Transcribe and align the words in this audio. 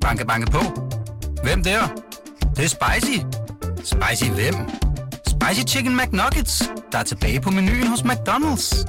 Banke, 0.00 0.26
banke 0.26 0.50
på. 0.50 0.58
Hvem 1.42 1.62
der? 1.62 1.80
Det, 2.40 2.56
det 2.56 2.64
er 2.64 2.68
spicy. 2.68 3.18
Spicy 3.76 4.30
hvem? 4.30 4.54
Spicy 5.26 5.74
Chicken 5.74 5.96
McNuggets, 5.96 6.70
der 6.92 6.98
er 6.98 7.02
tilbage 7.02 7.40
på 7.40 7.50
menuen 7.50 7.86
hos 7.86 8.00
McDonald's. 8.00 8.84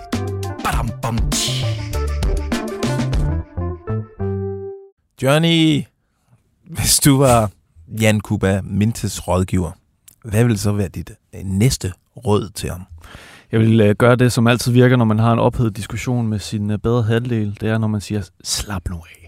Badum, 0.63 0.89
bom, 1.01 1.17
tji. 1.31 1.65
Johnny, 5.21 5.83
hvis 6.63 6.99
du 6.99 7.17
var 7.17 7.51
Jan 8.01 8.19
Kuba 8.19 8.61
Mintes 8.63 9.27
rådgiver, 9.27 9.71
hvad 10.25 10.43
vil 10.43 10.59
så 10.59 10.71
være 10.71 10.87
dit 10.87 11.11
øh, 11.35 11.41
næste 11.43 11.93
råd 12.25 12.49
til 12.49 12.69
ham? 12.69 12.81
Jeg 13.51 13.59
vil 13.59 13.81
øh, 13.81 13.95
gøre 13.95 14.15
det, 14.15 14.31
som 14.31 14.47
altid 14.47 14.71
virker, 14.71 14.97
når 14.97 15.05
man 15.05 15.19
har 15.19 15.33
en 15.33 15.39
ophedet 15.39 15.77
diskussion 15.77 16.27
med 16.27 16.39
sin 16.39 16.71
øh, 16.71 16.77
bedre 16.77 17.03
halvdel. 17.03 17.57
Det 17.61 17.69
er, 17.69 17.77
når 17.77 17.87
man 17.87 18.01
siger, 18.01 18.29
slap 18.43 18.89
nu 18.89 18.95
af. 18.95 19.20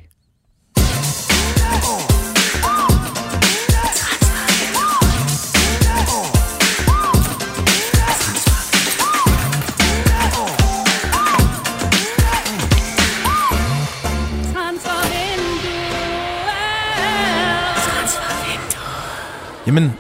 Jamen, 19.68 19.92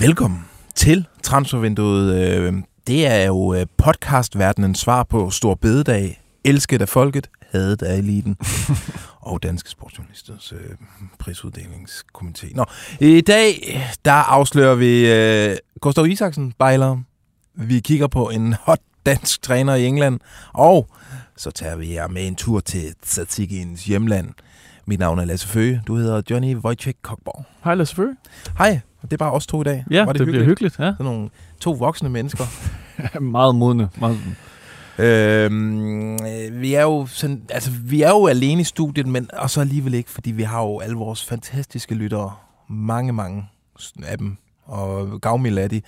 velkommen 0.00 0.44
til 0.74 1.06
Transfervinduet. 1.22 2.14
Øh, 2.14 2.54
Det 2.86 3.06
er 3.06 3.26
jo 3.26 3.54
øh, 3.54 3.66
podcastverdenens 3.76 4.78
svar 4.78 5.02
på 5.02 5.30
Stor 5.30 5.54
Bededag, 5.54 6.22
elsket 6.44 6.82
af 6.82 6.88
folket, 6.88 7.30
hadet 7.50 7.82
af 7.82 7.96
eliten, 7.98 8.36
og 9.20 9.42
Danske 9.42 9.70
Sportsjournalisters 9.70 10.52
øh, 10.52 10.70
prisuddelingskomité. 11.22 12.54
Nå, 12.54 12.64
i 13.00 13.20
dag, 13.20 13.80
der 14.04 14.12
afslører 14.12 14.74
vi 14.74 15.12
øh, 15.12 15.56
Gustav 15.80 16.06
Isaksen, 16.06 16.52
bejler. 16.58 16.96
Vi 17.54 17.80
kigger 17.80 18.06
på 18.06 18.30
en 18.30 18.54
hot 18.60 18.80
dansk 19.06 19.42
træner 19.42 19.74
i 19.74 19.86
England, 19.86 20.20
og 20.52 20.88
så 21.36 21.50
tager 21.50 21.76
vi 21.76 21.92
jer 21.94 22.08
med 22.08 22.26
en 22.26 22.36
tur 22.36 22.60
til 22.60 22.94
Tzatzikiens 23.02 23.84
hjemland. 23.84 24.30
Mit 24.86 24.98
navn 24.98 25.18
er 25.18 25.24
Lasse 25.24 25.48
Føge. 25.48 25.82
Du 25.86 25.96
hedder 25.96 26.22
Johnny 26.30 26.56
Wojciech 26.56 26.98
Kokborg. 27.02 27.44
Hej 27.64 27.74
Lasse 27.74 27.94
Føge. 27.96 28.16
Hej, 28.58 28.80
det 29.04 29.12
er 29.12 29.16
bare 29.16 29.32
os 29.32 29.46
to 29.46 29.60
i 29.60 29.64
dag. 29.64 29.84
Ja, 29.90 30.04
Var 30.04 30.12
det, 30.12 30.18
det 30.18 30.26
bliver 30.26 30.44
hyggeligt. 30.44 30.78
Ja. 30.78 30.84
Sådan 30.84 31.06
nogle 31.06 31.28
to 31.60 31.72
voksne 31.72 32.08
mennesker. 32.08 32.44
meget 33.20 33.54
modne. 33.54 33.88
Meget... 33.98 34.18
øhm, 34.98 36.12
øh, 36.12 36.60
vi 36.60 36.74
er 36.74 36.82
jo 36.82 37.06
sådan, 37.06 37.42
altså 37.50 37.70
vi 37.84 38.02
er 38.02 38.10
jo 38.10 38.26
alene 38.26 38.60
i 38.60 38.64
studiet, 38.64 39.06
men 39.06 39.28
og 39.32 39.50
så 39.50 39.60
alligevel 39.60 39.94
ikke, 39.94 40.10
fordi 40.10 40.30
vi 40.30 40.42
har 40.42 40.62
jo 40.62 40.78
alle 40.78 40.96
vores 40.96 41.24
fantastiske 41.24 41.94
lyttere. 41.94 42.32
Mange, 42.68 43.12
mange 43.12 43.44
af 44.06 44.18
dem. 44.18 44.36
Og 44.64 45.20
gavmilde 45.20 45.62
er 45.62 45.68
de. 45.68 45.82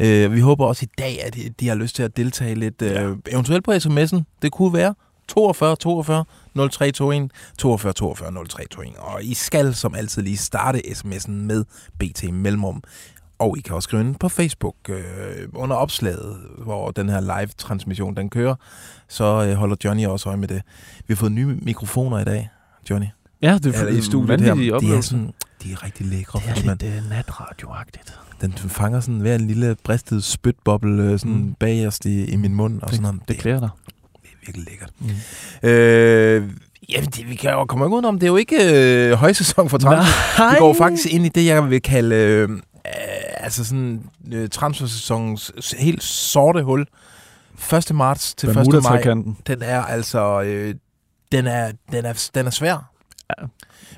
Øh, 0.00 0.32
vi 0.32 0.40
håber 0.40 0.66
også 0.66 0.84
i 0.84 0.88
dag, 0.98 1.24
at 1.24 1.36
de, 1.60 1.68
har 1.68 1.74
lyst 1.74 1.96
til 1.96 2.02
at 2.02 2.16
deltage 2.16 2.54
lidt. 2.54 2.82
Ja. 2.82 3.02
Øh, 3.02 3.16
eventuelt 3.32 3.64
på 3.64 3.72
sms'en. 3.72 4.22
Det 4.42 4.52
kunne 4.52 4.72
være 4.72 4.94
42 5.28 5.76
42 5.76 6.24
0321 6.54 7.28
42 7.58 7.92
42 7.92 8.30
0321. 8.32 8.98
Og 8.98 9.24
I 9.24 9.34
skal 9.34 9.74
som 9.74 9.94
altid 9.94 10.22
lige 10.22 10.36
starte 10.36 10.78
sms'en 10.78 11.30
med 11.30 11.64
BT 11.98 12.32
Mellemrum. 12.32 12.82
Og 13.38 13.58
I 13.58 13.60
kan 13.60 13.74
også 13.74 13.86
skrive 13.86 14.02
ind 14.02 14.14
på 14.16 14.28
Facebook 14.28 14.74
øh, 14.88 15.48
under 15.54 15.76
opslaget, 15.76 16.36
hvor 16.58 16.90
den 16.90 17.08
her 17.08 17.20
live-transmission 17.20 18.14
den 18.16 18.30
kører. 18.30 18.54
Så 19.08 19.24
øh, 19.48 19.54
holder 19.54 19.76
Johnny 19.84 20.06
også 20.06 20.28
øje 20.28 20.38
med 20.38 20.48
det. 20.48 20.62
Vi 20.98 21.14
har 21.14 21.16
fået 21.16 21.32
nye 21.32 21.46
mikrofoner 21.46 22.18
i 22.18 22.24
dag, 22.24 22.48
Johnny. 22.90 23.06
Ja, 23.42 23.58
det 23.62 23.76
er 23.76 23.86
i 23.88 24.00
studiet 24.00 24.40
her. 24.40 24.54
De 24.54 24.68
er, 24.96 25.00
sådan, 25.00 25.32
de 25.62 25.72
er 25.72 25.84
rigtig 25.84 26.06
lækre. 26.06 26.40
Det 26.40 26.48
er 26.48 26.54
fordi 26.54 26.66
man- 26.66 26.78
lidt 26.80 27.04
uh, 27.04 27.10
natradioagtigt. 27.10 28.18
den 28.40 28.52
fanger 28.52 29.00
sådan 29.00 29.20
hver 29.20 29.34
en 29.34 29.46
lille 29.46 29.76
bristet 29.84 30.24
spytboble 30.24 31.02
øh, 31.02 31.18
sådan 31.18 31.32
Mm. 31.36 31.54
bagerst 31.54 32.04
i, 32.04 32.24
i 32.24 32.36
min 32.36 32.54
mund. 32.54 32.82
Og 32.82 32.90
sådan 32.90 33.02
noget. 33.02 33.20
Det, 33.20 33.28
det 33.28 33.38
klæder 33.38 33.60
dig. 33.60 33.68
Virkelig 34.46 34.66
lækkert. 34.70 34.90
Mm. 34.98 35.68
Øh, 35.68 36.50
jamen, 36.88 37.10
det, 37.10 37.28
vi 37.28 37.34
kan 37.34 37.50
jo 37.50 37.64
komme 37.64 37.88
udenom. 37.88 38.18
Det 38.18 38.26
er 38.26 38.30
jo 38.30 38.36
ikke 38.36 38.56
øh, 39.10 39.12
højsæson 39.12 39.68
for 39.68 39.78
transfer. 39.78 40.50
Vi 40.50 40.56
går 40.58 40.74
faktisk 40.74 41.06
ind 41.12 41.26
i 41.26 41.28
det, 41.28 41.46
jeg 41.46 41.70
vil 41.70 41.82
kalde 41.82 42.16
øh, 42.16 42.48
altså 43.36 43.64
sådan, 43.64 44.02
øh, 44.32 44.48
transfersæsonens 44.48 45.52
helt 45.78 46.02
sorte 46.02 46.62
hul. 46.62 46.86
1. 47.72 47.94
marts 47.94 48.34
til 48.34 48.48
1. 48.48 48.82
maj. 48.82 49.02
Den 49.46 49.62
er 49.62 49.82
altså... 49.82 50.42
Øh, 50.42 50.74
den, 51.32 51.46
er, 51.46 51.72
den, 51.92 52.04
er, 52.04 52.30
den 52.34 52.46
er 52.46 52.50
svær. 52.50 52.90
Ja. 53.38 53.46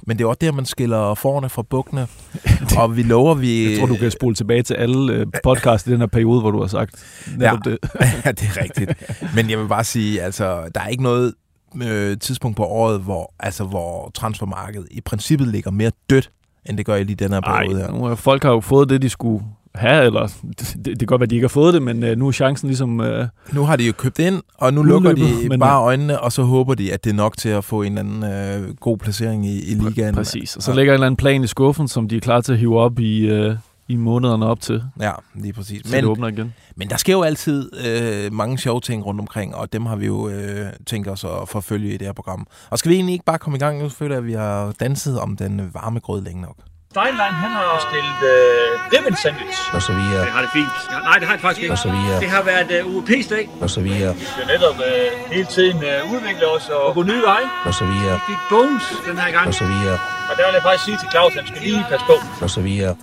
Men 0.07 0.19
det 0.19 0.25
er 0.25 0.29
også 0.29 0.39
der, 0.41 0.53
man 0.53 0.65
skiller 0.65 1.15
forerne 1.15 1.49
fra 1.49 1.63
bukkene. 1.63 2.07
og 2.81 2.97
vi 2.97 3.03
lover, 3.03 3.35
vi... 3.35 3.71
Jeg 3.71 3.79
tror, 3.79 3.87
du 3.87 3.97
kan 3.97 4.11
spole 4.11 4.35
tilbage 4.35 4.63
til 4.63 4.75
alle 4.75 5.21
uh, 5.21 5.27
podcast 5.45 5.87
i 5.87 5.91
den 5.91 6.01
her 6.01 6.07
periode, 6.07 6.41
hvor 6.41 6.51
du 6.51 6.61
har 6.61 6.67
sagt 6.67 7.05
netop 7.37 7.59
det. 7.65 7.79
ja, 8.25 8.33
det 8.33 8.43
er 8.43 8.63
rigtigt. 8.63 8.93
Men 9.35 9.51
jeg 9.51 9.59
vil 9.59 9.69
bare 9.69 9.85
sige, 9.85 10.23
altså, 10.23 10.71
der 10.75 10.81
er 10.81 10.89
ikke 10.89 11.03
noget 11.03 11.35
øh, 11.83 12.19
tidspunkt 12.19 12.57
på 12.57 12.65
året, 12.65 13.01
hvor, 13.01 13.35
altså, 13.41 13.65
hvor 13.65 14.11
transfermarkedet 14.15 14.89
i 14.91 15.01
princippet 15.01 15.49
ligger 15.49 15.71
mere 15.71 15.91
dødt, 16.11 16.31
end 16.67 16.79
det 16.79 16.87
gør 16.87 16.95
i 16.97 17.05
lige 17.05 17.17
den 17.17 17.33
her 17.33 17.41
Ej, 17.41 17.63
periode 17.63 17.81
her. 17.81 17.93
nu, 17.93 18.15
folk 18.15 18.43
har 18.43 18.51
jo 18.51 18.61
fået 18.61 18.89
det, 18.89 19.03
de 19.03 19.09
skulle 19.09 19.45
have, 19.75 20.05
eller 20.07 20.27
det, 20.59 20.77
det 20.85 20.99
kan 20.99 21.07
godt 21.07 21.21
være, 21.21 21.27
at 21.27 21.31
de 21.31 21.35
ikke 21.35 21.45
har 21.45 21.49
fået 21.49 21.75
det, 21.75 21.83
men 21.83 22.03
uh, 22.03 22.09
nu 22.19 22.29
er 22.29 22.33
chancen 22.33 22.69
ligesom... 22.69 23.01
Uh, 23.01 23.07
Nu 23.53 23.65
har 23.65 23.77
de 23.77 23.87
jo 23.87 23.93
købt 23.93 24.19
ind, 24.19 24.43
og 24.55 24.75
nu 24.75 24.83
lukker 24.83 25.13
de 25.13 25.49
men- 25.49 25.61
bare 25.61 25.83
øjnene, 25.83 26.21
og 26.21 26.33
så 26.33 26.43
håber 26.43 26.75
de, 26.75 26.93
at 26.93 27.05
det 27.05 27.11
er 27.11 27.15
nok 27.15 27.37
til 27.37 27.49
at 27.49 27.65
få 27.65 27.83
en 27.83 27.99
eller 27.99 28.23
anden 28.23 28.65
øh, 28.65 28.75
god 28.75 28.99
placering 28.99 29.47
i, 29.47 29.71
i 29.71 29.75
ligaen. 29.75 30.15
præcis. 30.15 30.57
Og 30.57 30.63
så 30.63 30.71
Ja. 30.71 30.77
ligger 30.77 30.93
en 30.93 30.95
eller 30.95 31.07
anden 31.07 31.17
plan 31.17 31.45
i 31.45 31.47
skuffen, 31.47 31.89
som 31.89 32.09
de 32.09 32.17
er 32.17 32.21
klar 32.21 32.41
til 32.41 32.53
at 32.53 32.59
hive 32.59 32.79
op 32.81 32.99
i, 32.99 33.41
uh, 33.47 33.55
i 33.89 33.97
månederne 33.97 34.47
op 34.47 34.61
til, 34.61 34.83
Ja, 35.01 35.13
lige 35.35 35.53
præcis. 35.53 35.83
det 35.83 35.91
Men, 35.93 36.05
åbner 36.05 36.29
igen. 36.29 36.55
men 36.77 36.89
der 36.89 36.97
sker 36.97 37.13
jo 37.13 37.23
altid 37.23 37.71
øh, 37.87 38.33
mange 38.33 38.59
sjove 38.59 38.81
ting 38.81 39.07
rundt 39.07 39.21
omkring, 39.21 39.55
og 39.55 39.73
dem 39.73 39.87
har 39.87 39.97
vi 39.97 40.07
jo 40.07 40.29
øh, 40.29 40.67
tænkt 40.87 41.09
os 41.09 41.25
at 41.25 41.49
forfølge 41.49 41.89
i 41.95 41.97
det 41.97 42.07
her 42.07 42.13
program. 42.13 42.47
Og 42.71 42.79
skal 42.79 42.91
vi 42.91 42.95
egentlig 42.95 43.13
ikke 43.13 43.25
bare 43.25 43.39
komme 43.39 43.57
i 43.57 43.59
gang? 43.61 43.83
Nu 43.83 43.89
føler 43.89 44.15
jeg, 44.15 44.23
at 44.23 44.27
vi 44.27 44.33
har 44.33 44.73
danset 44.81 45.21
om 45.21 45.37
den 45.37 45.71
varme 45.75 46.01
grød 46.01 46.23
længe 46.23 46.43
nok. 46.43 46.57
Steinlein, 46.95 47.35
han 47.45 47.51
har 47.59 47.71
stillet 47.89 48.21
øh, 48.35 48.69
ribbon 48.95 49.17
sandwich. 49.23 49.59
og 49.77 49.83
så 49.89 49.93
videre, 50.01 50.23
Det 50.27 50.33
har 50.37 50.43
det 50.47 50.51
fint. 50.59 50.75
Ja, 50.93 50.99
nej, 51.09 51.17
det 51.21 51.27
har 51.29 51.35
det 51.37 51.43
faktisk 51.47 51.63
ikke. 51.63 51.73
og 51.75 51.79
så 51.87 51.91
videre, 51.97 52.21
Det 52.25 52.31
har 52.37 52.43
været 52.53 52.71
uh, 52.79 52.95
UEP's 52.95 53.29
dag. 53.35 53.45
og 53.65 53.71
så 53.77 53.81
videre, 53.89 54.13
Vi 54.23 54.25
skal 54.33 54.47
netop 54.55 54.77
uh, 54.89 55.33
hele 55.35 55.49
tiden 55.57 55.77
uh, 55.91 56.13
udvikle 56.15 56.45
os 56.57 56.69
og 56.69 56.95
gå 56.95 57.03
nye 57.03 57.23
veje. 57.31 57.49
og 57.69 57.75
så 57.81 57.85
videre, 57.93 58.15
Vi 58.15 58.25
fik 58.31 58.41
Bones 58.53 58.85
den 59.09 59.17
her 59.23 59.31
gang. 59.37 59.47
og 59.51 59.55
så 59.55 59.67
videre, 59.73 59.99
Og 60.31 60.35
der 60.39 60.45
vil 60.47 60.55
jeg 60.59 60.63
faktisk 60.69 60.85
sige 60.89 60.97
til 61.03 61.09
Claus, 61.15 61.33
at 61.37 61.39
han 61.43 61.47
skal 61.51 61.63
lige 61.69 61.85
passe 61.91 62.07
på. 62.11 62.17
og 62.45 62.51
så 62.57 62.61
videre. 62.61 62.95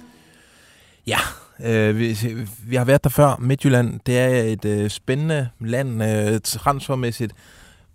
Ja, 1.14 1.22
øh, 1.70 1.98
vi, 2.00 2.08
vi 2.72 2.76
har 2.76 2.86
været 2.86 3.04
der 3.04 3.10
før. 3.10 3.36
Midtjylland, 3.40 4.00
det 4.06 4.20
er 4.20 4.28
et 4.56 4.66
øh, 4.66 4.90
spændende 4.90 5.50
land 5.60 6.04
øh, 6.04 6.40
transfermæssigt. 6.44 7.34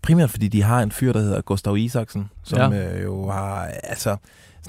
Primært 0.03 0.31
fordi 0.31 0.49
de 0.49 0.63
har 0.63 0.81
en 0.81 0.93
fyr, 0.93 1.13
der 1.13 1.21
hedder 1.21 1.41
Gustav 1.41 1.77
Isaksen, 1.77 2.31
som 2.45 2.73
ja. 2.73 2.79
øh, 2.97 3.05
jo 3.05 3.31
har, 3.31 3.69
altså, 3.83 4.17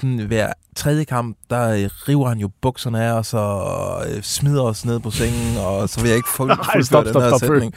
sådan 0.00 0.18
hver 0.18 0.52
tredje 0.76 1.04
kamp, 1.04 1.36
der 1.50 1.68
øh, 1.70 1.90
river 2.08 2.28
han 2.28 2.38
jo 2.38 2.50
bukserne 2.62 3.04
af 3.04 3.12
os 3.12 3.34
og 3.34 4.10
øh, 4.10 4.22
smider 4.22 4.62
os 4.62 4.84
ned 4.84 5.00
på 5.00 5.10
sengen, 5.10 5.56
og 5.56 5.88
så 5.88 6.00
vil 6.00 6.08
jeg 6.08 6.16
ikke 6.16 6.28
fuld, 6.36 6.50
fuldføre 6.72 6.82
stop, 6.84 7.04
den 7.04 7.12
stop, 7.12 7.22
her 7.22 7.28
stop, 7.28 7.40
sætning. 7.40 7.74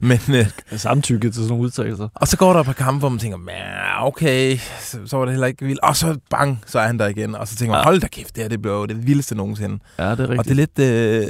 Men, 0.00 0.18
øh, 0.28 0.78
Samtykke 0.78 1.28
til 1.28 1.34
sådan 1.34 1.48
nogle 1.48 1.64
udtalelser. 1.64 2.08
og 2.14 2.28
så 2.28 2.36
går 2.36 2.52
der 2.52 2.60
et 2.60 2.66
par 2.66 2.72
kampe, 2.72 2.98
hvor 2.98 3.08
man 3.08 3.18
tænker, 3.18 3.38
"Ja, 3.48 4.06
okay, 4.06 4.58
så, 4.80 4.98
så 5.06 5.16
var 5.16 5.24
det 5.24 5.32
heller 5.34 5.46
ikke 5.46 5.64
vildt. 5.66 5.80
Og 5.80 5.96
så 5.96 6.18
bang, 6.30 6.62
så 6.66 6.78
er 6.78 6.86
han 6.86 6.98
der 6.98 7.06
igen. 7.06 7.34
Og 7.34 7.48
så 7.48 7.56
tænker 7.56 7.72
man, 7.72 7.80
Ja. 7.80 7.84
hold 7.84 8.00
da 8.00 8.06
kæft, 8.08 8.34
det 8.36 8.42
her 8.44 8.48
det 8.48 8.62
blev 8.62 8.72
jo 8.72 8.86
det 8.86 9.06
vildeste 9.06 9.34
nogensinde. 9.34 9.78
Ja, 9.98 10.10
det 10.10 10.20
er 10.20 10.28
rigtigt. 10.30 10.38
Og 10.38 10.44
det 10.44 10.50
er 10.50 10.54
lidt, 10.54 10.78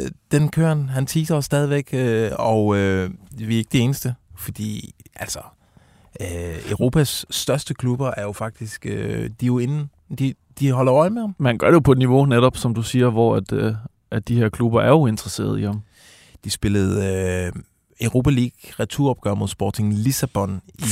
øh, 0.02 0.10
den 0.32 0.48
kører 0.48 0.68
han, 0.68 0.88
han 0.88 1.06
teaser 1.06 1.34
os 1.36 1.44
stadigvæk, 1.44 1.88
øh, 1.92 2.30
og 2.38 2.76
øh, 2.76 3.10
vi 3.38 3.54
er 3.54 3.58
ikke 3.58 3.70
det 3.72 3.80
eneste, 3.80 4.14
fordi 4.36 4.94
altså, 5.16 5.38
øh, 6.20 6.70
Europas 6.70 7.26
største 7.30 7.74
klubber 7.74 8.10
er 8.16 8.22
jo 8.22 8.32
faktisk, 8.32 8.86
øh, 8.86 9.30
de 9.40 9.44
er 9.44 9.46
jo 9.46 9.58
inde, 9.58 9.88
de, 10.14 10.34
de 10.60 10.70
holder 10.72 10.94
øje 10.94 11.10
med 11.10 11.20
ham. 11.20 11.34
Man 11.38 11.58
gør 11.58 11.66
det 11.66 11.74
jo 11.74 11.80
på 11.80 11.92
et 11.92 11.98
niveau 11.98 12.24
netop, 12.24 12.56
som 12.56 12.74
du 12.74 12.82
siger, 12.82 13.08
hvor 13.10 13.36
at, 13.36 13.52
øh, 13.52 13.74
at 14.10 14.28
de 14.28 14.36
her 14.36 14.48
klubber 14.48 14.80
er 14.80 14.88
jo 14.88 15.06
interesserede 15.06 15.60
i 15.60 15.64
ham. 15.64 15.82
De 16.44 16.50
spillede 16.50 17.06
øh, 17.06 17.52
Europa 18.00 18.30
League 18.30 18.52
returopgør 18.80 19.34
mod 19.34 19.48
Sporting 19.48 19.94
Lissabon 19.94 20.60
i 20.78 20.84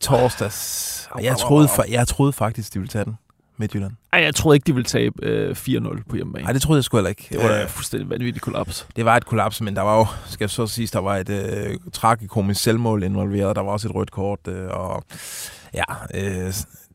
torsdags. 0.00 1.08
Og 1.10 1.24
jeg 1.24 1.36
troede, 1.38 1.68
fa- 1.68 1.90
jeg 1.92 2.08
troede 2.08 2.32
faktisk, 2.32 2.74
de 2.74 2.78
ville 2.78 2.88
tage 2.88 3.04
den, 3.04 3.14
Midtjylland. 3.56 3.92
Ej, 4.12 4.20
jeg 4.22 4.34
troede 4.34 4.56
ikke, 4.56 4.66
de 4.66 4.74
ville 4.74 4.84
tabe 4.84 5.14
øh, 5.22 5.50
4-0 5.50 6.02
på 6.08 6.16
hjemmebane. 6.16 6.44
Nej, 6.44 6.52
det 6.52 6.62
troede 6.62 6.78
jeg 6.78 6.84
sgu 6.84 6.96
heller 6.96 7.08
ikke. 7.08 7.26
det 7.30 7.38
var 7.42 7.48
da 7.48 7.62
Øh, 7.62 7.68
fuldstændig 7.68 8.10
vanvittigt 8.10 8.42
kollaps. 8.44 8.86
Det 8.96 9.04
var 9.04 9.16
et 9.16 9.26
kollaps, 9.26 9.60
men 9.60 9.76
der 9.76 9.82
var 9.82 9.98
jo, 9.98 10.06
skal 10.26 10.44
jeg 10.44 10.50
så 10.50 10.66
sige, 10.66 10.88
der 10.92 10.98
var 10.98 11.16
et 11.16 11.28
øh, 11.28 11.76
tragikomisk 11.92 12.62
selvmål 12.62 13.02
involveret. 13.02 13.56
Der 13.56 13.62
var 13.62 13.70
også 13.72 13.88
et 13.88 13.94
rødt 13.94 14.10
kort, 14.10 14.38
øh, 14.48 14.68
og 14.70 15.04
ja, 15.74 15.84
øh, 16.14 16.52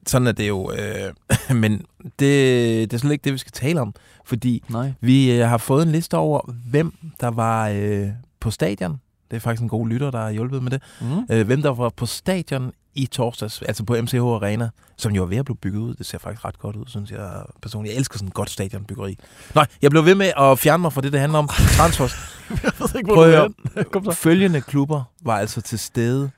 sådan 0.07 0.27
er 0.27 0.31
det 0.31 0.47
jo. 0.47 0.71
Øh, 0.71 1.55
men 1.61 1.85
det, 2.03 2.91
det 2.91 2.93
er 2.93 2.97
slet 2.97 3.11
ikke 3.11 3.23
det, 3.23 3.33
vi 3.33 3.37
skal 3.37 3.51
tale 3.51 3.81
om, 3.81 3.93
fordi 4.25 4.63
Nej. 4.69 4.93
vi 5.01 5.31
øh, 5.31 5.47
har 5.47 5.57
fået 5.57 5.83
en 5.85 5.91
liste 5.91 6.17
over, 6.17 6.53
hvem 6.69 6.93
der 7.19 7.27
var 7.27 7.69
øh, 7.69 8.07
på 8.39 8.51
stadion. 8.51 8.99
Det 9.31 9.37
er 9.37 9.41
faktisk 9.41 9.61
en 9.61 9.69
god 9.69 9.87
lytter, 9.87 10.11
der 10.11 10.19
har 10.21 10.31
hjulpet 10.31 10.63
med 10.63 10.71
det. 10.71 10.81
Mm. 11.01 11.35
Øh, 11.35 11.45
hvem 11.45 11.61
der 11.61 11.69
var 11.73 11.89
på 11.89 12.05
stadion 12.05 12.71
i 12.95 13.05
torsdags, 13.05 13.61
altså 13.61 13.83
på 13.83 13.95
MCH 14.01 14.15
Arena, 14.15 14.69
som 14.97 15.11
jo 15.11 15.23
er 15.23 15.27
ved 15.27 15.37
at 15.37 15.45
blive 15.45 15.57
bygget 15.57 15.79
ud. 15.79 15.95
Det 15.95 16.05
ser 16.05 16.17
faktisk 16.17 16.45
ret 16.45 16.59
godt 16.59 16.75
ud, 16.75 16.85
synes 16.87 17.11
jeg 17.11 17.43
personligt. 17.61 17.93
Jeg 17.93 17.99
elsker 17.99 18.17
sådan 18.17 18.27
et 18.27 18.33
godt 18.33 18.49
stadionbyggeri. 18.49 19.17
Nej, 19.55 19.65
jeg 19.81 19.91
blev 19.91 20.05
ved 20.05 20.15
med 20.15 20.31
at 20.37 20.59
fjerne 20.59 20.81
mig 20.81 20.93
fra 20.93 21.01
det, 21.01 21.11
det 21.11 21.19
handler 21.19 21.39
om 21.39 21.47
transfers. 21.77 22.13
jeg 22.49 22.71
ved 22.79 22.95
ikke, 22.97 23.07
Prøv 23.07 23.15
hvor 23.15 23.25
at 23.25 23.51
du 23.93 23.99
er 23.99 24.03
høre. 24.03 24.13
Følgende 24.13 24.61
klubber 24.61 25.03
var 25.23 25.37
altså 25.37 25.61
til 25.61 25.79
stede, 25.79 26.31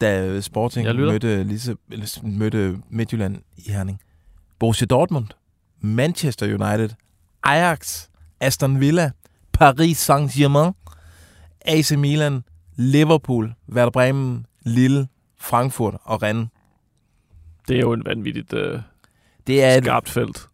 da 0.00 0.40
Sporting 0.40 0.86
Jeg 0.86 0.94
lytter. 0.94 1.12
mødte, 1.12 1.44
Lise, 1.44 1.76
mødte 2.22 2.78
Midtjylland 2.90 3.38
i 3.56 3.70
Herning. 3.70 4.00
Borussia 4.58 4.86
Dortmund, 4.86 5.26
Manchester 5.80 6.46
United, 6.46 6.88
Ajax, 7.42 8.08
Aston 8.40 8.80
Villa, 8.80 9.10
Paris 9.52 9.98
Saint-Germain, 10.10 10.72
AC 11.60 11.90
Milan, 11.92 12.44
Liverpool, 12.76 13.54
Werder 13.72 13.90
Bremen, 13.90 14.46
Lille, 14.62 15.08
Frankfurt 15.40 15.94
og 16.04 16.22
Rennes. 16.22 16.48
Det 17.68 17.76
er 17.76 17.80
jo 17.80 17.92
en 17.92 18.04
vanvittigt 18.06 18.52
øh, 18.52 18.80
Det 19.46 19.64
er 19.64 19.74
et, 19.74 19.84
skarpt 19.84 20.08
felt. 20.08 20.48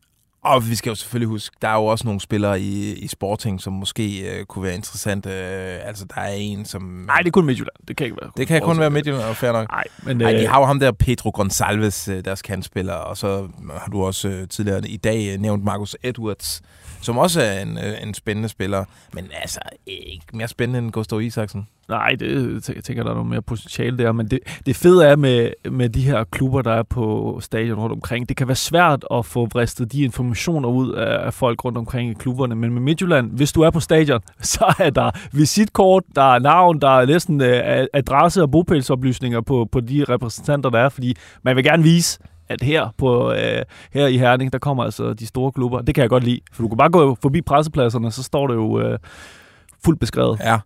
Og 0.45 0.69
vi 0.69 0.75
skal 0.75 0.91
jo 0.91 0.95
selvfølgelig 0.95 1.29
huske, 1.29 1.57
der 1.63 1.69
er 1.69 1.75
jo 1.75 1.85
også 1.85 2.05
nogle 2.05 2.21
spillere 2.21 2.61
i, 2.61 2.93
i 2.93 3.09
Sporting, 3.09 3.61
som 3.61 3.73
måske 3.73 4.21
øh, 4.21 4.45
kunne 4.45 4.63
være 4.63 4.75
interessante. 4.75 5.31
Øh, 5.31 5.89
altså, 5.89 6.05
der 6.15 6.21
er 6.21 6.33
en, 6.33 6.65
som... 6.65 6.83
Nej, 6.83 7.17
det 7.17 7.27
er 7.27 7.31
kun 7.31 7.47
Midtjylland. 7.47 7.77
Det 7.89 7.97
kan 7.97 8.05
ikke 8.05 8.17
være. 8.23 8.31
det 8.37 8.47
kan 8.47 8.61
kun 8.61 8.79
være 8.79 8.91
Midtjylland, 8.91 9.25
og 9.25 9.37
fair 9.37 9.53
nok. 9.53 9.69
Nej, 9.71 9.85
men 10.03 10.17
Nej, 10.17 10.33
de 10.33 10.43
øh, 10.43 10.51
har 10.51 10.61
jo 10.61 10.67
ham 10.67 10.81
der 10.81 10.93
Pedro 10.93 11.33
Gonçalves, 11.39 12.11
øh, 12.13 12.25
deres 12.25 12.43
kandspiller, 12.43 12.95
og 12.95 13.17
så 13.17 13.49
har 13.81 13.89
du 13.93 14.05
også 14.05 14.29
øh, 14.29 14.49
tidligere 14.49 14.89
i 14.89 14.97
dag 14.97 15.33
øh, 15.33 15.41
nævnt 15.41 15.65
Marcus 15.65 15.97
Edwards, 16.03 16.63
som 17.03 17.19
også 17.19 17.41
er 17.41 17.61
en, 17.61 17.79
øh, 17.79 18.03
en 18.03 18.15
spændende 18.15 18.49
spiller, 18.49 18.85
men 19.13 19.29
altså 19.43 19.61
ikke 19.87 20.27
mere 20.33 20.49
spændende 20.49 20.79
end 20.79 20.93
Gustav 20.93 21.21
Isaksen. 21.21 21.67
Nej, 21.89 22.17
det 22.21 22.69
jeg 22.75 22.85
tænker, 22.85 23.03
der 23.03 23.11
er 23.11 23.15
noget 23.15 23.31
mere 23.31 23.43
potentiale 23.43 23.99
der, 23.99 24.13
men 24.13 24.29
det, 24.29 24.39
det 24.67 24.77
fede 24.77 25.07
er 25.07 25.17
med, 25.17 25.51
med 25.71 25.89
de 25.89 26.01
her 26.01 26.25
klubber, 26.25 26.63
der 26.63 26.73
er 26.73 26.83
på 26.83 27.39
stadion 27.43 27.79
rundt 27.79 27.93
omkring, 27.93 28.29
det 28.29 28.37
kan 28.37 28.49
være 28.49 28.57
svært 28.57 29.05
at 29.11 29.27
få 29.27 29.47
vristet 29.47 29.93
de 29.93 30.03
informationer 30.03 30.69
ud 30.69 30.93
af, 30.93 31.35
folk 31.35 31.65
rundt 31.65 31.79
omkring 31.79 32.11
i 32.11 32.15
klubberne, 32.15 32.55
men 32.55 32.73
med 32.73 32.81
Midtjylland, 32.83 33.31
hvis 33.31 33.53
du 33.53 33.63
er 33.63 33.71
på 33.71 33.81
stadion, 33.81 34.21
så 34.41 34.75
er 34.79 34.91
der 34.91 35.11
visitkort, 35.33 36.03
der 36.15 36.35
er 36.35 36.39
navn, 36.39 36.81
der 36.81 37.01
er 37.01 37.07
næsten 37.07 37.41
øh, 37.41 37.87
adresse 37.93 38.43
og 38.43 38.51
bopælsoplysninger 38.51 39.41
på, 39.41 39.69
på 39.73 39.81
de 39.81 40.05
repræsentanter, 40.09 40.71
der 40.71 40.79
er, 40.79 40.89
fordi 40.89 41.17
man 41.43 41.57
vil 41.57 41.65
gerne 41.65 41.83
vise, 41.83 42.19
at 42.53 42.63
her, 42.63 42.89
på, 42.99 43.33
øh, 43.33 43.63
her 43.93 44.07
i 44.07 44.19
Herning, 44.19 44.53
der 44.53 44.59
kommer 44.59 44.85
altså 44.85 45.15
de 45.15 45.27
store 45.27 45.53
klubber. 45.53 45.81
Det 45.83 45.95
kan 45.95 46.03
jeg 46.03 46.11
godt 46.11 46.25
lide, 46.25 46.41
for 46.53 46.63
du 46.63 46.69
kan 46.69 46.79
bare 46.79 46.91
gå 46.91 47.17
forbi 47.23 47.41
pressepladserne, 47.43 48.11
så 48.11 48.23
står 48.23 48.47
det 48.47 48.55
jo 48.55 48.81
øh, 48.81 48.99
fuldt 49.85 50.01
beskrevet. 50.01 50.39
Ja. 50.41 50.59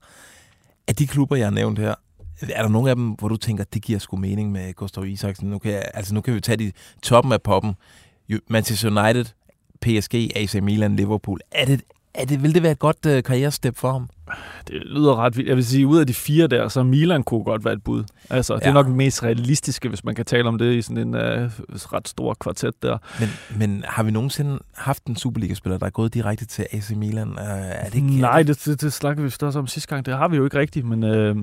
Af 0.89 0.95
de 0.95 1.07
klubber, 1.07 1.37
jeg 1.37 1.47
har 1.47 1.51
nævnt 1.51 1.79
her, 1.79 1.95
er 2.43 2.63
der 2.63 2.69
nogle 2.69 2.91
af 2.91 2.97
dem, 2.97 3.09
hvor 3.09 3.29
du 3.29 3.37
tænker, 3.37 3.65
det 3.65 3.83
giver 3.83 3.99
sgu 3.99 4.17
mening 4.17 4.53
med 4.53 4.75
Gustav 4.75 5.07
Isaksen? 5.07 5.51
Nu 5.51 5.59
kan, 5.59 5.73
jeg, 5.73 5.85
altså, 5.95 6.15
nu 6.15 6.21
kan 6.21 6.35
vi 6.35 6.41
tage 6.41 6.57
de 6.57 6.73
toppen 7.03 7.33
af 7.33 7.43
poppen. 7.43 7.75
Manchester 8.51 9.05
United, 9.05 9.25
PSG, 9.81 10.15
AC 10.15 10.55
Milan, 10.63 10.97
Liverpool. 10.97 11.41
Er 11.53 11.65
det, 11.65 11.83
er 12.17 12.25
det, 12.25 12.43
vil 12.43 12.55
det 12.55 12.63
være 12.63 12.73
et 12.73 12.79
godt 12.79 13.07
uh, 13.07 13.23
karrierestep 13.23 13.77
for 13.77 13.93
ham? 13.93 14.09
Det 14.69 14.75
lyder 14.87 15.17
ret 15.17 15.37
vildt. 15.37 15.49
Jeg 15.49 15.57
vil 15.57 15.67
sige, 15.67 15.87
ud 15.87 15.99
af 15.99 16.07
de 16.07 16.15
fire 16.15 16.47
der, 16.47 16.69
så 16.69 16.83
Milan 16.83 17.23
kunne 17.23 17.45
godt 17.45 17.65
være 17.65 17.75
et 17.75 17.85
bud. 17.85 18.05
Altså, 18.31 18.55
det 18.55 18.63
er 18.63 18.67
Ja. 18.69 18.73
nok 18.73 18.87
den 18.87 18.95
mest 18.97 19.23
realistiske, 19.23 19.89
hvis 19.89 20.05
man 20.05 20.15
kan 20.15 20.25
tale 20.25 20.49
om 20.49 20.59
det 20.59 20.75
i 20.75 20.83
sådan 20.83 20.97
en 21.09 21.15
uh, 21.15 21.21
ret 21.93 22.09
stor 22.09 22.35
kvartet 22.35 22.83
der. 22.83 22.99
Men, 23.21 23.29
men 23.59 23.85
har 23.89 24.03
vi 24.03 24.11
nogensinde 24.11 24.59
haft 24.77 25.05
en 25.05 25.17
Superliga-spiller, 25.17 25.79
der 25.79 25.87
er 25.87 25.91
gået 25.91 26.15
direkte 26.15 26.47
til 26.47 26.67
AC 26.73 26.91
Milan? 26.91 27.29
Uh, 27.29 27.37
er 27.45 27.85
det 27.85 27.95
ikke, 27.95 28.21
Nej, 28.21 28.43
det, 28.43 28.65
det, 28.65 28.81
det 28.81 28.93
snakkede 28.93 29.23
vi 29.27 29.33
også 29.47 29.59
om 29.59 29.67
sidste 29.67 29.89
gang. 29.89 30.07
Det 30.07 30.17
har 30.17 30.29
vi 30.29 30.37
jo 30.37 30.45
ikke 30.45 30.59
rigtigt, 30.59 30.87
men 30.87 31.05
øh, 31.05 31.37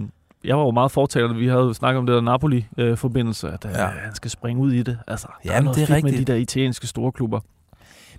jeg 0.43 0.57
var 0.57 0.63
jo 0.63 0.71
meget 0.71 0.91
fortaler, 0.91 1.33
vi 1.33 1.47
havde 1.47 1.73
snakket 1.73 1.97
om 1.99 2.05
det 2.05 2.13
der 2.15 2.21
Napoli-forbindelse, 2.21 3.47
at 3.51 3.65
øh, 3.65 3.71
Ja. 3.71 3.85
han 3.85 4.15
skal 4.15 4.31
springe 4.31 4.61
ud 4.61 4.71
i 4.73 4.83
det. 4.83 4.99
Altså, 5.07 5.27
der 5.43 5.51
Jamen, 5.53 5.63
noget 5.63 5.75
det 5.75 5.83
er 5.83 5.87
fedt 5.87 6.03
med 6.03 6.11
rigtigt. 6.11 6.27
de 6.27 6.33
der 6.33 6.39
italienske 6.39 6.87
store 6.87 7.11
klubber. 7.11 7.39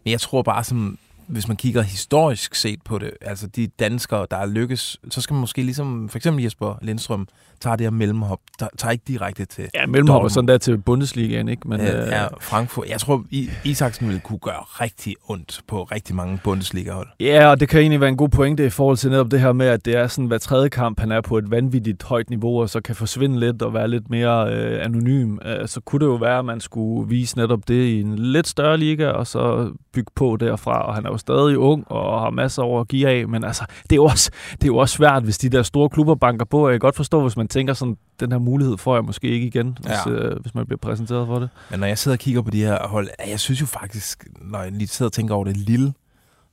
Men 0.04 0.10
jeg 0.12 0.20
tror 0.20 0.42
bare, 0.42 0.64
som, 0.64 0.98
hvis 1.26 1.48
man 1.48 1.56
kigger 1.56 1.82
historisk 1.82 2.54
set 2.54 2.78
på 2.84 2.98
det, 2.98 3.10
altså 3.20 3.46
de 3.46 3.66
danskere, 3.66 4.26
der 4.30 4.36
er 4.36 4.46
lykkes, 4.46 4.96
så 5.10 5.20
skal 5.20 5.34
man 5.34 5.40
måske 5.40 5.62
ligesom, 5.62 6.08
for 6.08 6.18
eksempel 6.18 6.42
Jesper 6.44 6.78
Lindstrøm, 6.82 7.28
tager 7.60 7.76
det 7.76 7.84
her 7.86 7.90
mellemhop, 7.90 8.38
der 8.60 8.68
tager 8.78 8.92
ikke 8.92 9.04
direkte 9.08 9.44
til 9.44 9.68
Ja, 9.74 9.86
mellemhopper 9.86 10.14
Dortmund. 10.14 10.30
sådan 10.30 10.48
der 10.48 10.58
til 10.58 10.78
Bundesligaen, 10.78 11.48
ikke? 11.48 11.68
Men, 11.68 11.80
Men, 11.80 11.88
øh, 11.88 12.02
øh, 12.02 12.08
ja, 12.08 12.26
Frankfurt. 12.40 12.88
Jeg 12.88 13.00
tror, 13.00 13.24
I, 13.30 13.50
Isaksen 13.64 14.06
ville 14.06 14.20
kunne 14.20 14.38
gøre 14.38 14.60
rigtig 14.60 15.14
ondt 15.28 15.60
på 15.68 15.82
rigtig 15.82 16.14
mange 16.14 16.40
Bundesliga-hold. 16.44 17.08
Ja, 17.20 17.46
og 17.50 17.60
det 17.60 17.68
kan 17.68 17.80
egentlig 17.80 18.00
være 18.00 18.08
en 18.08 18.16
god 18.16 18.28
pointe 18.28 18.66
i 18.66 18.70
forhold 18.70 18.96
til 18.96 19.10
netop 19.10 19.30
det 19.30 19.40
her 19.40 19.52
med, 19.52 19.66
at 19.66 19.84
det 19.84 19.96
er 19.96 20.06
sådan 20.06 20.26
hver 20.26 20.38
tredje 20.38 20.68
kamp, 20.68 21.00
han 21.00 21.12
er 21.12 21.20
på 21.20 21.38
et 21.38 21.50
vanvittigt 21.50 22.02
højt 22.02 22.30
niveau, 22.30 22.60
og 22.60 22.70
så 22.70 22.80
kan 22.80 22.94
forsvinde 22.94 23.40
lidt 23.40 23.62
og 23.62 23.74
være 23.74 23.88
lidt 23.88 24.10
mere 24.10 24.52
øh, 24.54 24.84
anonym. 24.84 25.38
Øh, 25.44 25.68
så 25.68 25.80
kunne 25.80 26.00
det 26.00 26.06
jo 26.06 26.14
være, 26.14 26.38
at 26.38 26.44
man 26.44 26.60
skulle 26.60 27.08
vise 27.08 27.36
netop 27.36 27.68
det 27.68 27.84
i 27.84 28.00
en 28.00 28.18
lidt 28.18 28.46
større 28.48 28.78
liga, 28.78 29.08
og 29.08 29.26
så 29.26 29.70
bygge 29.92 30.10
på 30.14 30.36
derfra. 30.40 30.86
Og 30.86 30.94
han 30.94 31.06
er 31.06 31.10
jo 31.14 31.18
stadig 31.18 31.58
ung 31.58 31.84
og 31.90 32.20
har 32.20 32.30
masser 32.30 32.62
over 32.62 32.80
at 32.80 32.88
give 32.88 33.08
af, 33.08 33.28
men 33.28 33.44
altså, 33.44 33.64
det 33.82 33.92
er 33.92 33.96
jo 33.96 34.04
også, 34.04 34.30
det 34.52 34.62
er 34.64 34.66
jo 34.66 34.76
også 34.76 34.94
svært, 34.96 35.22
hvis 35.22 35.38
de 35.38 35.48
der 35.48 35.62
store 35.62 35.88
klubber 35.88 36.14
banker 36.14 36.44
på. 36.44 36.68
Jeg 36.68 36.74
kan 36.74 36.80
godt 36.80 36.96
forstå, 36.96 37.22
hvis 37.22 37.36
man 37.36 37.48
tænker 37.48 37.74
sådan, 37.74 37.96
den 38.20 38.32
her 38.32 38.38
mulighed 38.38 38.78
får 38.78 38.94
jeg 38.94 39.04
måske 39.04 39.28
ikke 39.28 39.46
igen, 39.46 39.78
hvis, 39.80 39.92
Ja. 40.06 40.10
øh, 40.12 40.40
hvis 40.40 40.54
man 40.54 40.66
bliver 40.66 40.78
præsenteret 40.78 41.26
for 41.26 41.38
det. 41.38 41.48
Men 41.70 41.80
når 41.80 41.86
jeg 41.86 41.98
sidder 41.98 42.14
og 42.14 42.18
kigger 42.18 42.42
på 42.42 42.50
de 42.50 42.60
her 42.60 42.88
hold, 42.88 43.08
jeg 43.28 43.40
synes 43.40 43.60
jo 43.60 43.66
faktisk, 43.66 44.24
når 44.40 44.62
jeg 44.62 44.72
lige 44.72 44.88
sidder 44.88 45.08
og 45.08 45.12
tænker 45.12 45.34
over 45.34 45.44
det, 45.44 45.56
Lille, 45.56 45.94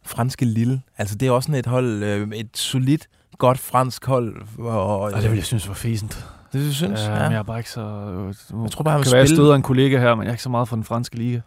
franske 0.06 0.46
Lille, 0.46 0.82
altså 0.98 1.16
det 1.16 1.28
er 1.28 1.32
også 1.32 1.48
sådan 1.48 1.60
et 1.60 1.66
hold, 1.66 2.04
øh, 2.04 2.28
et 2.36 2.50
solidt, 2.54 3.08
godt 3.38 3.60
fransk 3.60 4.06
hold. 4.06 4.36
Og, 4.60 5.00
Og 5.00 5.12
det 5.14 5.24
ville 5.24 5.36
jeg 5.36 5.44
synes 5.46 5.68
var 5.68 5.74
fæsent. 5.74 6.26
det, 6.54 6.76
synes 6.76 7.00
Ja, 7.00 7.14
ja. 7.16 7.24
men 7.24 7.32
jeg 7.32 7.40
er 7.40 7.44
bare 7.44 7.58
ikke 7.58 7.70
så... 7.72 7.82
Jeg 8.64 8.72
tror 8.72 8.84
bare, 8.84 8.98
vil 8.98 9.04
kan 9.06 9.12
være, 9.12 9.20
jeg 9.20 9.28
spille. 9.28 9.28
støder 9.28 9.56
en 9.56 9.62
kollega 9.62 10.00
her, 10.00 10.16
men 10.16 10.24
jeg 10.24 10.30
er 10.30 10.34
ikke 10.34 10.44
så 10.44 10.50
meget 10.50 10.68
for 10.68 10.76
den 10.76 10.84
franske 10.86 11.16
liga. 11.18 11.40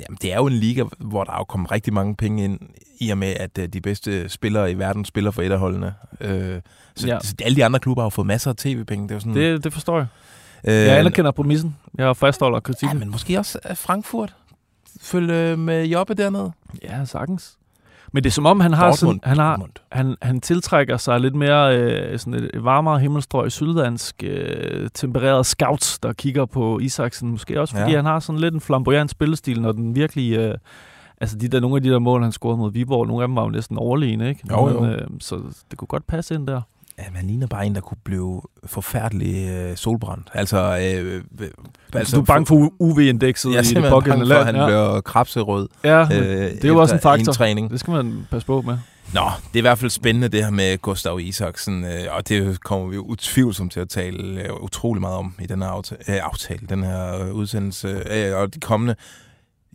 Jamen, 0.00 0.18
det 0.22 0.32
er 0.32 0.36
jo 0.36 0.46
en 0.46 0.52
liga, 0.52 0.84
hvor 0.98 1.24
der 1.24 1.32
er 1.32 1.36
jo 1.38 1.44
kommet 1.44 1.70
rigtig 1.72 1.92
mange 1.92 2.14
penge 2.16 2.44
ind, 2.44 2.60
i 3.00 3.10
og 3.10 3.18
med, 3.18 3.28
at 3.40 3.58
øh, 3.58 3.68
de 3.68 3.80
bedste 3.80 4.28
spillere 4.28 4.70
i 4.72 4.78
verden 4.78 5.04
spiller 5.04 5.30
for 5.30 5.42
et 5.42 5.52
af 5.52 5.58
holdene. 5.58 5.94
Øh, 6.20 6.60
så, 6.96 7.06
Ja. 7.06 7.14
ja. 7.14 7.20
så 7.20 7.34
alle 7.44 7.56
de 7.56 7.64
andre 7.64 7.78
klubber 7.80 8.02
har 8.02 8.06
jo 8.06 8.10
fået 8.10 8.26
masser 8.26 8.50
af 8.50 8.56
tv-penge. 8.56 9.08
Det 9.08 9.14
er 9.14 9.18
sådan, 9.18 9.34
Det, 9.34 9.64
det 9.64 9.72
forstår 9.72 9.96
jeg. 9.98 10.06
øh, 10.64 10.74
Jeg 10.74 10.98
anerkender 10.98 11.30
præmissen. 11.30 11.76
Jeg 11.98 12.16
fastholder 12.16 12.56
Ja, 12.56 12.60
kritikken. 12.60 12.98
men 12.98 13.10
måske 13.10 13.38
også 13.38 13.58
Frankfurt. 13.74 14.34
Følge 15.00 15.56
med 15.56 15.84
Jobbe 15.86 16.14
dernede. 16.14 16.52
Ja, 16.82 17.04
sagtens. 17.04 17.56
Men 18.14 18.24
det 18.24 18.30
er 18.30 18.32
som 18.32 18.46
om, 18.46 18.60
han 18.60 18.72
har 18.72 18.86
Dortmund. 18.88 19.20
sådan, 19.20 19.28
han, 19.28 19.38
har, 19.38 19.66
han, 19.92 20.16
han 20.22 20.40
tiltrækker 20.40 20.96
sig 20.96 21.20
lidt 21.20 21.34
mere 21.34 21.78
øh, 21.78 22.18
sådan 22.18 22.34
et, 22.34 22.50
varmere 22.64 22.98
himmelstrøg 22.98 23.52
syddansk 23.52 24.22
øh, 24.24 24.88
tempereret 24.94 25.46
scouts, 25.46 25.98
der 25.98 26.12
kigger 26.12 26.44
på 26.46 26.78
Isaksen. 26.78 27.30
Måske 27.30 27.60
også, 27.60 27.76
fordi 27.76 27.90
Ja. 27.90 27.96
han 27.96 28.04
har 28.04 28.18
sådan 28.18 28.40
lidt 28.40 28.54
en 28.54 28.60
flamboyant 28.60 29.10
spillestil, 29.10 29.60
når 29.62 29.72
den 29.72 29.94
virkelig... 29.94 30.36
Øh, 30.38 30.54
altså 31.20 31.36
de 31.38 31.48
der, 31.48 31.60
nogle 31.60 31.76
af 31.76 31.82
de 31.82 31.90
der 31.90 31.98
mål, 31.98 32.22
han 32.22 32.32
scorede 32.32 32.58
mod 32.58 32.72
Viborg, 32.72 33.06
nogle 33.06 33.22
af 33.22 33.28
dem 33.28 33.36
var 33.36 33.42
jo 33.42 33.48
næsten 33.50 33.78
overlegne, 33.78 34.28
ikke? 34.28 34.40
Jo, 34.50 34.68
jo. 34.68 34.80
Men, 34.80 34.90
øh, 34.90 35.06
så 35.20 35.40
det 35.70 35.78
kunne 35.78 35.88
godt 35.88 36.06
passe 36.06 36.34
ind 36.34 36.46
der. 36.46 36.60
Ja, 36.98 37.04
men 37.08 37.16
han 37.16 37.26
ligner 37.26 37.46
bare 37.46 37.66
en, 37.66 37.74
der 37.74 37.80
kunne 37.80 37.98
blive 38.04 38.42
forfærdelig 38.66 39.48
øh, 39.48 39.76
solbrændt. 39.76 40.30
Altså, 40.34 40.78
øh, 40.96 41.22
øh, 41.40 41.50
Altså, 41.94 42.16
du 42.16 42.20
er 42.20 42.24
bange 42.26 42.46
for 42.46 42.72
UV-indekset 42.78 43.50
jeg 43.50 43.58
er 43.58 43.62
i 43.62 43.82
det 43.82 43.90
pågældende 43.90 44.28
bange 44.28 44.34
for, 44.34 44.40
at 44.40 44.46
land. 44.46 44.56
han 44.56 44.66
bliver 44.66 45.00
krabserød. 45.00 45.68
ja, 45.84 46.00
Øh, 46.02 46.08
det 46.52 46.64
er 46.64 46.68
jo 46.68 46.78
også 46.78 46.94
en 46.94 47.00
faktor. 47.00 47.32
træning. 47.32 47.70
det 47.70 47.80
skal 47.80 47.90
man 47.90 48.26
passe 48.30 48.46
på 48.46 48.62
med. 48.62 48.78
Nå, 49.14 49.20
det 49.48 49.54
er 49.54 49.58
i 49.58 49.60
hvert 49.60 49.78
fald 49.78 49.90
spændende 49.90 50.28
det 50.28 50.44
her 50.44 50.50
med 50.50 50.78
Gustav 50.78 51.20
Isaksen, 51.20 51.84
øh, 51.84 51.90
og 52.10 52.28
det 52.28 52.60
kommer 52.64 52.86
vi 52.88 52.98
utvivlsomt 52.98 53.72
til 53.72 53.80
at 53.80 53.88
tale 53.88 54.42
øh, 54.42 54.62
utrolig 54.62 55.00
meget 55.00 55.16
om 55.16 55.34
i 55.40 55.46
den 55.46 55.62
her 55.62 55.68
aftale, 55.68 56.00
øh, 56.08 56.16
aftale 56.22 56.60
den 56.68 56.82
her 56.82 57.24
øh, 57.26 57.32
udsendelse, 57.34 57.88
øh, 58.10 58.36
og 58.36 58.54
de 58.54 58.60
kommende. 58.60 58.94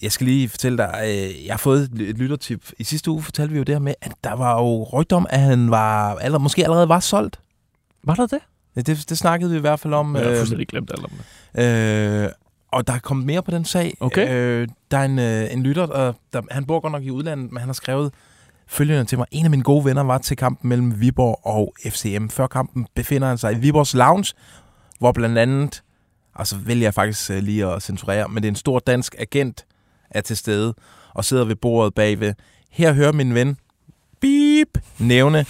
Jeg 0.01 0.12
skal 0.12 0.27
lige 0.27 0.50
fortælle 0.50 0.77
dig, 0.77 1.01
øh, 1.03 1.46
jeg 1.46 1.53
har 1.53 1.58
fået 1.58 1.84
et 1.84 2.18
lyttertip. 2.18 2.72
I 2.79 2.84
sidste 2.84 3.12
uge 3.12 3.22
fortalte 3.22 3.51
vi 3.51 3.58
jo 3.58 3.63
det 3.63 3.75
her 3.75 3.79
med, 3.79 3.94
at 4.01 4.12
der 4.24 4.34
var 4.34 4.62
jo 4.62 4.84
rygter 4.84 5.15
om, 5.15 5.27
at 5.29 5.39
han 5.39 5.72
var, 5.72 6.15
allerede, 6.15 6.44
måske 6.44 6.63
allerede 6.63 6.89
var 6.89 7.00
solgt. 7.00 7.39
Var 8.03 8.15
der 8.15 8.27
det? 8.27 8.39
Ja, 8.75 8.82
Det, 8.82 9.10
det 9.10 9.18
snakkede 9.18 9.51
vi 9.51 9.58
i 9.58 9.62
hvert 9.62 9.79
fald 9.79 9.94
om. 9.94 10.15
Jeg 10.15 10.24
har 10.24 10.32
øh, 10.32 10.38
fuldstændig 10.38 10.68
glemt 10.68 10.91
alt 10.91 11.03
om 11.06 11.12
det. 11.56 12.25
Øh, 12.25 12.29
og 12.72 12.88
der 12.88 12.94
er 12.94 13.00
kommet 13.00 13.25
mere 13.25 13.44
på 13.44 13.51
den 13.51 13.65
sag. 13.65 13.98
Okay. 14.00 14.34
Øh, 14.34 14.68
der 14.91 14.98
er 14.98 15.06
en, 15.06 15.20
øh, 15.20 15.53
en 15.53 15.63
lytter, 15.63 15.84
og 15.84 16.15
der, 16.34 16.41
han 16.51 16.65
bor 16.65 16.79
godt 16.79 16.91
nok 16.91 17.03
i 17.03 17.12
udlandet, 17.12 17.51
men 17.51 17.58
han 17.58 17.68
har 17.68 17.74
skrevet 17.74 18.13
følgende 18.68 19.06
til 19.06 19.18
mig. 19.18 19.27
En 19.32 19.46
af 19.46 19.51
mine 19.51 19.63
gode 19.63 19.86
venner 19.86 20.03
var 20.03 20.18
til 20.18 20.38
kampen 20.38 20.70
mellem 20.70 21.01
Viborg 21.01 21.39
og 21.44 21.74
FCM. 21.86 22.27
Før 22.27 22.48
kampen 22.48 22.88
befinder 22.96 23.27
han 23.27 23.38
sig 23.38 23.53
i 23.53 23.56
Viborgs 23.56 23.94
Lounge, 23.94 24.34
hvor 25.00 25.12
blandt 25.12 25.38
andet, 25.38 25.84
og 26.36 26.48
så 26.48 26.56
vælger 26.58 26.86
jeg 26.86 26.94
faktisk 26.94 27.29
lige 27.29 27.65
at 27.65 27.84
censurere, 27.84 28.27
men 28.29 28.44
det 28.44 28.48
er 28.48 28.51
en 28.51 28.56
stor 28.56 28.79
dansk 28.79 29.15
agent, 29.20 29.65
er 30.12 30.22
til 30.22 30.38
stede 30.38 30.74
og 31.13 31.25
sidder 31.25 31.46
ved 31.46 31.56
bordet 31.56 31.94
bagved. 31.96 32.34
Her 32.70 32.94
hører 32.94 33.12
min 33.12 33.34
ven, 33.34 33.58
beep, 34.22 34.78
nævne, 35.00 35.46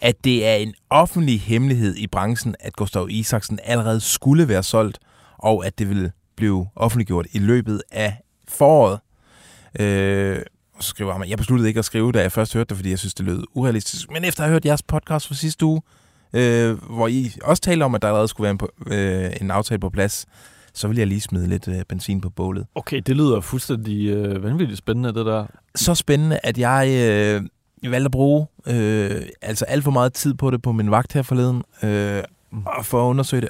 at 0.00 0.24
det 0.24 0.46
er 0.46 0.54
en 0.54 0.74
offentlig 0.90 1.40
hemmelighed 1.40 1.96
i 1.96 2.06
branchen, 2.06 2.54
at 2.60 2.72
Gustav 2.76 3.06
Isaksen 3.10 3.58
allerede 3.64 4.00
skulle 4.00 4.48
være 4.48 4.62
solgt, 4.62 4.98
og 5.38 5.66
at 5.66 5.78
det 5.78 5.88
ville 5.88 6.12
blive 6.36 6.68
offentliggjort 6.76 7.26
i 7.32 7.38
løbet 7.38 7.82
af 7.90 8.16
foråret. 8.48 8.98
Øh, 9.80 10.42
og 10.76 10.82
så 10.84 10.88
skriver 10.88 11.12
han, 11.12 11.28
jeg 11.28 11.38
besluttede 11.38 11.68
ikke 11.68 11.78
at 11.78 11.84
skrive, 11.84 12.12
da 12.12 12.20
jeg 12.22 12.32
først 12.32 12.54
hørte 12.54 12.68
det, 12.68 12.76
fordi 12.76 12.90
jeg 12.90 12.98
synes, 12.98 13.14
det 13.14 13.26
lød 13.26 13.44
urealistisk. 13.54 14.10
Men 14.10 14.24
efter 14.24 14.42
at 14.42 14.48
have 14.48 14.52
hørt 14.54 14.64
jeres 14.64 14.82
podcast 14.82 15.28
fra 15.28 15.34
sidste 15.34 15.64
uge, 15.66 15.82
øh, 16.32 16.82
hvor 16.82 17.08
I 17.08 17.32
også 17.42 17.62
talte 17.62 17.82
om, 17.84 17.94
at 17.94 18.02
der 18.02 18.08
allerede 18.08 18.28
skulle 18.28 18.44
være 18.44 18.50
en, 18.50 18.58
på- 18.58 18.70
øh, 18.86 19.30
en 19.40 19.50
aftale 19.50 19.80
på 19.80 19.90
plads, 19.90 20.26
så 20.78 20.88
vil 20.88 20.96
jeg 20.96 21.06
lige 21.06 21.20
smide 21.20 21.48
lidt 21.48 21.68
øh, 21.68 21.82
benzin 21.88 22.20
på 22.20 22.30
bålet. 22.30 22.66
Okay, 22.74 23.02
det 23.06 23.16
lyder 23.16 23.40
fuldstændig 23.40 24.08
øh, 24.08 24.42
vanvittigt 24.42 24.78
spændende, 24.78 25.14
det 25.14 25.26
der. 25.26 25.46
Så 25.74 25.94
spændende, 25.94 26.38
at 26.42 26.58
jeg 26.58 26.88
øh, 26.88 27.42
valgte 27.92 28.04
at 28.04 28.10
bruge 28.10 28.46
øh, 28.66 29.22
altså 29.42 29.64
alt 29.64 29.84
for 29.84 29.90
meget 29.90 30.12
tid 30.12 30.34
på 30.34 30.50
det 30.50 30.62
på 30.62 30.72
min 30.72 30.90
vagt 30.90 31.12
her 31.12 31.22
forleden, 31.22 31.62
øh, 31.82 32.22
og 32.66 32.86
for 32.86 33.04
at 33.04 33.10
undersøge 33.10 33.40
det. 33.40 33.48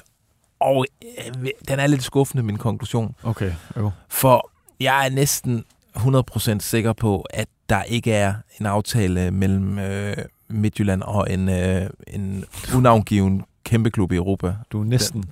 Og 0.59 0.85
øh, 1.03 1.49
den 1.67 1.79
er 1.79 1.87
lidt 1.87 2.03
skuffende, 2.03 2.43
min 2.43 2.57
konklusion. 2.57 3.15
Okay, 3.23 3.51
jo. 3.77 3.91
For 4.09 4.51
jeg 4.79 5.05
er 5.05 5.09
næsten 5.09 5.63
100% 5.97 6.59
sikker 6.59 6.93
på, 6.93 7.25
at 7.29 7.47
der 7.69 7.83
ikke 7.83 8.11
er 8.11 8.33
en 8.59 8.65
aftale 8.65 9.31
mellem 9.31 9.79
øh, 9.79 10.17
Midtjylland 10.47 11.01
og 11.01 11.33
en, 11.33 11.49
øh, 11.49 11.89
en 12.07 12.45
unavngiven 12.75 13.43
kæmpe 13.63 13.91
klub 13.91 14.11
i 14.11 14.15
Europa. 14.15 14.55
Du 14.71 14.81
er 14.81 14.85
næsten... 14.85 15.25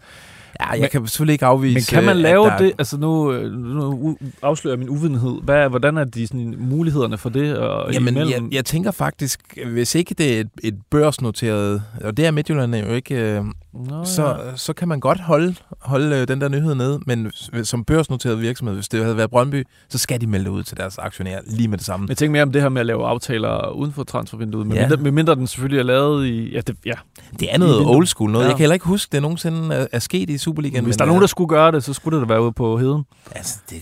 Ja, 0.62 0.70
jeg 0.82 0.92
kan 0.92 1.08
selvfølgelig 1.08 1.34
ikke 1.34 1.46
afvise... 1.46 1.74
Men 1.74 1.84
kan 2.00 2.04
man 2.06 2.18
lave 2.18 2.46
der- 2.46 2.58
det? 2.58 2.72
Altså 2.80 2.98
nu, 2.98 3.34
øh, 3.34 3.52
nu 3.52 4.18
afslører 4.42 4.74
jeg 4.76 4.80
min 4.80 4.90
uvidenhed. 4.90 5.42
Hvad, 5.44 5.70
hvordan 5.70 5.98
er 5.98 6.04
de 6.04 6.28
sådan, 6.28 6.56
mulighederne 6.58 7.18
for 7.18 7.30
det? 7.30 7.58
Og 7.58 7.94
Jamen, 7.94 8.16
jeg, 8.16 8.24
imellem? 8.26 8.50
jeg 8.52 8.66
tænker 8.66 8.92
faktisk, 8.92 9.58
hvis 9.72 9.96
ikke 9.96 10.14
det 10.14 10.36
er 10.38 10.40
et, 10.42 10.50
et 10.64 10.78
børsnoteret, 10.92 11.84
og 12.04 12.18
det 12.18 12.26
er 12.26 12.32
Midtjylland 12.32 12.76
jo 12.76 12.94
ikke, 12.94 13.16
øh, 13.16 13.44
Nå, 13.86 14.06
så, 14.06 14.38
så 14.56 14.74
kan 14.74 14.88
man 14.88 15.00
godt 15.00 15.20
holde, 15.20 15.56
holde 15.82 16.16
øh, 16.16 16.28
den 16.28 16.42
der 16.42 16.50
nyhed 16.50 16.76
nede, 16.76 17.00
men 17.06 17.32
som 17.64 17.84
børsnoteret 17.84 18.42
virksomhed, 18.42 18.76
hvis 18.76 18.88
det 18.88 19.04
havde 19.04 19.18
været 19.18 19.30
Brøndby, 19.30 19.68
så 19.90 19.98
skal 19.98 20.22
de 20.22 20.28
melde 20.28 20.52
ud 20.52 20.64
til 20.64 20.78
deres 20.78 20.98
aktionærer 20.98 21.42
lige 21.48 21.68
med 21.68 21.78
det 21.78 21.86
samme. 21.86 22.06
Jeg 22.10 22.18
tænker 22.18 22.32
mere 22.32 22.44
om 22.44 22.52
det 22.52 22.62
her 22.62 22.70
med 22.70 22.80
at 22.80 22.86
lave 22.86 23.06
aftaler 23.08 23.70
uden 23.70 23.94
for 23.94 24.04
transfervinduet, 24.04 24.68
men 24.68 24.78
Ja. 24.78 24.88
mindre, 24.90 25.12
mindre 25.12 25.36
den 25.36 25.48
selvfølgelig 25.48 25.80
er 25.80 25.84
lavet 25.84 26.26
i... 26.26 26.52
Ja, 26.54 26.62
det, 26.62 26.76
ja. 26.86 26.94
Det 27.40 27.54
er 27.54 27.58
noget 27.58 27.86
old 27.86 28.06
school 28.08 28.32
noget. 28.32 28.46
Ja. 28.46 28.50
Jeg 28.50 28.56
kan 28.58 28.64
heller 28.64 28.74
ikke 28.74 28.86
huske, 28.86 29.10
det 29.12 29.22
nogensinde 29.22 29.76
er, 29.76 29.88
er 29.92 30.00
sket 30.00 30.30
i 30.30 30.38
Superligaen. 30.38 30.84
Hvis 30.84 30.94
men, 30.94 31.00
der 31.00 31.06
er 31.06 31.08
nogen, 31.08 31.22
der 31.22 31.26
øh, 31.26 31.30
skulle 31.30 31.50
gøre 31.50 31.72
det, 31.72 31.84
så 31.84 31.94
skulle 31.94 32.20
det 32.20 32.28
da 32.28 32.34
være 32.34 32.44
ude 32.44 32.52
på 32.52 32.78
heden. 32.78 33.04
Altså, 33.32 33.60
det, 33.70 33.78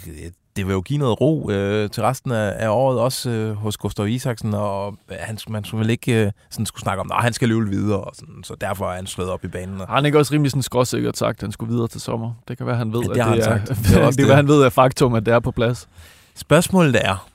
det 0.56 0.68
vil 0.68 0.74
jo 0.74 0.82
give 0.82 1.00
noget 1.00 1.22
ro 1.22 1.50
øh, 1.52 1.90
til 1.90 2.04
resten 2.04 2.32
af, 2.32 2.54
af 2.58 2.70
året, 2.70 3.00
også 3.00 3.30
øh, 3.30 3.54
hos 3.56 3.78
Gustav 3.78 4.08
Isaksen, 4.08 4.54
og 4.54 4.98
han, 5.10 5.38
man 5.50 5.64
skulle 5.64 5.80
vel 5.80 5.90
ikke 5.90 6.26
øh, 6.26 6.32
sådan 6.50 6.66
skulle 6.66 6.82
snakke 6.82 7.02
om, 7.02 7.12
at 7.12 7.24
han 7.24 7.34
skal 7.34 7.50
løbe 7.50 7.70
videre, 7.70 8.00
og 8.00 8.16
sådan, 8.16 8.44
så 8.44 8.56
derfor 8.62 8.92
er 8.92 8.96
han 8.96 9.08
slået 9.08 9.30
op 9.30 9.44
i 9.44 9.48
banen. 9.48 9.82
Og, 9.82 9.88
Har 9.88 9.96
han 9.96 10.06
ikke 10.06 10.18
også 10.18 10.34
rimelig 10.34 10.52
sådan 10.52 10.62
skråsikkert 10.64 11.18
sagt, 11.18 11.38
at 11.38 11.42
han 11.42 11.52
skulle 11.52 11.72
videre 11.74 11.88
til 11.88 12.02
sommer? 12.02 12.34
Det 12.48 12.58
kan 12.58 12.66
være, 12.66 12.76
han 12.76 12.94
ved, 12.94 13.02
Ja, 13.02 13.06
det 13.06 13.10
at 13.10 13.16
det 13.16 13.24
han 13.26 13.40
er, 13.40 13.44
sagt. 13.44 13.68
det, 13.88 13.98
er 14.02 14.06
det, 14.06 14.18
det, 14.18 14.26
hvad 14.26 14.36
han 14.36 14.48
ved 14.48 14.62
er 14.64 14.70
faktum, 14.70 15.14
at 15.14 15.26
det 15.26 15.34
er 15.34 15.40
på 15.40 15.52
plads. 15.52 15.88
Spørgsmålet 16.36 17.06
er, 17.06 17.28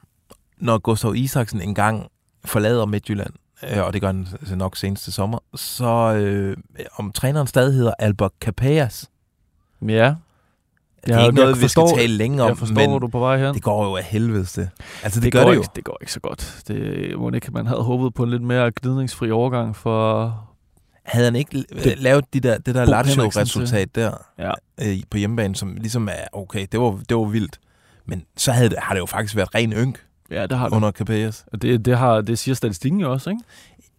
når 0.58 0.78
Gustav 0.78 1.14
Isaksen 1.14 1.60
engang 1.62 2.06
forlader 2.44 2.86
Midtjylland, 2.86 3.32
øh, 3.70 3.84
og 3.84 3.92
det 3.92 4.00
gør 4.00 4.08
han 4.08 4.26
nok 4.56 4.76
senest 4.76 5.04
til 5.04 5.12
sommer, 5.12 5.38
så 5.54 6.14
øh, 6.14 6.56
om 6.96 7.12
træneren 7.12 7.46
stadig 7.46 7.74
hedder 7.74 7.92
Albert 7.98 8.32
Capellas. 8.40 9.10
Ja, 9.88 10.14
Det 11.06 11.14
er 11.14 11.18
Ja, 11.18 11.24
ikke 11.26 11.36
noget, 11.36 11.56
vi 11.56 11.60
forstår- 11.60 11.86
skal 11.88 11.98
tale 11.98 12.12
længe 12.16 12.42
om, 12.42 12.48
jeg 12.48 12.56
forstår, 12.58 12.74
men 12.90 13.00
du 13.00 13.08
på 13.08 13.18
vej 13.18 13.38
hen. 13.38 13.54
det 13.54 13.62
går 13.62 13.84
jo 13.84 13.96
af 13.96 14.04
helvedes 14.04 14.52
det. 14.52 14.70
Altså, 15.02 15.20
det, 15.20 15.24
det, 15.24 15.32
gør 15.32 15.42
går 15.42 15.50
det 15.50 15.56
jo. 15.56 15.60
Ikke, 15.62 15.70
det 15.76 15.84
går 15.84 15.98
ikke 16.00 16.12
så 16.12 16.20
godt. 16.20 16.62
Det 16.68 17.18
må 17.18 17.30
ikke, 17.30 17.50
man 17.52 17.66
havde 17.66 17.82
håbet 17.82 18.14
på 18.14 18.22
en 18.22 18.30
lidt 18.30 18.42
mere 18.42 18.70
gnidningsfri 18.82 19.30
overgang 19.30 19.76
for... 19.76 20.34
Havde 21.04 21.24
han 21.24 21.36
ikke 21.36 21.64
Det- 21.84 21.98
lavet 21.98 22.24
de 22.34 22.40
der, 22.40 22.58
det 22.58 22.74
der 22.74 22.84
Lazio-resultat 22.84 23.94
der 23.94 24.10
Ja. 24.38 24.50
øh, 24.82 24.96
på 25.10 25.16
hjemmebane, 25.16 25.56
som 25.56 25.76
ligesom 25.76 26.08
er 26.08 26.26
okay, 26.32 26.66
det 26.72 26.80
var, 26.80 26.98
det 27.08 27.16
var 27.16 27.24
vildt. 27.24 27.58
Men 28.06 28.24
så 28.36 28.52
havde, 28.52 28.68
det- 28.70 28.78
har 28.82 28.94
det 28.94 29.00
jo 29.00 29.06
faktisk 29.06 29.36
været 29.36 29.54
ren 29.54 29.72
ynk 29.72 29.98
Ja, 30.30 30.46
det 30.46 30.58
har 30.58 30.68
det. 30.68 30.76
under 30.76 30.90
Capellas. 30.90 31.44
Det, 31.62 31.84
det, 31.84 31.98
har, 31.98 32.20
det 32.20 32.38
siger 32.38 32.54
statistikken 32.54 33.00
jo 33.00 33.12
også, 33.12 33.30
ikke? 33.30 33.42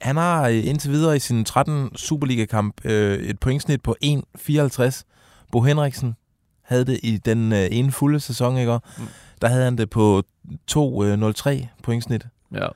Han 0.02 0.18
har 0.18 0.48
øh, 0.48 0.68
indtil 0.68 0.92
videre 0.92 1.16
i 1.16 1.20
sin 1.20 1.46
13 1.46 1.90
Superliga-kamp 1.96 2.82
øh, 2.86 3.20
et 3.20 3.40
pointsnit 3.40 3.82
på 3.82 3.96
1,54. 4.06 5.04
Bo 5.52 5.62
Henriksen 5.62 6.16
havde 6.72 6.86
det 6.86 7.00
i 7.04 7.18
den 7.18 7.54
øh, 7.54 7.68
ene 7.72 7.92
fulde 7.92 8.20
sæson, 8.20 8.58
ikke? 8.58 8.80
Mm. 8.98 9.08
Der 9.42 9.48
havde 9.48 9.64
han 9.64 9.78
det 9.78 9.90
på 9.90 10.24
2,03 10.72 11.66
pointsnit. 11.84 12.28
Ja. 12.54 12.68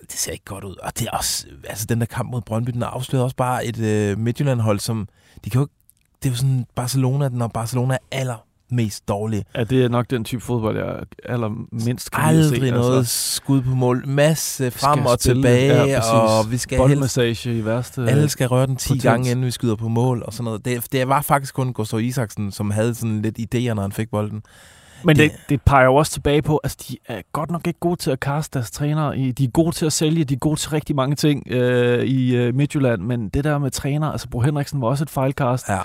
Det 0.00 0.12
ser 0.12 0.32
ikke 0.32 0.44
godt 0.44 0.64
ud. 0.64 0.76
Og 0.76 0.98
det 0.98 1.06
er 1.06 1.10
også, 1.10 1.46
altså 1.64 1.86
den 1.86 2.00
der 2.00 2.06
kamp 2.06 2.30
mod 2.30 2.40
Brøndby, 2.40 2.70
den 2.70 2.82
afslører 2.82 3.24
også 3.24 3.36
bare 3.36 3.66
et 3.66 3.78
øh, 3.78 4.18
Midtjylland-hold, 4.18 4.80
som, 4.80 5.08
de 5.44 5.50
kan 5.50 5.58
jo 5.58 5.64
ikke, 5.64 5.74
det 6.22 6.28
er 6.28 6.32
jo 6.32 6.36
sådan 6.36 6.66
Barcelona, 6.74 7.28
når 7.28 7.48
Barcelona 7.48 7.98
er 8.10 8.47
allermest 8.70 9.08
dårlige. 9.08 9.44
ja, 9.56 9.64
det 9.64 9.84
er 9.84 9.88
nok 9.88 10.10
den 10.10 10.24
type 10.24 10.40
fodbold, 10.42 10.76
jeg 10.76 10.94
allermindst 11.24 12.10
kan 12.10 12.34
lide 12.34 12.40
at 12.44 12.48
se, 12.48 12.54
Aldrig 12.54 12.70
noget 12.72 12.98
Altså, 12.98 13.34
skud 13.34 13.62
på 13.62 13.70
mål. 13.74 14.04
Masse 14.08 14.70
frem 14.70 15.06
og 15.06 15.18
spille, 15.20 15.42
tilbage, 15.42 15.84
ja, 15.84 15.98
præcis. 16.00 16.12
og 16.12 16.52
vi 16.52 16.56
skal 16.56 16.78
boldmassage 16.78 17.58
i 17.58 17.64
værste... 17.64 18.06
Alle 18.08 18.28
skal 18.28 18.46
røre 18.48 18.66
den 18.66 18.76
10 18.76 18.88
potens. 18.88 19.02
gange, 19.02 19.30
inden 19.30 19.44
vi 19.46 19.50
skyder 19.50 19.76
på 19.76 19.88
mål 19.88 20.22
og 20.26 20.32
sådan 20.32 20.44
noget. 20.44 20.64
Det, 20.64 20.92
det 20.92 21.08
var 21.08 21.20
faktisk 21.22 21.54
kun 21.54 21.72
Gustav 21.72 22.00
Isaksen, 22.00 22.52
som 22.52 22.70
havde 22.70 22.94
sådan 22.94 23.22
lidt 23.22 23.38
idéer, 23.38 23.74
når 23.74 23.82
han 23.82 23.92
fik 23.92 24.10
bolden. 24.10 24.42
Men 25.04 25.16
det, 25.16 25.30
Det- 25.30 25.38
det 25.48 25.62
peger 25.62 25.84
jo 25.84 25.94
også 25.94 26.12
tilbage 26.12 26.42
på, 26.42 26.56
at 26.56 26.60
altså, 26.64 26.86
de 26.88 26.96
er 27.06 27.22
godt 27.32 27.50
nok 27.50 27.66
ikke 27.66 27.80
gode 27.80 27.96
til 27.96 28.10
at 28.10 28.20
kaste 28.20 28.58
deres 28.58 28.70
trænere. 28.70 29.16
De 29.16 29.44
er 29.44 29.50
gode 29.50 29.74
til 29.76 29.86
at 29.86 29.92
sælge, 29.92 30.24
de 30.24 30.34
er 30.34 30.38
gode 30.38 30.56
til 30.60 30.70
rigtig 30.70 30.96
mange 30.96 31.16
ting 31.16 31.42
øh, 31.50 32.04
i 32.04 32.36
øh, 32.36 32.54
Midtjylland, 32.54 33.02
men 33.02 33.28
det 33.28 33.44
der 33.44 33.58
med 33.58 33.70
træner, 33.70 34.10
altså 34.12 34.28
Bro 34.28 34.40
Henriksen 34.40 34.80
var 34.80 34.88
også 34.88 35.04
et 35.04 35.10
fejlkast. 35.10 35.66
Ja. 35.68 35.78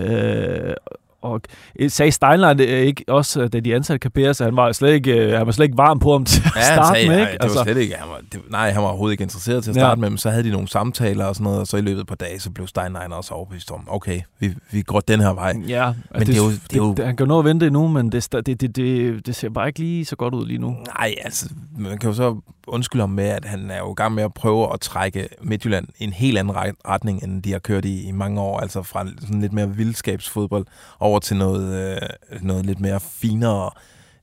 Øh, 0.00 0.74
og 1.22 1.40
øh, 1.78 1.90
sagde 1.90 2.12
Steinlein 2.12 2.60
øh, 2.60 2.66
ikke 2.66 3.04
også, 3.08 3.42
øh, 3.42 3.48
da 3.52 3.60
de 3.60 3.74
ansatte 3.74 4.04
Capers, 4.04 4.40
at 4.40 4.44
han 4.46 4.56
var 4.56 4.72
slet 4.72 4.92
ikke, 4.92 5.36
han 5.36 5.46
var 5.46 5.52
slet 5.52 5.64
ikke 5.64 5.76
varm 5.76 5.98
på 5.98 6.12
ham 6.12 6.24
til 6.30 6.42
at 6.44 6.52
Ja, 6.56 6.60
han 6.60 6.76
starte 6.76 6.88
sagde, 6.88 7.08
med, 7.08 7.16
nej, 7.16 7.30
ikke? 7.32 7.42
det 7.46 7.50
var 7.56 7.62
slet 7.64 7.76
ikke, 7.76 7.94
han 7.94 8.08
var, 8.08 8.20
det, 8.32 8.40
nej, 8.50 8.70
han 8.70 8.82
var 8.82 8.88
overhovedet 8.88 9.12
ikke 9.12 9.22
interesseret 9.22 9.64
til 9.64 9.70
at 9.70 9.76
Ja. 9.76 9.80
starte 9.80 10.00
med, 10.00 10.10
men 10.10 10.18
så 10.18 10.30
havde 10.30 10.44
de 10.44 10.50
nogle 10.50 10.68
samtaler 10.68 11.24
og 11.24 11.34
sådan 11.34 11.44
noget, 11.44 11.60
og 11.60 11.66
så 11.66 11.76
i 11.76 11.80
løbet 11.80 11.98
af 11.98 12.02
et 12.02 12.08
par 12.08 12.14
dage, 12.14 12.40
så 12.40 12.50
blev 12.50 12.66
Steinlein 12.66 13.12
også 13.12 13.34
overbevist 13.34 13.70
om, 13.70 13.88
okay, 13.90 14.20
vi, 14.40 14.54
vi 14.70 14.82
går 14.82 15.00
den 15.00 15.20
her 15.20 15.32
vej. 15.34 15.54
Ja, 15.68 15.86
altså 15.88 15.94
Men 16.14 16.26
det 16.26 16.32
er 16.32 16.36
jo- 16.36 16.50
det 16.50 16.72
er 16.72 16.76
jo- 16.76 16.94
det, 16.94 17.04
han 17.06 17.16
kan 17.16 17.26
jo 17.26 17.28
nå 17.28 17.38
at 17.38 17.44
vente 17.44 17.66
endnu, 17.66 17.88
men 17.88 18.12
det, 18.12 18.28
det, 18.32 18.46
det, 18.60 18.76
det, 18.76 19.26
det 19.26 19.34
ser 19.36 19.48
bare 19.48 19.66
ikke 19.68 19.78
lige 19.80 20.04
så 20.04 20.16
godt 20.16 20.34
ud 20.34 20.46
lige 20.46 20.58
nu. 20.58 20.76
Nej, 20.98 21.14
altså, 21.24 21.48
man 21.78 21.98
kan 21.98 22.10
jo 22.10 22.14
så 22.16 22.36
undskylde 22.66 23.02
ham 23.02 23.10
med, 23.10 23.28
at 23.28 23.44
han 23.44 23.70
er 23.70 23.78
jo 23.78 23.92
i 23.92 23.94
gang 23.94 24.14
med 24.14 24.22
at 24.22 24.34
prøve 24.34 24.72
at 24.72 24.80
trække 24.80 25.28
Midtjylland 25.40 25.88
i 25.98 26.04
en 26.04 26.12
helt 26.12 26.38
anden 26.38 26.56
retning, 26.88 27.22
end 27.22 27.42
de 27.42 27.52
har 27.52 27.58
kørt 27.58 27.84
i 27.84 28.08
i 28.08 28.12
mange 28.12 28.40
år. 28.40 28.60
Altså 28.60 28.82
fra 28.82 29.06
sådan 29.20 29.40
lidt 29.40 29.52
mere 29.52 29.70
vildskabsfodbold 29.70 30.66
over 31.00 31.18
til 31.18 31.36
noget, 31.36 31.96
øh, 32.32 32.42
noget 32.42 32.66
lidt 32.66 32.80
mere 32.80 33.00
finere, 33.00 33.70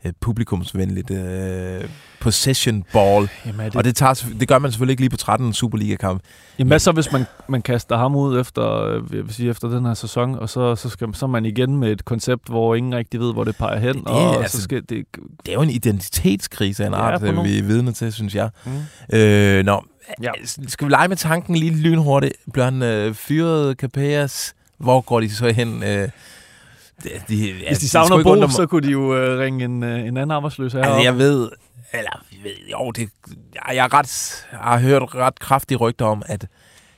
øh, 0.06 0.14
publikumsvenligt 0.20 1.12
øh, 1.12 1.84
possession 2.20 2.84
ball. 2.94 3.30
Jamen, 3.46 3.66
det, 3.66 3.76
Og 3.76 3.84
det, 3.84 3.96
tager, 3.96 4.26
det 4.40 4.48
gør 4.48 4.60
man 4.60 4.72
selvfølgelig 4.72 4.92
ikke 4.94 5.02
lige 5.02 5.10
på 5.10 5.18
13 5.18 5.54
Superliga-kamp. 5.54 6.22
Jamen, 6.60 6.68
hvad 6.68 6.80
så, 6.80 6.92
hvis 6.92 7.12
man, 7.12 7.26
man 7.50 7.62
kaster 7.62 7.98
ham 7.98 8.16
ud 8.16 8.40
efter, 8.40 8.84
øh, 8.84 9.04
jeg 9.16 9.24
vil 9.26 9.34
sige, 9.34 9.50
efter 9.50 9.68
den 9.68 9.86
her 9.86 9.94
sæson, 9.94 10.36
og 10.40 10.50
så, 10.50 10.76
så, 10.76 10.90
skal, 10.90 11.08
så 11.16 11.26
er 11.26 11.30
man 11.30 11.46
igen 11.46 11.78
med 11.78 11.92
et 11.92 12.06
koncept, 12.06 12.48
hvor 12.50 12.76
ingen 12.76 12.96
rigtig 12.96 13.20
ved, 13.20 13.34
hvor 13.34 13.44
det 13.44 13.56
peger 13.56 13.80
hen, 13.80 13.94
Det 13.96 14.02
er 14.08 14.12
og 14.12 14.42
altså- 14.42 14.58
så 14.58 14.64
skal 14.64 14.82
det... 14.90 15.06
Det 15.46 15.50
er 15.50 15.54
jo 15.54 15.62
en 15.62 15.70
identitetskrise 15.70 16.84
af 16.84 16.88
en 16.88 16.94
art, 16.94 17.24
øh, 17.24 17.36
nogle- 17.36 17.50
vi 17.50 17.58
er 17.60 17.64
vidne 17.64 17.92
til, 17.92 18.14
synes 18.14 18.36
jeg. 18.36 18.50
Mm. 18.66 19.18
Øh, 19.18 19.66
nå, 19.66 19.84
Ja. 20.24 20.30
ja. 20.38 20.46
skal 20.68 20.88
vi 20.88 20.92
lege 20.92 21.08
med 21.08 21.18
tanken 21.18 21.56
lige 21.56 21.72
lynhurtigt? 21.76 22.34
Bliver 22.54 22.66
han 22.66 22.82
øh, 22.84 23.14
fyret, 23.14 23.78
Capellas? 23.78 24.54
Hvor 24.78 25.02
går 25.02 25.20
de 25.20 25.30
så 25.30 25.50
hen? 25.52 25.84
Øh, 25.84 26.10
de, 27.04 27.10
de, 27.28 27.52
ja, 27.52 27.68
Hvis 27.68 27.80
de 27.80 27.90
savner 27.90 28.16
undre 28.16 28.24
Bo, 28.24 28.36
mig- 28.36 28.52
så 28.52 28.66
kunne 28.66 28.88
de 28.88 28.92
jo 28.92 29.16
øh, 29.16 29.40
ringe 29.40 29.66
en, 29.66 29.84
øh, 29.84 30.00
en 30.00 30.18
anden 30.18 30.32
arbejdsløs 30.32 30.74
her. 30.74 30.84
Altså, 30.84 31.02
jeg 31.04 31.18
ved, 31.18 31.50
eller 31.94 32.26
jeg 32.32 32.40
ved, 32.44 32.52
jo, 32.72 32.92
det, 32.92 33.10
jeg, 33.56 33.76
jeg, 33.76 33.94
ret, 33.94 34.46
jeg 34.52 34.60
har 34.60 34.80
hørt 34.80 35.16
ret 35.16 35.40
kraftige 35.40 35.78
rygter 35.78 36.06
om, 36.06 36.24
at, 36.26 36.48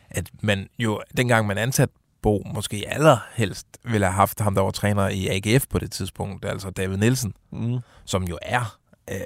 at 0.09 0.29
man 0.41 0.67
jo, 0.79 1.01
dengang 1.17 1.47
man 1.47 1.57
ansat 1.57 1.89
Bo, 2.21 2.43
måske 2.53 2.83
allerhelst 2.87 3.67
ville 3.83 4.05
have 4.05 4.13
haft 4.15 4.39
ham, 4.39 4.55
der 4.55 4.61
var 4.61 4.71
træner 4.71 5.07
i 5.09 5.27
AGF 5.27 5.65
på 5.69 5.79
det 5.79 5.91
tidspunkt, 5.91 6.45
altså 6.45 6.69
David 6.69 6.97
Nielsen, 6.97 7.33
Mm. 7.51 7.77
som 8.05 8.23
jo 8.23 8.37
er, 8.41 8.77
øh, 9.11 9.17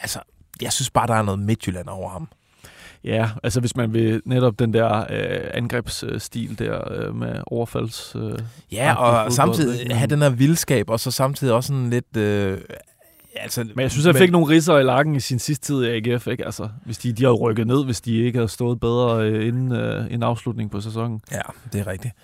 altså, 0.00 0.18
jeg 0.62 0.72
synes 0.72 0.90
bare, 0.90 1.06
der 1.06 1.14
er 1.14 1.22
noget 1.22 1.40
Midtjylland 1.40 1.88
over 1.88 2.10
ham. 2.10 2.28
Ja, 3.04 3.30
altså 3.42 3.60
hvis 3.60 3.76
man 3.76 3.92
vil 3.92 4.22
netop 4.24 4.58
den 4.58 4.74
der 4.74 4.98
øh, 5.10 5.40
angrebsstil 5.54 6.58
der 6.58 6.92
øh, 6.92 7.16
med 7.16 7.34
overfalds... 7.46 8.16
Øh, 8.16 8.38
Ja, 8.72 8.94
og 8.94 9.32
samtidig 9.32 9.80
ikke? 9.80 9.94
have 9.94 10.06
den 10.10 10.22
her 10.22 10.30
vildskab, 10.30 10.90
og 10.90 11.00
så 11.00 11.10
samtidig 11.10 11.54
også 11.54 11.66
sådan 11.66 11.90
lidt... 11.90 12.16
Øh, 12.16 12.58
altså, 13.36 13.64
men 13.74 13.82
jeg 13.82 13.90
synes, 13.90 14.06
han 14.06 14.14
fik 14.14 14.30
nogle 14.30 14.48
ridser 14.54 14.78
i 14.78 14.82
lakken 14.82 15.16
i 15.16 15.20
sin 15.20 15.38
sidste 15.38 15.66
tid 15.66 15.84
i 15.84 15.88
AGF, 16.10 16.26
ikke? 16.26 16.44
Altså, 16.44 16.68
hvis 16.84 16.98
de, 16.98 17.12
de 17.12 17.22
havde 17.22 17.34
rykket 17.36 17.66
ned, 17.66 17.84
hvis 17.84 18.00
de 18.00 18.16
ikke 18.16 18.38
havde 18.38 18.48
stået 18.48 18.80
bedre 18.80 19.26
øh, 19.26 19.46
inden 19.48 19.72
øh, 19.72 20.06
en 20.10 20.22
afslutning 20.22 20.70
på 20.70 20.80
sæsonen. 20.80 21.20
Ja, 21.32 21.40
det 21.72 21.80
er 21.80 21.86
rigtigt. 21.86 22.14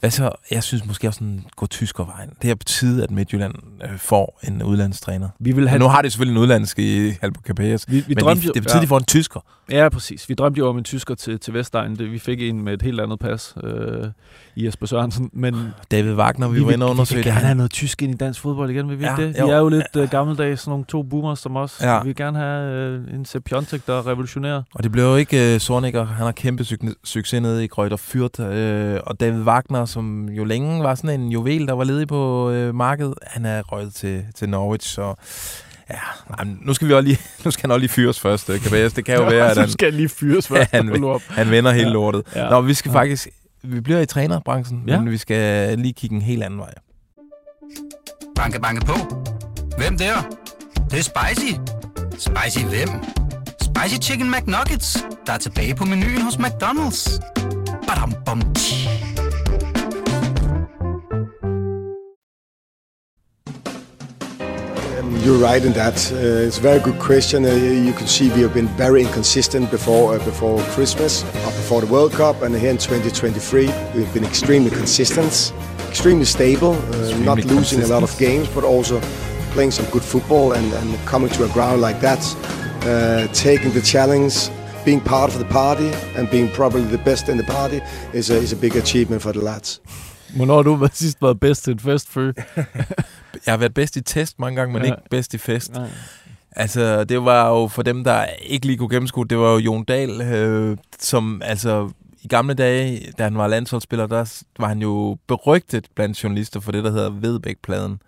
Hvad 0.00 0.10
så? 0.10 0.30
Jeg 0.50 0.62
synes 0.62 0.86
måske 0.86 1.08
også 1.08 1.18
sådan, 1.18 1.44
gå 1.56 1.66
tyskervejen. 1.66 2.30
Det 2.42 2.50
er 2.50 2.54
på 2.54 2.64
tide, 2.64 3.02
at 3.02 3.10
Midtjylland 3.10 3.54
øh, 3.84 3.98
får 3.98 4.40
en 4.48 4.62
udlandstræner. 4.62 5.28
Vi 5.40 5.52
vil 5.52 5.62
Ja, 5.62 5.68
have 5.68 5.78
nu 5.78 5.88
har 5.88 6.02
det 6.02 6.12
selvfølgelig 6.12 6.36
en 6.36 6.42
udlandsk 6.42 6.78
i 6.78 7.10
Halbo 7.20 7.40
Capellas, 7.46 7.84
vi, 7.88 7.96
vi 7.96 8.04
men 8.08 8.16
drømte 8.18 8.46
jo, 8.46 8.52
det 8.52 8.60
er 8.60 8.62
på 8.62 8.68
tide, 8.68 8.76
ja. 8.78 8.82
de 8.82 8.86
får 8.88 8.98
en 8.98 9.04
tysker. 9.04 9.40
Ja, 9.70 9.88
præcis. 9.88 10.28
Vi 10.28 10.34
drømte 10.34 10.58
jo 10.58 10.68
om 10.68 10.78
en 10.78 10.84
tysker 10.84 11.14
til, 11.14 11.40
til 11.40 11.54
Vestegn. 11.54 11.98
Vi 11.98 12.18
fik 12.18 12.42
en 12.42 12.60
med 12.64 12.72
et 12.74 12.82
helt 12.82 13.00
andet 13.00 13.18
pas 13.18 13.54
øh, 13.64 14.08
i 14.56 14.66
Jesper 14.66 14.86
Sørensen. 14.86 15.30
Men 15.32 15.56
David 15.90 16.14
Wagner, 16.14 16.48
vi, 16.48 16.58
vi 16.58 16.64
var 16.66 16.70
inde 16.72 16.84
og 16.86 16.88
vi 16.88 16.90
undersøge 16.90 17.16
vil 17.16 17.24
det. 17.24 17.32
gerne 17.32 17.46
have 17.46 17.54
noget 17.54 17.70
tysk 17.70 18.02
ind 18.02 18.14
i 18.14 18.16
dansk 18.16 18.40
fodbold 18.40 18.70
igen, 18.70 18.88
vil 18.88 18.98
vi 18.98 19.04
Ja, 19.04 19.14
det? 19.18 19.36
jo. 19.40 19.44
Vi 19.46 19.50
er 19.52 19.58
jo 19.58 19.68
lidt 19.68 19.96
øh, 19.96 20.08
gammeldags, 20.10 20.60
sådan 20.60 20.70
nogle 20.70 20.84
to 20.84 21.02
boomers 21.02 21.38
som 21.38 21.56
os. 21.56 21.78
Ja. 21.82 21.98
Vi 22.02 22.06
vil 22.08 22.16
gerne 22.16 22.38
have 22.38 22.72
øh, 22.72 23.14
en 23.14 23.24
Sepp 23.24 23.44
Piontek, 23.44 23.86
der 23.86 24.06
revolutionerer. 24.06 24.62
Og 24.74 24.82
det 24.84 24.92
blev 24.92 25.04
jo 25.04 25.16
ikke 25.16 25.54
uh, 25.54 25.60
Sorniger. 25.60 26.04
Han 26.04 26.24
har 26.24 26.32
kæmpe 26.32 26.62
suc- 26.62 26.94
succes 27.04 27.42
nede 27.42 27.64
i 27.64 27.66
Grøjter 27.66 27.96
Fyrt. 27.96 28.38
Uh, 28.38 28.44
og 29.06 29.20
David 29.20 29.42
Wagner 29.42 29.83
Som 29.86 30.28
jo 30.28 30.44
længe 30.44 30.82
var 30.82 30.94
sådan 30.94 31.20
en 31.20 31.28
juvel, 31.32 31.66
der 31.66 31.72
var 31.72 31.84
ledig 31.84 32.08
på 32.08 32.50
øh, 32.50 32.74
markedet, 32.74 33.14
han 33.26 33.46
er 33.46 33.62
røget 33.62 33.94
til, 33.94 34.24
til 34.34 34.48
Norwich, 34.48 34.88
så 34.94 35.14
ja, 35.90 35.96
nej, 36.30 36.54
nu 36.62 36.74
skal 36.74 36.88
vi 36.88 36.92
også 36.92 37.06
lige, 37.08 37.18
nu 37.44 37.50
skal 37.50 37.62
han 37.62 37.70
også 37.70 37.78
lige 37.80 37.88
fyres 37.90 38.20
først, 38.20 38.46
Cabas. 38.46 38.92
Det 38.92 39.04
kan 39.04 39.14
jo 39.16 39.24
være, 39.24 39.48
at 39.50 39.58
han, 39.58 39.70
skal 39.70 39.94
lige 39.94 40.08
fyres 40.08 40.48
først. 40.52 40.70
han, 40.70 40.84
nu 40.86 41.08
op. 41.10 41.22
han 41.28 41.50
vender 41.50 41.72
hele 41.72 41.86
Ja. 41.86 41.92
lortet. 41.92 42.22
Ja. 42.34 42.48
Nå, 42.48 42.60
vi 42.60 42.74
skal 42.74 42.90
Ja. 42.90 42.96
faktisk, 42.98 43.28
vi 43.62 43.80
bliver 43.80 44.00
i 44.00 44.06
trænerbranchen, 44.06 44.82
Ja. 44.86 45.00
men 45.00 45.10
vi 45.10 45.18
skal 45.18 45.78
lige 45.78 45.92
kigge 45.92 46.16
en 46.16 46.22
helt 46.22 46.42
anden 46.42 46.58
vej. 46.60 46.72
Banke, 48.36 48.60
banke 48.60 48.86
på. 48.86 48.94
Hvem 49.78 49.98
der? 49.98 50.14
Det, 50.74 50.90
det 50.90 50.98
er 50.98 51.02
spicy. 51.02 51.52
Spicy 52.18 52.64
hvem? 52.64 52.88
Spicy 53.62 54.00
Chicken 54.08 54.30
McNuggets, 54.30 55.04
der 55.26 55.32
er 55.32 55.38
tilbage 55.38 55.74
på 55.74 55.84
menuen 55.84 56.22
hos 56.22 56.34
McDonald's. 56.34 57.20
Badum, 57.88 58.14
bom, 58.26 58.54
tji. 58.54 58.88
You're 65.10 65.38
right 65.38 65.62
in 65.64 65.72
that. 65.74 66.12
Uh, 66.12 66.46
it's 66.46 66.58
a 66.58 66.60
very 66.60 66.80
good 66.80 66.98
question. 66.98 67.44
Uh, 67.44 67.52
you 67.52 67.92
can 67.92 68.06
see 68.06 68.30
we 68.30 68.40
have 68.40 68.54
been 68.54 68.68
very 68.68 69.02
inconsistent 69.02 69.70
before 69.70 70.14
uh, 70.14 70.24
before 70.24 70.60
Christmas 70.74 71.22
or 71.24 71.52
before 71.52 71.80
the 71.80 71.86
World 71.86 72.12
Cup, 72.12 72.42
and 72.42 72.54
here 72.54 72.70
in 72.70 72.78
2023 72.78 73.66
we've 73.94 74.12
been 74.14 74.24
extremely 74.24 74.70
consistent, 74.70 75.52
extremely 75.88 76.24
stable, 76.24 76.72
uh, 76.72 77.18
not 77.18 77.44
losing 77.44 77.82
a 77.82 77.86
lot 77.86 78.02
of 78.02 78.16
games, 78.18 78.48
but 78.48 78.64
also 78.64 79.00
playing 79.52 79.70
some 79.70 79.86
good 79.90 80.02
football 80.02 80.52
and, 80.52 80.72
and 80.72 80.98
coming 81.06 81.30
to 81.30 81.44
a 81.44 81.48
ground 81.48 81.80
like 81.80 82.00
that, 82.00 82.20
uh, 82.86 83.26
taking 83.32 83.72
the 83.72 83.82
challenge. 83.82 84.50
Being 84.84 85.00
part 85.00 85.32
of 85.32 85.38
the 85.38 85.46
party 85.46 85.88
and 86.14 86.28
being 86.30 86.50
probably 86.50 86.84
the 86.84 86.98
best 86.98 87.30
in 87.30 87.38
the 87.38 87.44
party 87.44 87.80
is 88.12 88.28
a, 88.28 88.36
is 88.36 88.52
a 88.52 88.56
big 88.56 88.76
achievement 88.76 89.22
for 89.22 89.32
the 89.32 89.40
lads. 89.40 89.80
Hvornår 90.36 90.54
har 90.54 90.62
du 90.62 90.88
sidst 90.92 91.22
været 91.22 91.40
bedst 91.40 91.64
til 91.64 91.72
en 91.72 91.78
fest, 91.78 92.08
Fø? 92.10 92.32
Jeg 93.46 93.52
har 93.52 93.56
været 93.56 93.74
bedst 93.74 93.96
i 93.96 94.00
test 94.00 94.38
mange 94.38 94.56
gange, 94.56 94.72
men 94.72 94.82
Ja. 94.82 94.86
ikke 94.88 95.08
bedst 95.10 95.34
i 95.34 95.38
fest. 95.38 95.72
Nej. 95.72 95.88
Altså, 96.56 97.04
det 97.04 97.24
var 97.24 97.48
jo 97.48 97.68
for 97.68 97.82
dem, 97.82 98.04
der 98.04 98.26
ikke 98.42 98.66
lige 98.66 98.76
kunne 98.78 98.88
gennemskue, 98.88 99.26
det 99.26 99.38
var 99.38 99.50
jo 99.52 99.58
Jon 99.58 99.84
Dahl, 99.84 100.20
øh, 100.22 100.76
som 100.98 101.42
altså 101.44 101.90
i 102.22 102.28
gamle 102.28 102.54
dage, 102.54 103.12
da 103.18 103.22
han 103.22 103.38
var 103.38 103.46
landsholdsspiller, 103.46 104.06
der 104.06 104.42
var 104.58 104.68
han 104.68 104.82
jo 104.82 105.16
berygtet 105.26 105.86
blandt 105.94 106.22
journalister 106.24 106.60
for 106.60 106.72
det, 106.72 106.84
der 106.84 106.90
hedder 106.90 107.10
Vedbæk-pladen, 107.10 108.00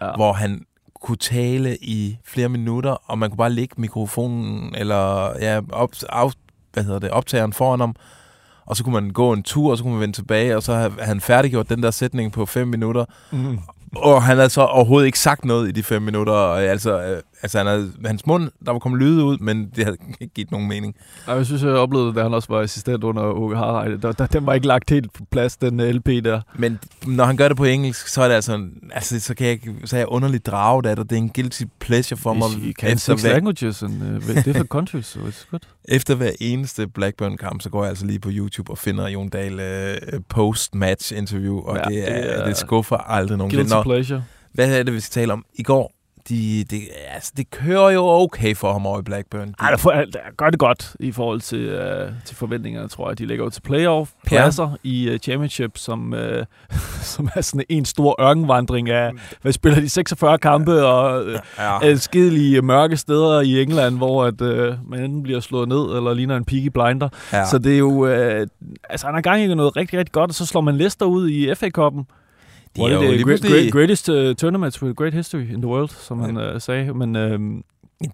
Ja. 0.00 0.10
hvor 0.16 0.32
han 0.32 0.64
kunne 1.00 1.16
tale 1.16 1.76
i 1.76 2.18
flere 2.24 2.48
minutter, 2.48 2.90
og 3.10 3.18
man 3.18 3.30
kunne 3.30 3.36
bare 3.38 3.50
lægge 3.52 3.74
mikrofonen, 3.78 4.74
eller 4.74 5.32
ja, 5.40 5.60
op, 5.72 5.90
af, 6.08 6.30
hvad 6.72 6.84
hedder 6.84 6.98
det, 6.98 7.10
optageren 7.10 7.52
foran 7.52 7.80
ham, 7.80 7.96
og 8.66 8.76
så 8.76 8.84
kunne 8.84 8.92
man 8.92 9.10
gå 9.10 9.32
en 9.32 9.42
tur, 9.42 9.70
og 9.70 9.76
så 9.78 9.82
kunne 9.82 9.92
man 9.92 10.00
vende 10.00 10.16
tilbage, 10.16 10.56
og 10.56 10.62
så 10.62 10.74
havde 10.74 10.92
han 11.00 11.20
færdiggjort 11.20 11.68
den 11.68 11.82
der 11.82 11.90
sætning 11.90 12.32
på 12.32 12.46
fem 12.46 12.68
minutter, 12.68 13.04
Mm. 13.32 13.58
og 13.96 14.22
han 14.22 14.36
havde 14.36 14.50
så 14.50 14.60
overhovedet 14.62 15.06
ikke 15.06 15.18
sagt 15.18 15.44
noget 15.44 15.68
i 15.68 15.72
de 15.72 15.82
fem 15.82 16.02
minutter. 16.02 16.32
Og, 16.32 16.62
altså, 16.62 17.02
øh, 17.02 17.22
altså 17.44 17.58
han 17.58 17.66
havde, 17.66 17.92
hans 18.04 18.26
mund, 18.26 18.50
der 18.66 18.72
var 18.72 18.78
kommet 18.78 19.00
lyde 19.00 19.24
ud, 19.24 19.38
men 19.38 19.70
det 19.76 19.84
havde 19.84 19.96
ikke 20.20 20.34
givet 20.34 20.50
nogen 20.50 20.68
mening. 20.68 20.94
Ej, 21.28 21.34
jeg 21.34 21.46
synes, 21.46 21.62
jeg 21.62 21.70
oplevede 21.70 22.08
det, 22.08 22.16
da 22.16 22.22
han 22.22 22.34
også 22.34 22.48
var 22.52 22.60
assistent 22.60 23.04
under 23.04 23.22
Åke 23.22 23.56
Harreide. 23.56 23.98
Der, 24.02 24.12
der, 24.12 24.26
den 24.26 24.46
var 24.46 24.54
ikke 24.54 24.66
lagt 24.66 24.90
helt 24.90 25.12
på 25.12 25.24
plads, 25.30 25.56
den 25.56 25.80
øh, 25.80 25.90
LP 25.90 26.06
der. 26.06 26.40
Men 26.58 26.78
når 27.06 27.24
han 27.24 27.36
gør 27.36 27.48
det 27.48 27.56
på 27.56 27.64
engelsk, 27.64 28.08
så 28.08 28.22
er 28.22 28.28
det 28.28 28.34
altså, 28.34 28.66
altså 28.92 29.20
så 29.20 29.34
kan 29.34 29.46
jeg 29.46 29.58
så 29.84 29.96
er 29.96 30.00
jeg 30.00 30.08
underligt 30.08 30.46
draget 30.46 30.86
af 30.86 30.96
det. 30.96 31.10
Det 31.10 31.16
er 31.16 31.20
en 31.22 31.28
guilty 31.28 31.62
pleasure 31.80 32.18
for 32.18 32.32
mig. 32.34 32.48
You 32.66 32.72
can 32.72 32.98
six 32.98 33.22
hver, 33.22 33.32
languages 33.32 33.82
in 33.82 34.02
uh, 34.02 34.34
different 34.44 34.68
countries, 34.76 35.06
so 35.06 35.20
it's 35.20 35.46
good. 35.50 35.60
efter 35.84 36.14
hver 36.14 36.30
eneste 36.40 36.86
Blackburn-kamp, 36.88 37.62
så 37.62 37.70
går 37.70 37.82
jeg 37.82 37.88
altså 37.88 38.06
lige 38.06 38.18
på 38.20 38.28
YouTube 38.32 38.70
og 38.72 38.78
finder 38.78 39.08
Jon 39.08 39.28
Dahl 39.28 39.60
øh, 39.60 39.96
post-match 40.28 41.16
interview, 41.18 41.58
og 41.60 41.76
Ja, 41.76 41.82
det, 41.82 42.08
er, 42.10 42.14
det 42.14 42.24
det, 42.24 42.38
er- 42.40 42.44
det 42.46 42.56
skuffer 42.56 42.96
aldrig 42.96 43.38
nogen. 43.38 43.52
Guilty 43.54 43.72
Når, 43.74 43.82
pleasure. 43.82 44.24
hvad 44.52 44.78
er 44.78 44.82
det, 44.82 44.94
vi 44.94 45.00
skal 45.00 45.20
tale 45.20 45.32
om? 45.32 45.44
I 45.54 45.62
går, 45.62 45.92
de, 46.28 46.64
de, 46.64 46.80
altså, 47.14 47.32
det 47.36 47.50
kører 47.50 47.90
jo 47.90 48.06
okay 48.06 48.56
for 48.56 48.72
ham 48.72 48.86
over 48.86 48.98
i 48.98 49.02
Blackburn. 49.02 49.48
De, 49.48 49.54
Ej, 49.58 49.70
der, 49.70 50.04
der 50.04 50.18
gør 50.36 50.50
det 50.50 50.58
godt 50.58 50.96
i 51.00 51.12
forhold 51.12 51.40
til, 51.40 51.74
uh, 51.74 52.08
til 52.24 52.36
forventningerne, 52.36 52.88
tror 52.88 53.10
jeg. 53.10 53.18
De 53.18 53.26
ligger 53.26 53.44
jo 53.44 53.50
til 53.50 53.60
playoff-pladser 53.60 54.68
ja. 54.84 54.88
i 54.88 55.14
uh, 55.14 55.18
championship, 55.18 55.78
som, 55.78 56.12
uh, 56.12 56.44
som 57.14 57.28
er 57.34 57.40
sådan 57.40 57.64
en 57.68 57.84
stor 57.84 58.22
ørkenvandring 58.22 58.90
af, 58.90 59.12
hvad 59.42 59.52
spiller 59.52 59.80
de 59.80 59.88
46 59.88 60.38
kampe, 60.38 60.86
og 60.86 61.24
uh, 61.24 61.32
ja. 61.58 61.78
adskillige 61.82 62.62
mørke 62.62 62.96
steder 62.96 63.40
i 63.40 63.62
England, 63.62 63.96
hvor 63.96 64.24
at, 64.24 64.40
uh, 64.40 64.90
man 64.90 65.04
enten 65.04 65.22
bliver 65.22 65.40
slået 65.40 65.68
ned, 65.68 65.96
eller 65.96 66.14
ligner 66.14 66.36
en 66.36 66.44
Peaky 66.44 66.68
Blinder. 66.68 67.08
ja. 67.32 67.44
Ja. 67.44 67.50
Så 67.50 67.58
det 67.58 67.74
er 67.74 67.78
jo... 67.78 68.06
Øh, 68.06 68.46
altså, 68.90 69.06
han 69.06 69.14
har 69.14 69.20
gang 69.20 69.42
i 69.42 69.54
noget 69.54 69.76
rigtig, 69.76 69.98
rigtig 69.98 70.12
godt, 70.12 70.30
og 70.30 70.34
så 70.34 70.46
slår 70.46 70.60
man 70.60 70.76
Leicester 70.76 71.06
ud 71.06 71.28
i 71.28 71.54
FA-koppen. 71.54 72.06
De 72.76 72.80
Hvor 72.80 72.88
er 72.88 72.92
jo 72.92 73.12
det 73.12 73.24
great, 73.24 73.40
great, 73.42 73.72
greatest 73.72 74.08
uh, 74.08 74.34
tournaments 74.34 74.82
with 74.82 74.94
great 74.94 75.14
history 75.14 75.40
in 75.52 75.62
the 75.62 75.66
world, 75.66 75.88
som 75.88 76.20
Ja. 76.20 76.26
han 76.26 76.36
uh, 76.54 76.60
sagde. 76.60 76.94
Men 76.94 77.16
øh, 77.16 77.38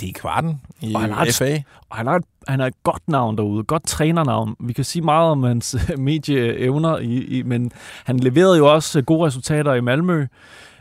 Det 0.00 0.08
er 0.08 0.12
kvarten 0.14 0.60
i 0.80 0.94
Og 0.94 1.00
han 1.00 1.10
har 1.12 1.24
et- 1.24 1.34
FA. 1.34 1.62
og 1.90 1.96
han, 1.96 2.06
har 2.06 2.16
et, 2.16 2.24
han 2.48 2.60
har 2.60 2.66
et 2.66 2.82
godt 2.82 3.02
navn 3.08 3.36
derude, 3.36 3.64
godt 3.64 3.86
trænernavn. 3.86 4.56
Vi 4.60 4.72
kan 4.72 4.84
sige 4.84 5.02
meget 5.02 5.30
om 5.30 5.42
hans 5.42 5.76
øh, 5.92 5.98
medieevner, 5.98 6.98
i, 6.98 7.14
i, 7.24 7.42
men 7.42 7.72
han 8.04 8.20
leverede 8.20 8.58
jo 8.58 8.74
også 8.74 8.98
øh, 8.98 9.04
gode 9.04 9.26
resultater 9.26 9.74
i 9.74 9.80
Malmø. 9.80 10.26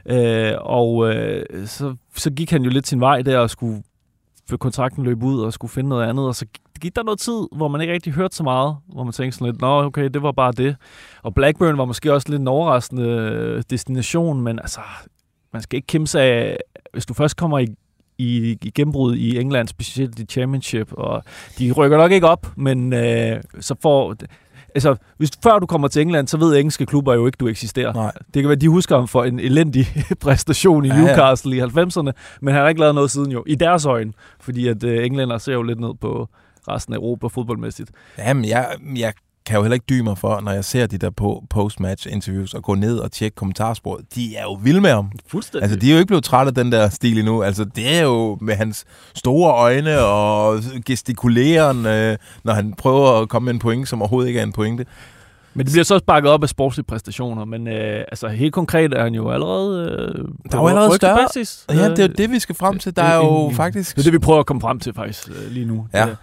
Øh, 0.06 0.54
og 0.60 1.16
øh, 1.16 1.44
så, 1.68 1.96
så 2.16 2.32
gik 2.32 2.52
han 2.52 2.64
jo 2.64 2.70
lidt 2.70 2.88
sin 2.88 3.00
vej 3.00 3.22
der 3.22 3.38
og 3.38 3.50
skulle 3.50 3.84
kontrakten 4.60 5.04
løb 5.04 5.24
ud 5.24 5.40
og 5.42 5.54
skulle 5.54 5.72
finde 5.72 5.90
noget 5.90 6.08
andet, 6.10 6.28
og 6.28 6.36
så 6.36 6.46
gik 6.80 6.96
der 6.96 7.04
noget 7.04 7.20
tid, 7.20 7.48
hvor 7.52 7.68
man 7.68 7.82
ikke 7.82 7.94
rigtig 7.94 8.14
hørte 8.14 8.36
så 8.36 8.44
meget, 8.44 8.76
hvor 8.88 9.04
man 9.04 9.14
tænkte 9.14 9.38
sådan 9.38 9.52
lidt, 9.52 9.62
nå 9.62 9.84
okay, 9.84 10.10
det 10.14 10.22
var 10.22 10.32
bare 10.32 10.52
det. 10.52 10.76
Og 11.24 11.34
Blackburn 11.36 11.78
var 11.78 11.86
måske 11.86 12.14
også 12.14 12.30
lidt 12.30 12.42
en 12.42 12.48
overraskende 12.48 13.04
øh, 13.04 13.64
destination, 13.70 14.42
men 14.42 14.60
altså, 14.60 14.80
man 15.54 15.62
skal 15.62 15.78
ikke 15.78 15.88
kæmpe 15.88 16.08
sig 16.08 16.22
af, 16.22 16.58
hvis 16.94 17.06
du 17.06 17.14
først 17.14 17.38
kommer 17.38 17.60
i, 17.60 17.68
i, 18.18 18.58
i 18.62 18.72
gennembrud 18.76 19.16
i 19.16 19.40
England, 19.40 19.68
specielt 19.68 20.20
i 20.20 20.26
Championship, 20.26 20.94
og 20.94 21.24
de 21.60 21.72
rykker 21.72 21.98
nok 21.98 22.12
ikke 22.12 22.28
op, 22.28 22.48
men 22.58 22.94
øh, 22.94 23.42
så 23.60 23.76
får... 23.82 24.16
Altså, 24.76 24.96
hvis, 25.18 25.32
før 25.44 25.60
du 25.60 25.66
kommer 25.66 25.88
til 25.88 26.02
England, 26.02 26.28
så 26.28 26.38
ved 26.38 26.58
engelske 26.58 26.86
klubber 26.86 27.14
jo 27.14 27.26
ikke, 27.26 27.36
du 27.40 27.48
eksisterer. 27.48 27.94
Nej. 27.94 28.12
Det 28.34 28.44
kan 28.44 28.50
være, 28.50 28.56
de 28.56 28.70
husker 28.70 28.96
ham 28.96 29.08
for 29.08 29.24
en 29.24 29.40
elendig 29.40 29.88
præstation 30.22 30.86
i 30.86 30.88
Ja, 30.88 30.96
ja. 30.96 31.02
Newcastle 31.02 31.56
i 31.58 31.60
90'erne, 31.60 32.12
men 32.42 32.54
han 32.54 32.62
har 32.62 32.70
ikke 32.70 32.82
lavet 32.82 32.96
noget 32.96 33.12
siden 33.12 33.32
jo, 33.32 33.44
i 33.48 33.56
deres 33.56 33.86
øjne, 33.86 34.14
fordi 34.40 34.68
at 34.68 34.84
øh, 34.84 35.06
englænder 35.06 35.38
ser 35.38 35.54
jo 35.54 35.62
lidt 35.62 35.80
ned 35.80 35.94
på 36.02 36.30
resten 36.68 36.94
af 36.94 36.98
Europa 36.98 37.28
fodboldmæssigt. 37.28 37.92
Jamen, 38.18 38.46
jeg, 38.46 38.68
jeg 38.96 39.14
kan 39.46 39.56
jo 39.58 39.64
heller 39.64 39.74
ikke 39.74 39.86
dybe 39.90 40.04
mig 40.04 40.18
for, 40.18 40.40
når 40.42 40.52
jeg 40.52 40.66
ser 40.66 40.88
de 40.88 40.98
der 40.98 41.10
på 41.10 41.44
post-match 41.50 42.08
interviews 42.12 42.54
og 42.54 42.64
gå 42.64 42.76
ned 42.76 42.98
og 42.98 43.12
tjekke 43.12 43.36
kommentarsporet. 43.36 44.06
De 44.16 44.36
er 44.36 44.44
jo 44.44 44.54
vilde 44.54 44.82
med 44.82 44.90
ham. 44.90 45.12
Fuldstændig. 45.28 45.64
Altså, 45.64 45.80
de 45.80 45.90
er 45.90 45.94
jo 45.94 46.00
ikke 46.00 46.08
blevet 46.08 46.24
trætte 46.24 46.50
af 46.50 46.56
den 46.56 46.72
der 46.72 46.90
stil 46.90 47.20
endnu. 47.20 47.44
Altså, 47.44 47.64
det 47.64 47.96
er 47.96 48.02
jo 48.02 48.38
med 48.42 48.56
hans 48.56 48.86
store 49.16 49.54
øjne 49.54 50.00
og 50.00 50.60
gestikuleren, 50.86 51.86
øh, 51.86 52.18
når 52.44 52.54
han 52.54 52.74
prøver 52.74 53.22
at 53.22 53.30
komme 53.30 53.46
med 53.46 53.54
en 53.54 53.60
point, 53.60 53.90
som 53.90 54.02
overhovedet 54.02 54.28
ikke 54.28 54.40
er 54.40 54.44
en 54.44 54.54
pointe. 54.54 54.86
Men 55.60 55.66
det 55.66 55.74
bliver 55.74 55.84
så 55.84 55.94
også 55.94 56.06
bakket 56.06 56.32
op 56.32 56.44
af 56.44 56.50
sportslige 56.50 56.86
præstationer, 56.86 57.46
men 57.46 57.68
øh, 57.68 58.00
altså 58.12 58.28
helt 58.28 58.54
konkret 58.54 58.94
er 58.94 59.04
han 59.04 59.16
jo 59.16 59.30
allerede 59.32 59.90
øh, 59.92 60.26
Der 60.52 60.58
er 60.58 60.62
jo 60.62 60.68
allerede 60.68 60.96
større- 60.96 61.16
rygtebasis. 61.24 61.66
Ja, 61.70 61.90
det 61.90 62.00
er 62.00 62.08
jo 62.08 62.14
det, 62.18 62.32
vi 62.32 62.40
skal 62.40 62.56
frem 62.56 62.80
til. 62.80 62.96
Der 62.96 63.04
er 63.04 63.16
jo 63.16 63.48
en- 63.48 63.56
faktisk... 63.56 63.96
Det 63.96 64.02
er 64.02 64.04
det, 64.04 64.14
vi 64.14 64.20
prøver 64.20 64.40
at 64.40 64.46
komme 64.46 64.62
frem 64.62 64.80
til 64.80 64.94
faktisk 64.94 65.30
øh, 65.30 65.52
lige 65.52 65.66
nu. 65.66 65.88
Ja. 65.94 66.06
Det, 66.06 66.18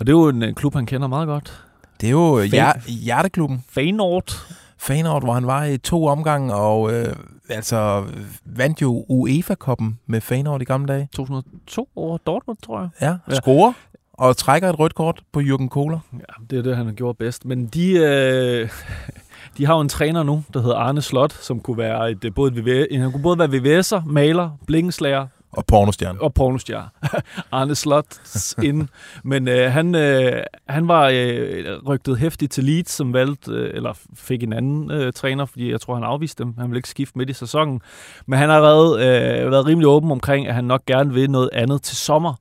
og 0.00 0.06
det 0.06 0.08
er 0.12 0.16
jo 0.16 0.28
en 0.28 0.42
øh, 0.42 0.54
klub, 0.54 0.74
han 0.74 0.86
kender 0.86 1.08
meget 1.08 1.26
godt. 1.26 1.62
Det 2.00 2.06
er 2.06 2.10
jo 2.10 2.38
Fan- 2.40 2.50
hjer- 2.50 2.90
hjerteklubben. 2.90 3.64
Feyenoord. 3.70 4.32
Feyenoord, 4.78 5.22
hvor 5.22 5.32
han 5.32 5.46
var 5.46 5.64
i 5.64 5.78
to 5.78 6.06
omgange, 6.06 6.54
og 6.54 6.92
øh, 6.94 7.06
altså 7.48 8.04
vandt 8.44 8.82
jo 8.82 9.04
UEFA-koppen 9.08 9.98
med 10.06 10.20
Feyenoord 10.20 10.62
i 10.62 10.64
gamle 10.64 10.92
dage. 10.92 11.08
2002 11.16 11.88
over 11.96 12.18
Dortmund, 12.26 12.58
tror 12.62 12.80
jeg. 12.80 12.88
Ja, 13.00 13.14
Ja. 13.28 13.34
scorer 13.34 13.72
og 14.12 14.36
trækker 14.36 14.68
et 14.68 14.78
rødt 14.78 14.94
kort 14.94 15.22
på 15.32 15.40
Jürgen 15.40 15.68
Kohler. 15.68 15.98
Ja, 16.12 16.44
det 16.50 16.58
er 16.58 16.62
det, 16.62 16.76
han 16.76 16.86
har 16.86 16.92
gjort 16.92 17.16
bedst. 17.18 17.44
Men 17.44 17.66
de, 17.66 17.92
øh, 17.92 18.68
de 19.58 19.66
har 19.66 19.74
jo 19.74 19.80
en 19.80 19.88
træner 19.88 20.22
nu, 20.22 20.44
der 20.54 20.60
hedder 20.62 20.76
Arne 20.76 21.02
Slot, 21.02 21.32
som 21.32 21.60
kunne 21.60 21.78
være 21.78 22.10
et, 22.10 22.24
øh, 22.24 22.34
både, 22.34 22.52
et 22.58 22.66
VV, 22.66 22.86
han 23.00 23.12
kunne 23.12 23.22
både 23.22 23.38
være 23.38 23.48
VVS'er, 23.80 24.02
maler, 24.06 24.50
blikkenslager 24.66 25.26
Og 25.52 25.66
pornostjerne. 25.66 26.20
og 26.22 26.34
pornostjerne. 26.34 26.88
Arne 27.52 27.74
Slot 27.74 28.06
ind. 28.62 28.88
Men 29.24 29.48
øh, 29.48 29.72
han, 29.72 29.94
øh, 29.94 30.42
han 30.68 30.88
var 30.88 31.10
øh, 31.14 31.64
rygtet 31.86 32.18
hæftigt 32.18 32.52
til 32.52 32.64
Leeds, 32.64 32.90
som 32.90 33.12
valgte, 33.12 33.50
øh, 33.52 33.70
eller 33.74 33.92
fik 34.14 34.42
en 34.42 34.52
anden 34.52 34.90
øh, 34.90 35.12
træner, 35.12 35.44
fordi 35.46 35.70
jeg 35.70 35.80
tror, 35.80 35.94
han 35.94 36.04
afviste 36.04 36.44
dem. 36.44 36.54
Han 36.58 36.68
ville 36.70 36.78
ikke 36.78 36.88
skifte 36.88 37.18
midt 37.18 37.30
i 37.30 37.32
sæsonen. 37.32 37.80
Men 38.26 38.38
han 38.38 38.48
har 38.48 38.60
været, 38.60 39.00
øh, 39.44 39.50
været 39.50 39.66
rimelig 39.66 39.88
åben 39.88 40.10
omkring, 40.10 40.48
at 40.48 40.54
han 40.54 40.64
nok 40.64 40.86
gerne 40.86 41.12
vil 41.14 41.30
noget 41.30 41.50
andet 41.52 41.82
til 41.82 41.96
sommer. 41.96 42.34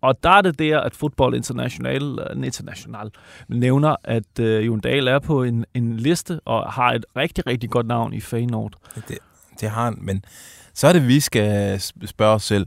Og 0.00 0.22
der 0.22 0.30
er 0.30 0.40
det 0.40 0.58
der, 0.58 0.80
at 0.80 0.96
Football 0.96 1.34
International, 1.34 2.18
øh, 2.30 2.46
International 2.46 3.10
nævner, 3.48 3.96
at 4.04 4.38
øh, 4.40 4.66
Jon 4.66 4.80
Dahl 4.80 5.08
er 5.08 5.18
på 5.18 5.42
en, 5.42 5.64
en 5.74 5.96
liste 5.96 6.40
og 6.44 6.72
har 6.72 6.92
et 6.92 7.04
rigtig, 7.16 7.46
rigtig 7.46 7.70
godt 7.70 7.86
navn 7.86 8.14
i 8.14 8.20
Feyenoord. 8.20 8.72
Det, 8.94 9.18
det 9.60 9.70
har 9.70 9.84
han, 9.84 9.98
men 10.00 10.24
så 10.74 10.88
er 10.88 10.92
det, 10.92 11.08
vi 11.08 11.20
skal 11.20 11.80
spørge 12.06 12.34
os 12.34 12.42
selv. 12.42 12.66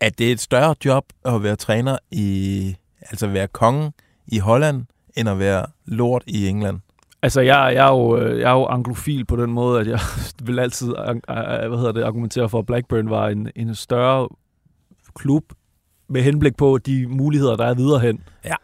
Er 0.00 0.10
det 0.10 0.32
et 0.32 0.40
større 0.40 0.74
job 0.84 1.04
at 1.24 1.42
være 1.42 1.56
træner 1.56 1.98
i, 2.10 2.76
altså 3.00 3.26
være 3.26 3.48
konge 3.48 3.92
i 4.26 4.38
Holland, 4.38 4.84
end 5.16 5.28
at 5.28 5.38
være 5.38 5.66
lord 5.84 6.22
i 6.26 6.48
England? 6.48 6.80
Altså, 7.22 7.40
jeg, 7.40 7.72
jeg, 7.74 7.86
er 7.86 7.90
jo, 7.90 8.16
øh, 8.18 8.40
jeg 8.40 8.50
er 8.50 8.54
jo 8.54 8.66
anglofil 8.66 9.24
på 9.24 9.36
den 9.36 9.50
måde, 9.50 9.80
at 9.80 9.86
jeg 9.86 10.00
vil 10.46 10.58
altid 10.58 10.94
hvad 11.68 11.78
hedder 11.78 11.92
det, 11.92 12.02
argumentere 12.02 12.48
for, 12.48 12.58
at 12.58 12.66
Blackburn 12.66 13.10
var 13.10 13.28
en, 13.28 13.50
en 13.56 13.74
større 13.74 14.28
klub 15.14 15.44
med 16.08 16.22
henblik 16.22 16.56
på 16.56 16.78
de 16.78 17.06
muligheder, 17.06 17.56
der 17.56 17.66
er 17.66 17.74
videre 17.74 18.00
hen. 18.00 18.20
Ja. 18.44 18.54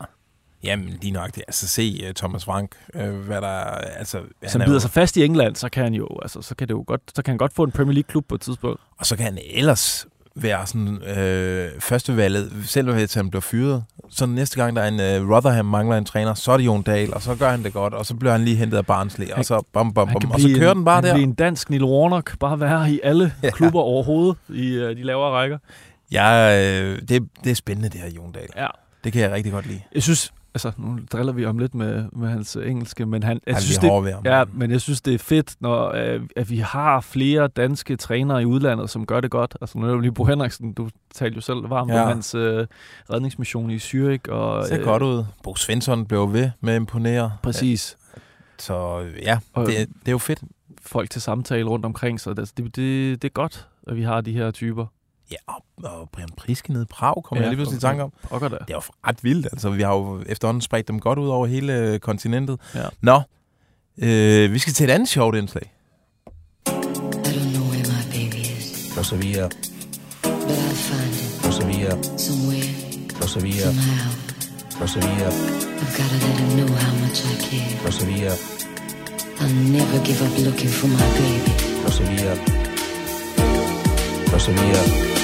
Jamen, 0.64 0.98
lige 1.02 1.12
nok 1.12 1.35
det. 1.35 1.42
Altså, 1.48 1.68
se 1.68 2.05
uh, 2.09 2.12
Thomas 2.14 2.44
Frank, 2.44 2.70
uh, 2.94 3.00
hvad 3.00 3.40
der... 3.40 3.64
Altså, 3.98 4.20
Som 4.46 4.61
bider 4.61 4.72
jo... 4.72 4.81
sig 4.81 4.90
fast 4.90 5.16
i 5.16 5.24
England, 5.24 5.57
så 5.57 5.68
kan 5.68 5.85
han 5.85 5.94
jo, 5.94 6.09
altså, 6.22 6.42
så 6.42 6.55
kan 6.55 6.68
det 6.68 6.74
jo 6.74 6.85
godt, 6.87 7.00
så 7.14 7.22
kan 7.22 7.33
han 7.33 7.38
godt 7.38 7.52
få 7.52 7.62
en 7.62 7.70
Premier 7.70 7.94
League-klub 7.94 8.24
på 8.28 8.35
et 8.35 8.40
tidspunkt. 8.40 8.81
Og 8.98 9.07
så 9.07 9.16
kan 9.16 9.24
han 9.24 9.38
ellers 9.50 10.07
være 10.35 10.66
sådan 10.66 11.02
øh, 11.02 11.70
førstevalget, 11.81 12.52
selv 12.64 12.92
hvis 12.92 13.14
han 13.14 13.31
bliver 13.31 13.40
fyret. 13.40 13.85
Så 14.11 14.26
næste 14.26 14.57
gang, 14.57 14.76
der 14.76 14.83
er 14.83 14.88
en 14.88 15.00
øh, 15.00 15.31
Rotherham 15.31 15.64
mangler 15.66 15.96
en 15.96 16.05
træner, 16.05 16.35
så 16.35 16.52
er 16.52 16.57
det 16.57 16.66
Jon 16.66 16.83
Dahl, 16.83 17.14
og 17.14 17.22
så 17.22 17.35
gør 17.35 17.50
han 17.50 17.64
det 17.64 17.72
godt, 17.72 17.94
og 17.94 18.07
så 18.07 18.14
bliver 18.14 18.33
han 18.33 18.44
lige 18.44 18.57
hentet 18.57 18.78
af 18.78 18.87
Barnsley, 18.87 19.31
og 19.31 19.44
så 19.44 19.62
bom, 19.72 19.94
bom, 19.94 20.09
bom, 20.09 20.31
og 20.31 20.40
så 20.40 20.48
kører 20.59 20.70
en, 20.70 20.76
den 20.76 20.85
bare 20.85 20.94
han 20.94 21.05
der. 21.05 21.12
Han 21.12 21.22
en 21.22 21.35
dansk 21.35 21.70
Neil 21.70 21.85
Warnock, 21.85 22.38
bare 22.38 22.61
være 22.61 22.90
i 22.90 23.00
alle 23.02 23.33
ja. 23.42 23.50
klubber 23.50 23.81
overhovedet 23.81 24.37
i 24.48 24.74
øh, 24.74 24.96
de 24.96 25.02
lavere 25.02 25.31
rækker. 25.31 25.59
Ja, 26.12 26.61
øh, 26.61 27.03
det, 27.09 27.29
det 27.44 27.51
er 27.51 27.55
spændende, 27.55 27.88
det 27.88 28.01
her 28.01 28.11
Jon 28.11 28.33
Dahl. 28.33 28.48
Ja. 28.57 28.66
Det 29.05 29.12
kan 29.12 29.22
jeg 29.22 29.33
rigtig 29.33 29.53
godt 29.53 29.66
lide. 29.66 29.81
Jeg 29.94 30.03
synes, 30.03 30.33
altså 30.55 30.72
nu 30.77 30.98
driller 31.12 31.33
vi 31.33 31.44
om 31.46 31.59
lidt 31.59 31.75
med, 31.75 32.05
med 32.12 32.29
hans 32.29 32.57
engelske, 32.57 33.07
men 33.07 33.22
han, 33.22 33.40
jeg 33.46 33.55
han 33.55 33.62
synes, 33.62 33.79
det, 33.79 34.14
ja, 34.25 34.44
men 34.53 34.70
jeg 34.70 34.81
synes, 34.81 35.01
det 35.01 35.14
er 35.14 35.18
fedt, 35.18 35.57
når 35.61 35.88
øh, 35.88 36.20
at 36.37 36.51
vi 36.51 36.59
har 36.59 37.01
flere 37.01 37.48
danske 37.48 37.96
trænere 37.96 38.42
i 38.42 38.44
udlandet, 38.44 38.90
som 38.90 39.07
gør 39.07 39.20
det 39.20 39.31
godt. 39.31 39.57
Altså 39.61 39.79
nu 39.79 39.87
er 39.87 39.92
det 39.92 40.01
lige 40.01 40.12
Bo 40.12 40.25
Henriksen, 40.25 40.72
du 40.72 40.88
talte 41.14 41.35
jo 41.35 41.40
selv 41.40 41.70
varmt 41.70 41.92
ja. 41.92 42.03
om 42.03 42.09
hans 42.09 42.35
øh, 42.35 42.66
redningsmission 43.11 43.70
i 43.70 43.77
Zürich. 43.77 44.33
Og, 44.33 44.61
det 44.61 44.68
ser 44.68 44.79
øh, 44.79 44.85
godt 44.85 45.03
ud. 45.03 45.25
Bo 45.42 45.57
Svensson 45.57 46.07
blev 46.07 46.33
ved 46.33 46.51
med 46.61 46.72
at 46.72 46.77
imponere. 46.77 47.33
Præcis. 47.42 47.96
Så 48.59 49.07
ja, 49.22 49.38
og, 49.53 49.66
det, 49.66 49.77
det 49.77 50.09
er 50.09 50.12
jo 50.12 50.18
fedt. 50.18 50.42
Folk 50.83 51.11
til 51.11 51.22
samtale 51.22 51.64
rundt 51.64 51.85
omkring, 51.85 52.20
så 52.20 52.35
det, 52.35 52.53
det, 52.57 52.77
det, 52.77 53.22
det 53.22 53.29
er 53.29 53.33
godt, 53.33 53.68
at 53.88 53.96
vi 53.96 54.03
har 54.03 54.20
de 54.20 54.33
her 54.33 54.51
typer. 54.51 54.87
Ja, 55.32 55.36
og, 55.46 55.64
og 55.84 56.08
Brian 56.12 56.28
Priske 56.36 56.72
nede 56.72 56.82
i 56.82 56.86
Prag, 56.90 57.24
kommer 57.24 57.42
ja, 57.42 57.48
jeg 57.48 57.50
lige 57.50 57.56
pludselig 57.56 57.78
i 57.78 57.80
tanke 57.80 58.02
om. 58.02 58.12
Pokker 58.22 58.48
Det 58.48 58.60
er 58.70 58.74
jo 58.74 58.80
ret 59.06 59.24
vildt. 59.24 59.46
Altså, 59.52 59.70
vi 59.70 59.82
har 59.82 59.94
jo 59.94 60.22
efterhånden 60.26 60.60
spredt 60.60 60.88
dem 60.88 61.00
godt 61.00 61.18
ud 61.18 61.28
over 61.28 61.46
hele 61.46 61.98
kontinentet. 61.98 62.60
Ja. 62.74 62.84
Nå, 63.00 63.20
øh, 63.98 64.52
vi 64.52 64.58
skal 64.58 64.72
til 64.72 64.84
et 64.84 64.92
andet 64.92 65.08
sjovt 65.08 65.36
indslag. 65.36 65.72
I've 76.02 76.24
let 76.24 76.38
him 76.40 76.56
know 76.56 76.68
how 76.76 76.94
much 77.02 77.20
I 77.24 77.34
care. 77.46 77.82
Persevere. 77.82 78.36
I'll 79.40 79.52
never 79.72 79.98
give 80.04 80.20
up 80.22 80.38
looking 80.38 80.70
for 80.70 80.88
my 80.88 81.06
baby. 81.18 81.52
The 84.42 84.52
world 84.52 85.21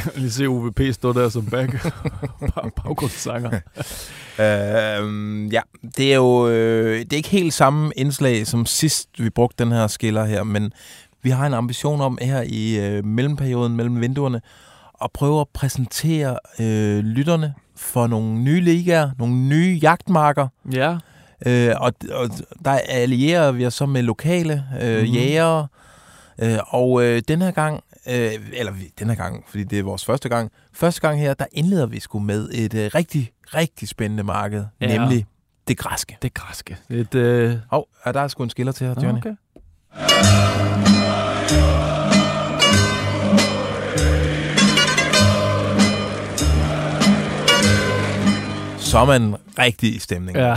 Lige 0.16 0.30
se 0.30 0.46
OVP 0.46 0.80
stå 0.92 1.12
der 1.12 1.28
som 1.28 1.46
back 1.46 1.72
baggrundssanger. 2.82 3.50
øhm, 5.00 5.46
ja, 5.46 5.60
det 5.96 6.12
er 6.12 6.16
jo 6.16 6.48
øh, 6.48 6.98
det 6.98 7.12
er 7.12 7.16
ikke 7.16 7.28
helt 7.28 7.54
samme 7.54 7.92
indslag 7.96 8.46
som 8.46 8.66
sidst 8.66 9.08
vi 9.18 9.30
brugte 9.30 9.64
den 9.64 9.72
her 9.72 9.86
skiller 9.86 10.24
her, 10.24 10.42
men 10.42 10.72
vi 11.22 11.30
har 11.30 11.46
en 11.46 11.54
ambition 11.54 12.00
om 12.00 12.18
her 12.22 12.42
i 12.46 12.78
øh, 12.78 13.04
mellemperioden 13.04 13.76
mellem 13.76 14.00
vinduerne 14.00 14.40
at 15.04 15.10
prøve 15.12 15.40
at 15.40 15.48
præsentere 15.48 16.38
øh, 16.60 16.98
lytterne 17.04 17.54
for 17.76 18.06
nogle 18.06 18.38
nye 18.38 18.60
ligaer, 18.60 19.10
nogle 19.18 19.34
nye 19.34 19.78
jagtmarker. 19.82 20.48
Ja. 20.72 20.96
Øh, 21.46 21.74
og, 21.80 21.92
og 22.12 22.30
der 22.64 22.70
allierer 22.70 23.52
vi 23.52 23.66
os 23.66 23.74
så 23.74 23.86
med 23.86 24.02
lokale 24.02 24.64
øh, 24.80 24.98
mm-hmm. 24.98 25.14
jægere. 25.14 25.66
Øh, 26.38 26.58
og 26.66 27.04
øh, 27.04 27.22
den 27.28 27.42
her 27.42 27.50
gang, 27.50 27.84
øh, 28.06 28.32
eller 28.52 28.72
den 28.98 29.08
her 29.08 29.14
gang, 29.14 29.44
fordi 29.48 29.64
det 29.64 29.78
er 29.78 29.82
vores 29.82 30.04
første 30.04 30.28
gang, 30.28 30.50
første 30.72 31.00
gang 31.00 31.20
her, 31.20 31.34
der 31.34 31.46
indleder 31.52 31.86
vi 31.86 32.00
sgu 32.00 32.18
med 32.18 32.48
et 32.52 32.74
øh, 32.74 32.90
rigtig, 32.94 33.32
rigtig 33.46 33.88
spændende 33.88 34.22
marked, 34.22 34.64
ja. 34.80 34.98
nemlig 34.98 35.26
det 35.68 35.78
græske. 35.78 36.16
Det 36.22 36.34
græske. 36.34 36.76
Et, 36.90 37.14
øh... 37.14 37.56
Hov, 37.70 37.88
er 38.04 38.12
der 38.12 38.28
sgu 38.28 38.42
en 38.42 38.50
skiller 38.50 38.72
til 38.72 38.86
her, 38.86 38.94
Johnny? 39.02 39.18
Okay. 39.18 39.34
så 48.90 48.98
er 48.98 49.04
man 49.04 49.36
rigtig 49.58 49.94
i 49.94 49.98
stemning. 49.98 50.38
Ja. 50.38 50.54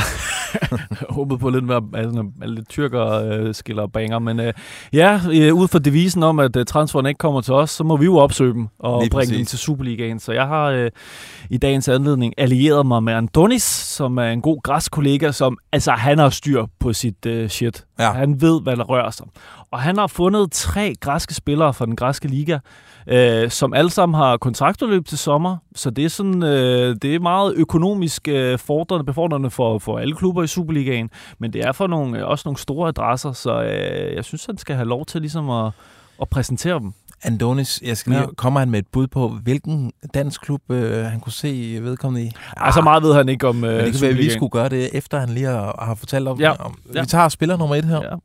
håbede 1.10 1.40
på 1.40 1.50
lidt 1.50 1.66
mere 1.66 1.82
altså, 1.94 2.26
lidt 2.46 2.70
tyrker 2.70 3.06
øh, 3.06 3.54
skiller 3.54 3.88
banger, 3.88 4.20
men 4.20 4.40
øh, 4.40 4.54
ja, 4.94 5.20
øh, 5.34 5.54
ud 5.54 5.68
fra 5.68 5.80
devisen 5.80 6.24
om, 6.24 6.40
at 6.40 6.56
øh, 6.56 6.66
transferen 6.66 7.06
ikke 7.06 7.18
kommer 7.18 7.42
til 7.42 7.54
os, 7.54 7.70
så 7.72 7.84
må 7.84 7.98
vi 7.98 8.06
jo 8.06 8.18
opsøge 8.18 8.54
dem 8.54 8.68
og 8.80 9.02
Lige 9.02 9.10
bringe 9.10 9.30
præcis. 9.32 9.38
dem 9.38 9.46
til 9.46 9.60
Superligaen. 9.60 10.20
Så 10.20 10.32
jeg 10.32 10.48
har 10.48 10.66
øh, 10.66 10.92
i 11.50 11.58
dagens 11.58 11.88
anledning 11.88 12.34
allieret 12.38 12.86
mig 12.86 13.04
med 13.04 13.14
Antonis, 13.14 13.64
som 13.64 14.18
er 14.18 14.24
en 14.24 14.42
god 14.42 14.62
græskollega, 14.64 15.32
som 15.32 15.58
altså 15.72 15.92
han 15.92 16.20
har 16.20 16.30
styr 16.30 16.66
på 16.80 16.94
sit 16.94 17.26
øh, 17.26 17.50
shit. 17.50 17.86
Ja. 18.00 18.12
Han 18.12 18.42
ved, 18.42 18.62
hvad 18.62 18.76
der 18.76 18.84
rører 18.84 19.12
sig. 19.12 19.26
Og 19.74 19.82
han 19.82 19.98
har 19.98 20.08
fundet 20.08 20.52
tre 20.52 20.96
græske 21.00 21.34
spillere 21.34 21.74
fra 21.74 21.86
den 21.86 21.96
græske 21.96 22.28
liga, 22.28 22.60
øh, 23.08 23.50
som 23.50 23.74
alle 23.74 23.90
sammen 23.90 24.16
har 24.16 24.38
kontraktudløb 24.38 25.06
til 25.06 25.18
sommer. 25.18 25.58
Så 25.76 25.90
det 25.90 26.06
er 26.06 26.10
sådan, 26.10 26.44
øh, 26.44 26.96
det 27.02 27.16
er 27.16 27.20
meget 27.20 27.54
økonomisk 27.56 28.28
øh, 28.28 28.60
fordrende, 28.60 29.06
befordrende 29.06 29.50
for, 29.50 29.80
for 29.80 30.00
alle 30.00 30.16
klubber 30.16 30.44
i 30.44 30.48
Superligaen, 30.48 31.10
men 31.40 31.54
det 31.54 31.62
er 31.62 31.72
for 31.72 31.88
nogle, 31.88 32.20
øh, 32.20 32.28
også 32.28 32.44
nogle 32.46 32.58
store 32.58 32.88
adresser, 32.88 33.32
så 33.32 33.64
øh, 33.64 34.16
jeg 34.16 34.26
synes, 34.26 34.46
han 34.46 34.58
skal 34.58 34.76
have 34.76 34.88
lov 34.88 35.06
til 35.06 35.22
ligesom 35.22 35.50
at, 35.50 35.72
at 36.22 36.30
præsentere 36.30 36.80
dem. 36.80 36.94
Andonis, 37.24 37.82
jeg 37.86 37.98
skal 37.98 38.12
lige, 38.12 38.22
ja. 38.22 38.28
kommer 38.38 38.60
han 38.60 38.70
med 38.70 38.80
et 38.80 38.88
bud 38.92 39.08
på, 39.08 39.30
hvilken 39.30 39.92
dansk 40.14 40.42
klub 40.42 40.72
øh, 40.72 41.06
han 41.06 41.20
kunne 41.20 41.34
se 41.34 41.80
vedkommende 41.82 42.28
i? 42.28 42.32
Ja, 42.66 42.72
så 42.72 42.82
meget 42.82 43.04
ved 43.04 43.14
han 43.14 43.30
ikke 43.30 43.48
om 43.48 43.64
øh, 43.64 43.76
Men 43.76 43.86
det 43.86 43.94
kan 43.94 44.02
være, 44.02 44.14
vi 44.14 44.30
skulle 44.30 44.50
gøre 44.50 44.70
det, 44.70 44.90
efter 44.94 45.20
han 45.20 45.30
lige 45.30 45.46
har, 45.46 45.86
har 45.86 45.96
fortalt 45.96 46.28
om, 46.28 46.40
ja. 46.40 46.52
om 46.52 46.80
ja. 46.96 47.02
Vi 47.02 47.08
tager 47.08 47.30
spiller 47.30 47.58
nummer 47.58 47.76
et 47.76 47.86
her. 47.86 48.02
Ja. 48.02 48.16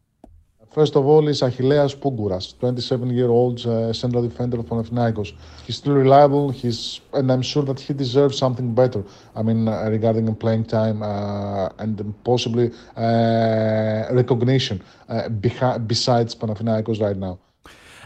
First 0.70 0.96
of 0.96 1.06
all 1.06 1.28
is 1.28 1.40
Achilleas 1.40 1.96
Pougouras, 1.96 2.54
27-year-old 2.60 3.66
uh, 3.66 3.92
central 3.92 4.22
defender 4.22 4.58
of 4.58 4.66
Panathinaikos. 4.66 5.32
He's 5.66 5.76
still 5.76 5.94
reliable. 5.94 6.50
He's, 6.50 7.00
and 7.14 7.32
I'm 7.32 7.42
sure 7.42 7.62
that 7.64 7.80
he 7.80 7.94
deserves 7.94 8.36
something 8.36 8.74
better. 8.74 9.02
I 9.34 9.42
mean, 9.42 9.66
uh, 9.66 9.88
regarding 9.90 10.34
playing 10.36 10.64
time 10.66 11.02
uh, 11.02 11.70
and 11.78 12.14
possibly 12.22 12.70
uh, 12.96 14.12
recognition 14.12 14.82
uh, 15.08 15.28
besides 15.30 16.34
Panathinaikos 16.34 17.00
right 17.00 17.16
now. 17.16 17.38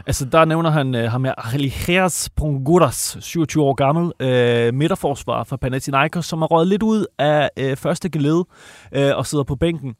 Altså, 0.06 0.24
der 0.24 0.44
nævner 0.44 0.70
han 0.70 0.94
øh, 0.94 1.10
ham 1.10 1.24
her, 1.24 1.34
Achilleas 1.38 2.30
Ponguras, 2.36 3.16
27 3.20 3.64
år 3.64 3.74
gammel, 3.74 4.12
øh, 4.20 4.74
midterforsvar 4.74 5.44
for 5.44 5.56
Panathinaikos, 5.56 6.26
som 6.26 6.42
er 6.42 6.46
røget 6.46 6.68
lidt 6.68 6.82
ud 6.82 7.06
af 7.18 7.50
øh, 7.56 7.76
første 7.76 8.08
gelede 8.08 8.44
øh, 8.92 9.16
og 9.16 9.26
sidder 9.26 9.44
på 9.44 9.56
bænken 9.56 9.94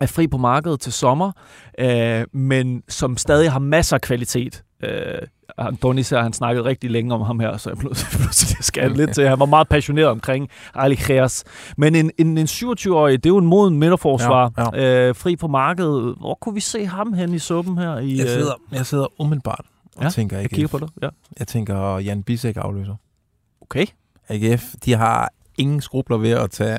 er 0.00 0.06
fri 0.06 0.26
på 0.26 0.36
markedet 0.36 0.80
til 0.80 0.92
sommer, 0.92 1.32
øh, 1.78 2.24
men 2.32 2.82
som 2.88 3.16
stadig 3.16 3.52
har 3.52 3.58
masser 3.58 3.96
af 3.96 4.00
kvalitet. 4.00 4.64
Øh, 4.82 5.18
Donis 5.82 6.10
har 6.10 6.22
han 6.22 6.32
snakket 6.32 6.64
rigtig 6.64 6.90
længe 6.90 7.14
om 7.14 7.20
ham 7.20 7.40
her, 7.40 7.56
så 7.56 7.70
jeg 7.70 7.78
pludselig 7.78 8.64
skal 8.64 8.90
lidt 8.90 9.14
til. 9.14 9.28
Han 9.28 9.40
var 9.40 9.46
meget 9.46 9.68
passioneret 9.68 10.08
omkring 10.08 10.48
Ali 10.74 10.94
Kheas. 10.94 11.44
Men 11.76 11.94
en, 11.94 12.10
en, 12.18 12.38
en 12.38 12.46
27-årig, 12.46 13.24
det 13.24 13.30
er 13.30 13.34
jo 13.34 13.38
en 13.38 13.46
moden 13.46 13.78
midterforsvar, 13.78 14.52
ja, 14.58 14.82
ja. 14.82 15.08
Øh, 15.08 15.14
fri 15.14 15.36
på 15.36 15.46
markedet. 15.46 16.14
Hvor 16.20 16.38
kunne 16.40 16.54
vi 16.54 16.60
se 16.60 16.86
ham 16.86 17.12
hen 17.12 17.34
i 17.34 17.38
suppen 17.38 17.78
her? 17.78 17.98
I, 17.98 18.18
jeg, 18.18 18.28
sidder, 18.28 18.54
øh... 18.72 18.76
jeg 18.76 18.86
sidder 18.86 19.20
umiddelbart 19.20 19.64
og 19.96 20.02
ja, 20.02 20.08
tænker 20.08 20.36
AGF. 20.36 20.42
Jeg 20.42 20.50
kigger 20.50 20.68
på 20.68 20.78
det, 20.78 20.90
ja. 21.02 21.08
Jeg 21.38 21.46
tænker 21.46 21.98
Jan 21.98 22.22
Bisek 22.22 22.56
afløser. 22.56 22.94
Okay. 23.60 23.86
AGF, 24.28 24.64
de 24.84 24.94
har 24.94 25.32
ingen 25.58 25.80
skrubler 25.80 26.16
ved 26.16 26.30
at 26.30 26.50
tage 26.50 26.78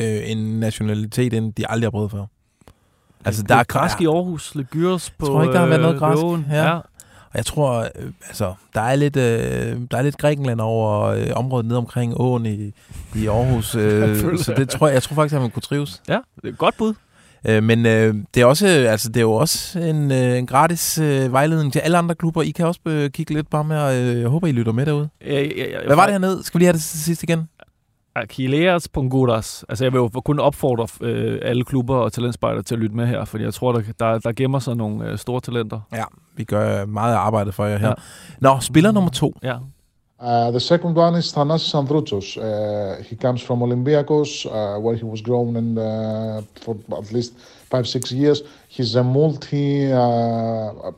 øh, 0.00 0.30
en 0.30 0.60
nationalitet 0.60 1.32
ind, 1.32 1.52
de 1.52 1.70
aldrig 1.70 1.86
har 1.86 1.90
prøvet 1.90 2.10
før. 2.10 2.26
Altså, 3.24 3.42
der 3.42 3.54
er 3.54 3.64
græsk 3.64 4.00
i 4.00 4.06
Aarhus, 4.06 4.54
lidt 4.54 4.70
gyros 4.70 5.10
på 5.10 5.26
Jeg 5.26 5.26
tror 5.26 5.42
ikke, 5.42 5.52
der 5.52 5.60
har 5.60 5.66
været 5.66 5.80
noget 5.80 5.98
græsk. 5.98 6.22
Ja. 6.50 6.64
ja. 6.64 6.76
Og 7.34 7.38
jeg 7.38 7.46
tror, 7.46 7.78
øh, 7.80 8.12
altså, 8.28 8.54
der 8.74 8.80
er 8.80 8.96
lidt, 8.96 9.16
øh, 9.16 9.80
der 9.90 9.98
er 9.98 10.02
lidt 10.02 10.18
Grækenland 10.18 10.60
over 10.60 11.02
øh, 11.02 11.26
området 11.34 11.66
ned 11.66 11.76
omkring 11.76 12.20
åen 12.20 12.46
i, 12.46 12.72
i 13.14 13.26
Aarhus. 13.26 13.74
Øh, 13.80 14.38
så 14.38 14.54
det 14.56 14.68
tror 14.68 14.86
jeg, 14.86 14.94
jeg 14.94 15.02
tror 15.02 15.14
faktisk, 15.14 15.34
at 15.34 15.40
man 15.40 15.50
kunne 15.50 15.62
trives. 15.62 16.02
Ja, 16.08 16.18
det 16.36 16.44
er 16.44 16.48
et 16.48 16.58
godt 16.58 16.76
bud. 16.76 16.94
Øh, 17.46 17.62
men 17.62 17.86
øh, 17.86 18.14
det, 18.34 18.40
er 18.40 18.46
også, 18.46 18.66
altså, 18.66 19.08
det 19.08 19.16
er 19.16 19.20
jo 19.20 19.32
også 19.32 19.78
en, 19.78 20.12
øh, 20.12 20.38
en 20.38 20.46
gratis 20.46 20.98
øh, 20.98 21.32
vejledning 21.32 21.72
til 21.72 21.78
alle 21.78 21.98
andre 21.98 22.14
klubber. 22.14 22.42
I 22.42 22.50
kan 22.50 22.66
også 22.66 22.80
øh, 22.86 23.10
kigge 23.10 23.34
lidt 23.34 23.50
på 23.50 23.56
ham 23.56 23.70
her. 23.70 23.84
Øh, 23.84 24.20
jeg 24.20 24.28
håber, 24.28 24.46
I 24.46 24.52
lytter 24.52 24.72
med 24.72 24.86
derude. 24.86 25.08
Ja, 25.26 25.42
ja, 25.42 25.70
ja, 25.70 25.86
Hvad 25.86 25.96
var 25.96 26.04
det 26.04 26.12
hernede? 26.12 26.40
Skal 26.44 26.58
vi 26.58 26.60
lige 26.60 26.66
have 26.66 26.72
det 26.72 26.82
sidst 26.82 27.22
igen? 27.22 27.48
Achilleas 28.16 28.88
Ponguras. 28.88 29.64
Altså, 29.68 29.84
jeg 29.84 29.92
vil 29.92 29.98
jo 29.98 30.08
kun 30.08 30.38
opfordre 30.38 30.86
øh, 31.00 31.38
alle 31.42 31.64
klubber 31.64 31.96
og 31.96 32.12
talentspejder 32.12 32.62
til 32.62 32.74
at 32.74 32.80
lytte 32.80 32.96
med 32.96 33.06
her, 33.06 33.24
fordi 33.24 33.44
jeg 33.44 33.54
tror, 33.54 33.72
der, 33.72 33.82
der, 33.98 34.18
der 34.18 34.32
gemmer 34.32 34.58
sig 34.58 34.76
nogle 34.76 35.10
øh, 35.10 35.18
store 35.18 35.40
talenter. 35.40 35.80
Ja, 35.92 36.04
vi 36.36 36.44
gør 36.44 36.86
meget 36.86 37.14
arbejde 37.14 37.52
for 37.52 37.64
jer 37.64 37.78
her. 37.78 37.88
Ja. 37.88 37.94
Nå, 38.40 38.60
spiller 38.60 38.92
nummer 38.92 39.10
to. 39.10 39.34
Ja. 39.42 39.56
Uh, 40.20 40.50
the 40.50 40.60
second 40.60 40.98
one 40.98 41.18
is 41.18 41.32
Thanasis 41.32 41.74
Androutsos. 41.74 42.36
Uh, 42.36 42.44
he 43.10 43.16
comes 43.16 43.42
from 43.42 43.62
Olympiacos, 43.62 44.46
uh, 44.46 44.52
where 44.84 44.96
he 44.96 45.04
was 45.04 45.20
grown 45.22 45.56
and 45.56 45.78
uh, 45.78 46.42
for 46.62 46.76
at 46.98 47.12
least 47.12 47.32
five, 47.70 47.84
six 47.84 48.12
years. 48.12 48.38
He's 48.74 48.96
a 48.96 49.04
multi, 49.04 49.92
uh, 49.92 50.90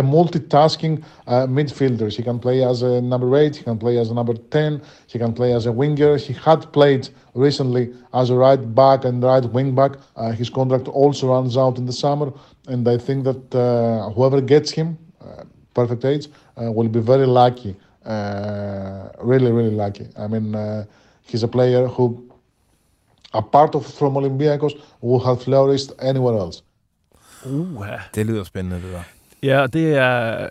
a, 0.00 0.02
multitasking 0.02 1.04
uh, 1.28 1.46
midfielder. 1.46 2.12
He 2.12 2.24
can 2.24 2.40
play 2.40 2.64
as 2.64 2.82
a 2.82 3.00
number 3.00 3.36
eight. 3.36 3.54
He 3.54 3.62
can 3.62 3.78
play 3.78 3.98
as 3.98 4.10
a 4.10 4.14
number 4.14 4.34
ten. 4.34 4.82
He 5.06 5.16
can 5.16 5.32
play 5.32 5.52
as 5.52 5.66
a 5.66 5.70
winger. 5.70 6.16
He 6.16 6.32
had 6.32 6.72
played 6.72 7.08
recently 7.34 7.94
as 8.14 8.30
a 8.30 8.34
right 8.34 8.74
back 8.74 9.04
and 9.04 9.22
right 9.22 9.44
wing 9.44 9.76
back. 9.76 9.92
Uh, 10.16 10.32
his 10.32 10.50
contract 10.50 10.88
also 10.88 11.28
runs 11.28 11.56
out 11.56 11.78
in 11.78 11.86
the 11.86 11.92
summer, 11.92 12.32
and 12.66 12.88
I 12.88 12.98
think 12.98 13.22
that 13.22 13.54
uh, 13.54 14.10
whoever 14.10 14.40
gets 14.40 14.72
him, 14.72 14.98
uh, 15.20 15.44
perfect 15.72 16.04
age, 16.04 16.26
uh, 16.56 16.72
will 16.72 16.88
be 16.88 16.98
very 16.98 17.26
lucky. 17.26 17.76
Really, 19.22 19.52
really 19.52 19.76
lucky. 19.84 20.08
I 20.18 20.26
mean, 20.26 20.46
he's 21.22 21.44
a 21.44 21.48
player 21.48 21.86
who, 21.86 22.28
apart 23.34 23.76
of 23.76 23.86
from 23.86 24.14
Olympiacos, 24.14 24.74
would 25.00 25.22
have 25.22 25.44
flourished 25.44 25.92
anywhere 26.00 26.36
else. 26.36 26.62
Uh, 27.46 27.86
Det 28.14 28.26
lyder 28.26 28.44
spændende, 28.44 28.76
det 28.76 28.92
der. 28.92 29.02
Ja, 29.42 29.66
det 29.66 29.94
er 29.94 30.48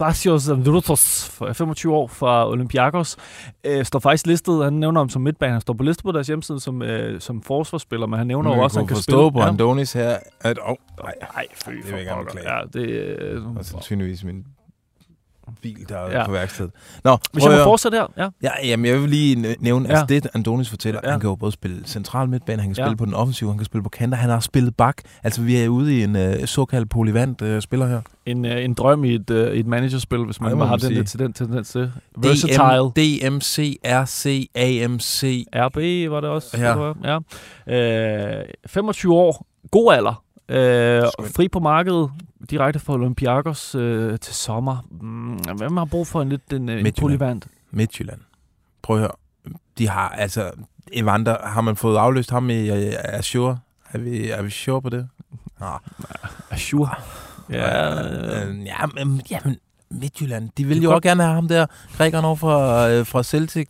Thasios 0.00 0.48
Androutos, 0.48 1.30
25 1.54 1.94
år 1.94 2.06
fra 2.06 2.48
Olympiakos. 2.50 3.16
Øh, 3.64 3.84
står 3.84 3.98
faktisk 3.98 4.26
listet, 4.26 4.64
han 4.64 4.72
nævner 4.72 5.00
ham 5.00 5.08
som 5.08 5.22
midtbane, 5.22 5.52
han 5.52 5.60
står 5.60 5.74
på 5.74 5.82
liste 5.82 6.02
på 6.02 6.12
deres 6.12 6.26
hjemmeside 6.26 6.60
som, 6.60 6.82
øh, 6.82 7.20
som 7.20 7.42
forsvarsspiller, 7.42 8.06
men 8.06 8.18
han 8.18 8.26
nævner 8.26 8.56
jo 8.56 8.62
også, 8.62 8.78
at 8.78 8.82
han 8.82 8.86
kan 8.88 8.96
spille. 8.96 9.32
på 9.32 9.40
Andonis 9.40 9.92
her, 9.92 10.16
at... 10.40 10.58
Oh, 10.62 10.76
nej, 11.02 11.12
Nej, 11.34 11.46
fy 11.54 11.70
det 11.70 11.86
vil 11.92 11.96
jeg 11.96 12.04
gerne 12.06 12.24
beklage. 12.24 12.52
Ja, 12.58 12.60
det, 12.72 12.88
øh, 12.88 13.56
og 13.56 13.64
sandsynligvis 13.64 14.24
min 14.24 14.44
bil, 15.62 15.76
der 15.88 15.96
er 15.98 16.10
Ja. 16.10 16.18
ja. 16.18 16.26
på 16.26 16.32
værksted. 16.32 16.68
Nå, 17.04 17.16
hvis 17.32 17.44
jeg 17.44 17.52
må 17.58 17.64
fortsætte 17.64 17.98
her, 17.98 18.06
ja. 18.18 18.28
Ja, 18.42 18.50
jamen, 18.68 18.86
jeg 18.86 19.00
vil 19.00 19.10
lige 19.10 19.36
næ- 19.40 19.54
nævne, 19.60 19.86
ja. 19.88 19.92
Ja. 19.94 20.00
altså 20.00 20.14
det 20.14 20.26
Andonis 20.34 20.70
fortæller, 20.70 21.00
Ja. 21.04 21.10
han 21.10 21.20
kan 21.20 21.28
jo 21.30 21.34
både 21.34 21.52
spille 21.52 21.82
central 21.86 22.28
midtbane, 22.28 22.62
han 22.62 22.70
kan 22.74 22.76
Ja. 22.78 22.84
spille 22.86 22.96
på 22.96 23.04
den 23.04 23.14
offensive, 23.14 23.50
han 23.50 23.58
kan 23.58 23.64
spille 23.64 23.82
på 23.82 23.88
kanter, 23.88 24.18
han 24.18 24.30
har 24.30 24.40
spillet 24.40 24.76
bak. 24.76 24.96
Altså, 25.22 25.42
vi 25.42 25.56
er 25.56 25.68
ude 25.68 25.98
i 25.98 26.02
en 26.02 26.16
øh, 26.16 26.46
såkaldt 26.46 26.90
polyvant 26.90 27.42
øh, 27.42 27.62
spiller 27.62 27.86
her. 27.86 28.00
En, 28.26 28.44
øh, 28.44 28.64
en 28.64 28.74
drøm 28.74 29.04
i 29.04 29.14
et, 29.14 29.30
øh, 29.30 29.52
et 29.52 29.66
managerspil, 29.66 30.18
hvis 30.24 30.36
Ej, 30.36 30.42
man 30.42 30.50
det 30.50 30.58
må 30.58 30.64
har 30.64 30.70
man 30.70 30.96
den, 30.96 31.06
til 31.06 31.18
den 31.18 31.32
tendens 31.32 31.70
til. 31.70 31.92
Versatile. 32.16 32.90
DMC, 33.30 33.76
RC, 33.84 34.46
AMC. 34.54 35.44
RB 35.54 36.10
var 36.10 36.20
det 36.20 36.30
også. 36.30 36.56
Ja. 36.58 36.82
jeg. 37.04 37.20
ja. 37.68 38.38
Øh, 38.38 38.44
25 38.66 39.14
år. 39.14 39.46
God 39.70 39.92
alder. 39.94 40.22
Øh, 40.48 41.02
fri 41.36 41.48
på 41.48 41.60
markedet. 41.60 42.10
Direkte 42.50 42.80
fra 42.80 42.92
Olympiakos 42.94 43.74
øh, 43.74 44.18
til 44.18 44.34
sommer. 44.34 44.86
Mm, 45.00 45.56
hvem 45.56 45.76
har 45.76 45.84
brug 45.84 46.06
for 46.06 46.22
en 46.22 46.28
lidt 46.28 46.52
en, 46.52 46.68
øh, 46.68 46.92
polyvant? 47.00 47.46
Midtjylland. 47.70 48.20
Prøv 48.82 48.96
at 48.96 49.00
høre. 49.00 49.12
De 49.78 49.88
har, 49.88 50.08
altså, 50.08 50.50
Evander, 50.92 51.36
har 51.46 51.60
man 51.60 51.76
fået 51.76 51.96
afløst 51.96 52.30
ham 52.30 52.50
i 52.50 52.70
uh, 52.70 52.94
Azure? 53.04 53.58
Er 53.92 53.98
vi, 53.98 54.30
er 54.30 54.42
vi 54.42 54.50
sure 54.50 54.82
på 54.82 54.88
det? 54.88 55.08
Nå. 55.60 55.66
Azure. 56.50 56.90
Ja, 57.50 57.92
Øh, 58.04 58.48
øh, 58.48 58.64
ja, 58.66 58.86
men, 58.94 59.22
ja, 59.30 59.38
men 59.44 59.56
Midtjylland, 59.90 60.50
de 60.58 60.64
vil 60.64 60.82
jo 60.82 60.90
også 60.90 61.00
gerne 61.00 61.22
have 61.22 61.34
ham 61.34 61.48
der, 61.48 61.66
grækeren 61.96 62.24
over 62.24 62.36
fra, 62.36 62.90
øh, 62.90 63.06
fra 63.06 63.22
Celtic. 63.22 63.68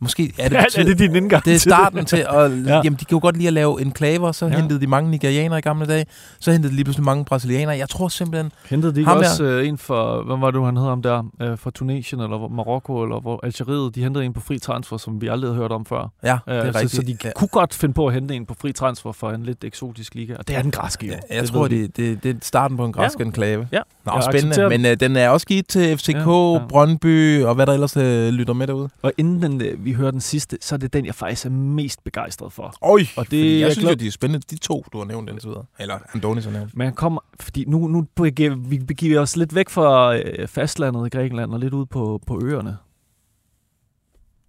Måske 0.00 0.32
er 0.38 0.48
det, 0.48 0.58
er, 0.58 0.62
betyd- 0.64 0.80
er 0.80 0.84
det 0.84 0.98
din 0.98 1.16
indgang 1.16 1.44
det 1.44 1.54
er 1.54 1.58
starten 1.58 2.04
til, 2.04 2.26
og 2.28 2.50
Ja. 2.50 2.56
ja. 2.74 2.80
jamen, 2.84 2.98
de 3.00 3.04
kan 3.04 3.16
jo 3.16 3.18
godt 3.22 3.36
lide 3.36 3.46
at 3.46 3.52
lave 3.52 3.80
enklaver, 3.80 4.32
så 4.32 4.46
Ja. 4.46 4.56
hentede 4.56 4.80
de 4.80 4.86
mange 4.86 5.10
nigerianere 5.10 5.58
i 5.58 5.62
gamle 5.62 5.86
dage, 5.86 6.06
så 6.40 6.52
hentede 6.52 6.70
de 6.70 6.76
lige 6.76 6.84
pludselig 6.84 7.04
mange 7.04 7.24
brasilianere. 7.24 7.76
Jeg 7.76 7.88
tror 7.88 8.08
simpelthen, 8.08 8.52
Hentede 8.70 8.94
de 8.94 9.00
ikke 9.00 9.08
Ham 9.10 9.18
også 9.18 9.44
øh, 9.44 9.68
en 9.68 9.78
for, 9.78 10.22
hvad 10.22 10.36
var 10.38 10.50
det, 10.50 10.64
han 10.64 10.76
hed 10.76 10.84
ham 10.84 11.02
der, 11.02 11.22
øh, 11.42 11.58
fra 11.58 11.70
Tunesien, 11.70 12.20
eller 12.20 12.48
Marokko, 12.48 13.02
eller 13.02 13.20
hvor 13.20 13.40
Algeriet, 13.42 13.94
de 13.94 14.02
hentede 14.02 14.24
en 14.24 14.32
på 14.32 14.40
fri 14.40 14.58
transfer, 14.58 14.96
som 14.96 15.20
vi 15.20 15.28
aldrig 15.28 15.48
havde 15.50 15.60
hørt 15.60 15.72
om 15.72 15.86
før. 15.86 16.10
ja, 16.24 16.38
Øh, 16.48 16.54
det 16.54 16.66
er 16.66 16.72
så, 16.72 16.78
rigtigt. 16.78 16.92
så 16.92 17.02
de 17.02 17.16
ja. 17.24 17.30
kunne 17.36 17.48
godt 17.48 17.74
finde 17.74 17.94
på 17.94 18.06
at 18.06 18.14
hente 18.14 18.34
en 18.34 18.46
på 18.46 18.54
fri 18.60 18.72
transfer 18.72 19.12
for 19.12 19.30
en 19.30 19.42
lidt 19.42 19.64
eksotisk 19.64 20.14
liga, 20.14 20.34
og 20.38 20.48
det 20.48 20.56
er 20.56 20.62
den 20.62 20.70
græske 20.70 21.06
jo. 21.06 21.12
Ja, 21.12 21.34
jeg 21.36 21.42
det 21.42 21.50
tror, 21.52 21.68
det, 21.68 21.96
det, 21.96 22.22
det 22.22 22.30
er 22.30 22.38
starten 22.42 22.76
på 22.76 22.84
en 22.84 22.92
græsk 22.92 23.18
Ja. 23.20 23.24
enklave. 23.24 23.68
Ja, 23.72 23.80
Nå, 24.06 24.12
jeg 24.14 24.22
spændende. 24.22 24.48
accepterer 24.48 24.68
Men 24.68 24.86
øh, 24.86 24.96
den 25.00 25.16
er 25.16 25.28
også 25.28 25.46
givet 25.46 25.66
til 25.66 25.98
FCK, 25.98 26.14
ja. 26.14 26.52
ja. 26.52 26.58
Brøndby 26.68 27.42
og 27.44 27.54
hvad 27.54 27.66
der 27.66 27.72
ellers 27.72 27.96
øh, 27.96 28.28
lytter 28.32 28.54
med 28.54 28.66
derude. 28.66 28.88
Og 29.02 29.12
inden 29.18 29.42
den, 29.42 29.62
øh, 29.62 29.84
vi 29.88 29.92
hører 29.92 30.10
den 30.10 30.20
sidste, 30.20 30.58
så 30.60 30.74
er 30.74 30.78
det 30.78 30.92
den, 30.92 31.06
jeg 31.06 31.14
faktisk 31.14 31.46
er 31.46 31.50
mest 31.50 32.04
begejstret 32.04 32.52
for. 32.52 32.74
Oj, 32.80 33.00
Og 33.16 33.30
det- 33.30 33.52
jeg 33.52 33.60
jeg 33.60 33.72
synes 33.72 33.84
glad- 33.84 33.94
jo, 33.94 33.98
de 33.98 34.06
er 34.06 34.10
spændende, 34.10 34.46
de 34.50 34.58
to, 34.58 34.84
du 34.92 34.98
har 34.98 35.04
nævnt 35.04 35.30
indtil 35.30 35.48
videre. 35.48 35.64
Eller 35.78 35.98
Andonis 36.14 36.44
har 36.44 36.52
nævnt. 36.52 36.76
Men 36.76 36.84
han 36.84 36.94
kommer, 36.94 37.20
fordi 37.40 37.64
nu, 37.68 37.78
nu 37.86 38.06
begiver 38.16 38.54
vi 38.54 38.78
begiver 38.78 39.20
os 39.20 39.36
lidt 39.36 39.54
væk 39.54 39.68
fra 39.68 40.16
øh, 40.16 40.48
fastlandet 40.48 41.06
i 41.06 41.16
Grækenland 41.16 41.52
og 41.52 41.58
lidt 41.60 41.74
ud 41.74 41.86
på, 41.86 42.20
på 42.26 42.40
øerne. 42.44 42.76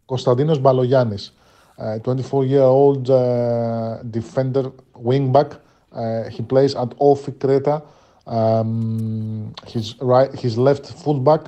Konstantinos 0.10 0.60
Balogiannis, 0.60 1.34
uh, 1.78 1.86
24-year-old 1.86 3.10
uh, 3.10 4.14
defender, 4.14 4.70
wingback. 5.06 5.60
Uh, 5.92 6.26
he 6.32 6.44
plays 6.50 6.76
at 6.76 6.88
Ofi 7.00 7.32
Creta. 7.42 7.80
Um, 8.26 9.54
he's 9.68 9.96
right. 10.02 10.32
He's 10.46 10.58
left 10.70 10.94
fullback. 11.04 11.42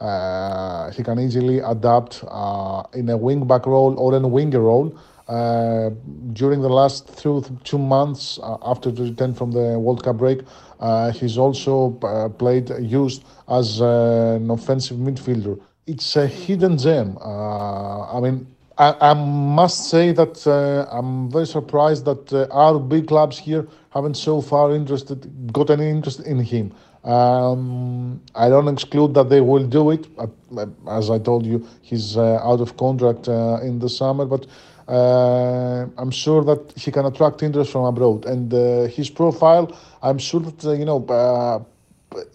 He 0.00 1.02
can 1.02 1.18
easily 1.18 1.58
adapt 1.58 2.24
uh, 2.26 2.82
in 2.94 3.08
a 3.10 3.16
wing 3.16 3.46
back 3.46 3.66
role 3.66 3.94
or 3.98 4.16
in 4.16 4.24
a 4.24 4.28
winger 4.28 4.60
role. 4.60 4.98
Uh, 5.30 5.90
during 6.32 6.60
the 6.60 6.68
last 6.68 7.16
two, 7.16 7.44
two 7.62 7.78
months 7.78 8.40
uh, 8.42 8.56
after 8.64 8.90
the 8.90 9.04
return 9.04 9.32
from 9.32 9.52
the 9.52 9.78
World 9.78 10.02
Cup 10.02 10.16
break, 10.16 10.40
uh, 10.80 11.12
he's 11.12 11.38
also 11.38 11.96
uh, 12.02 12.28
played 12.28 12.68
used 12.80 13.24
as 13.48 13.80
an 13.80 14.50
offensive 14.50 14.96
midfielder. 14.96 15.60
It's 15.86 16.16
a 16.16 16.26
hidden 16.26 16.76
gem. 16.78 17.16
Uh, 17.20 18.16
I 18.16 18.18
mean, 18.20 18.44
I, 18.76 18.96
I 19.00 19.14
must 19.14 19.88
say 19.88 20.10
that 20.10 20.46
I'm 20.90 21.30
very 21.30 21.46
surprised 21.46 22.06
that 22.06 22.48
our 22.50 22.80
big 22.80 23.06
clubs 23.06 23.38
here 23.38 23.68
haven't 23.90 24.14
so 24.14 24.40
far 24.40 24.74
interested 24.74 25.52
got 25.52 25.70
any 25.70 25.90
interest 25.90 26.20
in 26.20 26.40
him. 26.40 26.72
Um, 27.04 28.20
I 28.34 28.48
don't 28.50 28.68
exclude 28.68 29.14
that 29.14 29.30
they 29.30 29.40
will 29.40 29.66
do 29.66 29.90
it. 29.90 30.06
Uh, 30.18 30.66
as 30.88 31.10
I 31.10 31.18
told 31.18 31.46
you, 31.46 31.66
he's 31.80 32.16
uh, 32.16 32.38
out 32.42 32.60
of 32.60 32.76
contract 32.76 33.28
uh, 33.28 33.58
in 33.62 33.78
the 33.78 33.88
summer, 33.88 34.26
but 34.26 34.46
uh, 34.86 35.86
I'm 35.96 36.10
sure 36.10 36.44
that 36.44 36.72
he 36.76 36.90
can 36.90 37.06
attract 37.06 37.42
interest 37.42 37.72
from 37.72 37.84
abroad. 37.84 38.26
And 38.26 38.52
uh, 38.52 38.86
his 38.88 39.08
profile, 39.08 39.74
I'm 40.02 40.18
sure 40.18 40.40
that 40.40 40.64
uh, 40.64 40.72
you 40.72 40.84
know 40.84 41.66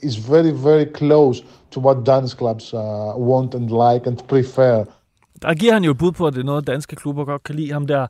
is 0.01 0.15
very 0.15 0.51
very 0.51 0.85
close 0.85 1.43
to 1.71 1.79
what 1.79 2.03
dance 2.05 2.33
clubs 2.33 2.73
want 2.73 3.53
and 3.53 3.69
like 3.69 4.07
and 4.07 4.17
prefer. 4.27 4.85
Der 5.41 5.53
giver 5.53 5.73
han 5.73 5.83
jo 5.83 5.91
et 5.91 5.97
bud 5.97 6.11
på, 6.11 6.27
at 6.27 6.33
det 6.33 6.39
er 6.39 6.45
noget, 6.45 6.67
danske 6.67 6.95
klubber 6.95 7.25
godt 7.25 7.43
kan 7.43 7.55
lide. 7.55 7.73
Ham 7.73 7.87
der, 7.87 8.07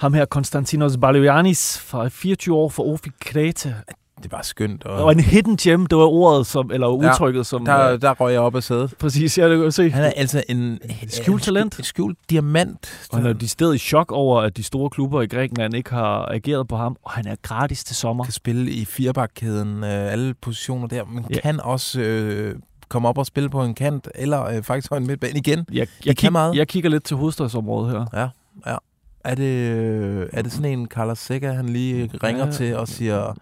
ham 0.00 0.14
her 0.14 0.24
Konstantinos 0.24 0.96
Balogiannis 0.96 1.78
fra 1.78 2.08
24 2.08 2.56
år 2.56 2.68
fra 2.68 2.82
Ofi 2.82 3.10
Kreta. 3.20 3.74
Det 4.22 4.30
bare 4.30 4.44
skønt. 4.44 4.84
Og, 4.84 5.04
Og 5.04 5.12
en 5.12 5.20
hidden 5.20 5.56
gem, 5.56 5.86
det 5.86 5.98
var 5.98 6.04
ordet, 6.04 6.46
som, 6.46 6.70
eller 6.72 6.86
udtrykket, 6.86 7.38
ja, 7.38 7.44
som... 7.44 7.64
der, 7.64 7.92
øh, 7.92 8.00
der 8.02 8.12
røg 8.14 8.32
jeg 8.32 8.40
op 8.40 8.54
af 8.56 8.62
sædet. 8.62 8.94
præcis, 8.98 9.38
ja, 9.38 9.48
det 9.48 9.56
kan 9.56 9.64
jeg 9.64 9.72
se. 9.72 9.90
Han 9.90 10.04
er 10.04 10.12
altså 10.16 10.42
en... 10.48 10.78
skjult 11.08 11.42
talent. 11.42 11.78
En 11.78 11.84
skjult 11.84 12.18
diamant. 12.30 13.08
Og 13.12 13.18
han 13.18 13.26
er 13.26 13.32
de 13.32 13.48
stedet 13.48 13.74
i 13.74 13.78
chok 13.78 14.12
over, 14.12 14.40
at 14.40 14.56
de 14.56 14.62
store 14.62 14.90
klubber 14.90 15.22
i 15.22 15.26
Grækenland 15.26 15.74
ikke 15.74 15.90
har 15.90 16.26
ageret 16.32 16.68
på 16.68 16.76
ham, 16.76 16.96
og 17.02 17.10
han 17.10 17.26
er 17.26 17.34
gratis 17.42 17.84
til 17.84 17.96
sommer. 17.96 18.24
kan 18.24 18.32
spille 18.32 18.70
i 18.70 18.84
firebakkæden, 18.84 19.84
øh, 19.84 20.12
alle 20.12 20.34
positioner 20.34 20.86
der, 20.88 21.04
men 21.04 21.24
Ja. 21.30 21.40
kan 21.40 21.60
også 21.60 22.00
øh, 22.00 22.54
komme 22.88 23.08
op 23.08 23.18
og 23.18 23.26
spille 23.26 23.48
på 23.50 23.62
en 23.64 23.74
kant, 23.74 24.08
eller 24.14 24.44
øh, 24.46 24.62
faktisk 24.62 24.92
en 24.92 25.06
midtbane 25.06 25.38
igen. 25.38 25.66
Jeg, 25.72 25.86
jeg, 26.06 26.16
kig, 26.16 26.32
meget. 26.32 26.54
jeg 26.54 26.68
kigger 26.68 26.90
lidt 26.90 27.04
til 27.04 27.16
hovedstadsområdet 27.16 27.90
her. 27.90 28.06
Ja, 28.20 28.28
ja. 28.70 28.76
Er 29.24 29.34
det, 29.34 29.70
øh, 29.70 30.26
er 30.32 30.42
det 30.42 30.52
sådan 30.52 30.78
en 30.78 30.86
Carlos 30.86 31.18
Seca, 31.18 31.52
han 31.52 31.68
lige 31.68 32.10
ringer 32.22 32.46
Ja. 32.46 32.52
til 32.52 32.76
og 32.76 32.88
siger, 32.88 33.34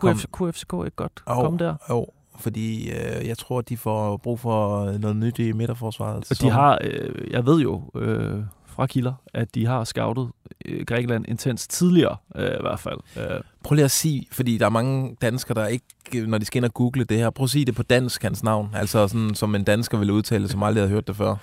Kunne, 0.00 0.12
F- 0.12 0.24
kunne 0.30 0.52
FCK 0.52 0.72
ikke 0.84 0.96
godt 0.96 1.22
Åh, 1.26 1.34
komme 1.36 1.58
der? 1.58 1.74
jo, 1.90 2.06
fordi 2.38 2.90
øh, 2.90 3.26
jeg 3.28 3.38
tror, 3.38 3.60
de 3.60 3.76
får 3.76 4.16
brug 4.16 4.40
for 4.40 4.90
noget 4.98 5.16
nyt 5.16 5.38
i 5.38 5.52
midterforsvaret. 5.52 6.30
Og 6.30 6.40
de 6.40 6.50
har, 6.50 6.78
øh, 6.84 7.30
jeg 7.30 7.46
ved 7.46 7.60
jo 7.60 7.82
øh, 7.94 8.38
fra 8.66 8.86
kilder, 8.86 9.12
at 9.34 9.54
de 9.54 9.66
har 9.66 9.84
scoutet 9.84 10.28
øh, 10.64 10.84
Grækenland 10.86 11.24
intens 11.28 11.66
tidligere, 11.68 12.16
øh, 12.36 12.46
i 12.46 12.60
hvert 12.60 12.80
fald. 12.80 12.98
Øh, 13.16 13.40
Prøv 13.64 13.74
lige 13.74 13.84
at 13.84 13.90
sige, 13.90 14.26
fordi 14.32 14.58
der 14.58 14.66
er 14.66 14.70
mange 14.70 15.16
danskere, 15.22 15.54
der 15.60 15.66
ikke, 15.66 15.86
når 16.26 16.38
de 16.38 16.44
skal 16.44 16.58
ind 16.58 16.64
og 16.64 16.74
google 16.74 17.04
det 17.04 17.16
her, 17.18 17.30
prøv 17.30 17.44
at 17.44 17.50
sige 17.50 17.64
det 17.64 17.74
på 17.74 17.82
dansk, 17.82 18.22
hans 18.22 18.42
navn. 18.42 18.70
Altså 18.74 19.08
sådan, 19.08 19.34
som 19.34 19.54
en 19.54 19.64
dansker 19.64 19.98
ville 19.98 20.12
udtale, 20.12 20.48
som 20.48 20.62
aldrig 20.62 20.82
havde 20.82 20.90
hørt 20.90 21.06
det 21.08 21.16
før. 21.16 21.36